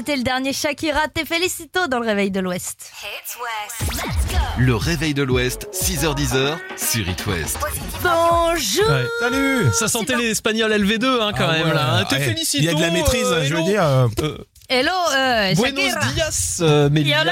[0.00, 2.90] c'était le dernier Shakira, te felicito dans le réveil de l'Ouest.
[4.58, 7.58] Le réveil de l'Ouest, 6h10 sur It West.
[8.02, 9.04] Bonjour Ouais.
[9.20, 11.96] Salut Ça sentait les Espagnols LV2 hein, quand Ah même ouais, là.
[11.96, 12.04] hein.
[12.04, 12.20] Te ouais.
[12.22, 12.62] félicito.
[12.62, 13.82] Il y a de la maîtrise, euh, je veux dire.
[13.84, 14.38] euh, Euh,
[14.72, 16.12] Hello, euh, Buenos Shakira.
[16.14, 17.24] dias, euh, Mélissa.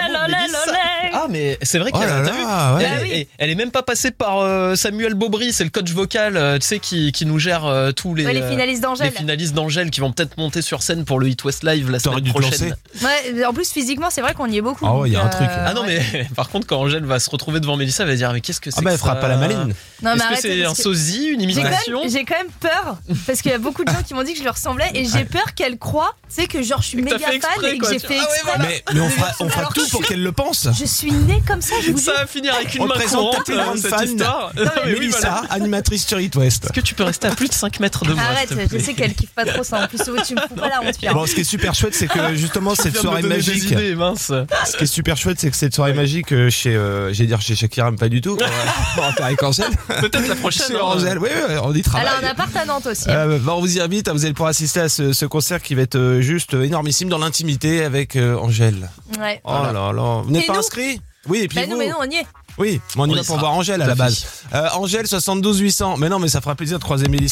[1.12, 2.84] Ah mais c'est vrai Oh qu'elle là t'as vu là, ouais.
[2.84, 3.10] elle, oui.
[3.12, 6.58] est- elle est même pas passée par euh, Samuel Bobry, c'est le coach vocal, euh,
[6.58, 9.06] tu sais qui, qui nous gère euh, tous les Ouais, les euh, finalistes d'Angèle.
[9.06, 12.00] les finalistes d'Angèle qui vont peut-être monter sur scène pour le Hit West Live la
[12.00, 12.74] T'aurais semaine dû te prochaine.
[13.00, 13.06] lancer.
[13.36, 14.84] Ouais, en plus physiquement c'est vrai qu'on y est beaucoup.
[14.84, 15.48] Ah ouais, il y a donc, un truc.
[15.48, 16.02] euh, Ah non ouais.
[16.12, 18.60] mais par contre quand Angèle va se retrouver devant Mélissa, elle va dire mais qu'est-ce
[18.60, 19.58] que c'est Ah bah que elle fera ça pas la maline.
[19.58, 19.70] Non,
[20.02, 22.24] mais Est-ce que arrête, c'est parce un que- sosie, une J'ai quand, imitation même, j'ai
[22.24, 22.96] quand même peur
[23.28, 25.04] parce qu'il y a beaucoup de gens qui m'ont dit que je leur ressemblais et
[25.04, 27.70] j'ai peur qu'elle croie, tu sais que genre je suis t'as méga fait fan exprès,
[27.74, 27.92] et que quoi.
[27.92, 28.52] j'ai Tu- fait Ah ouais, exprès.
[28.56, 28.64] voilà.
[28.68, 30.68] Mais, mais on fera, on fera Alors tout pour je- qu'elle le pense.
[30.78, 32.18] Je suis née comme ça, je vous Ça dis.
[32.18, 34.02] va finir avec une On main présente courante euh, grandes cette fans.
[34.02, 34.52] histoire.
[34.56, 35.46] Non, mais oui, Mélissa, voilà.
[35.50, 36.64] animatrice sur It West.
[36.64, 38.94] Est-ce que tu peux rester à plus de 5 mètres de moi Arrête, je sais
[38.94, 39.84] qu'elle kiffe pas trop ça.
[39.84, 41.14] En plus, tu me fous pas la honte, Pierre.
[41.14, 43.68] Bon, ce qui est super chouette, c'est que justement cette soirée magique.
[43.68, 47.40] Ce qui est super chouette, c'est que cette soirée magique euh, chez, euh, j'allais dire
[47.40, 48.36] chez Shakira, mais pas du tout.
[48.40, 48.50] On va-
[48.96, 49.70] on va faire avec Angèle.
[50.00, 50.66] Peut-être la prochaine.
[50.68, 50.80] Chez hein.
[50.82, 51.28] Angèle, oui,
[51.62, 52.08] on y travaille.
[52.18, 53.04] Elle a un appart à Nantes aussi.
[53.08, 55.82] Euh, on vous y invite, vous allez pouvoir assister à ce, ce concert qui va
[55.82, 58.90] être juste énormissime dans l'intimité avec euh, Angèle.
[59.18, 59.40] Ouais.
[59.44, 61.78] Oh là là, vous n'êtes Et pas nous inscrit Oui, et puis Bah vous non,
[61.78, 62.26] mais non, on y est.
[62.58, 63.38] Oui, mais on y On va y pour sera.
[63.38, 64.24] voir Angèle à Tout la base.
[64.54, 65.96] Euh, Angèle 72 800.
[65.98, 67.26] Mais non, mais ça fera plaisir de croiser Mélissa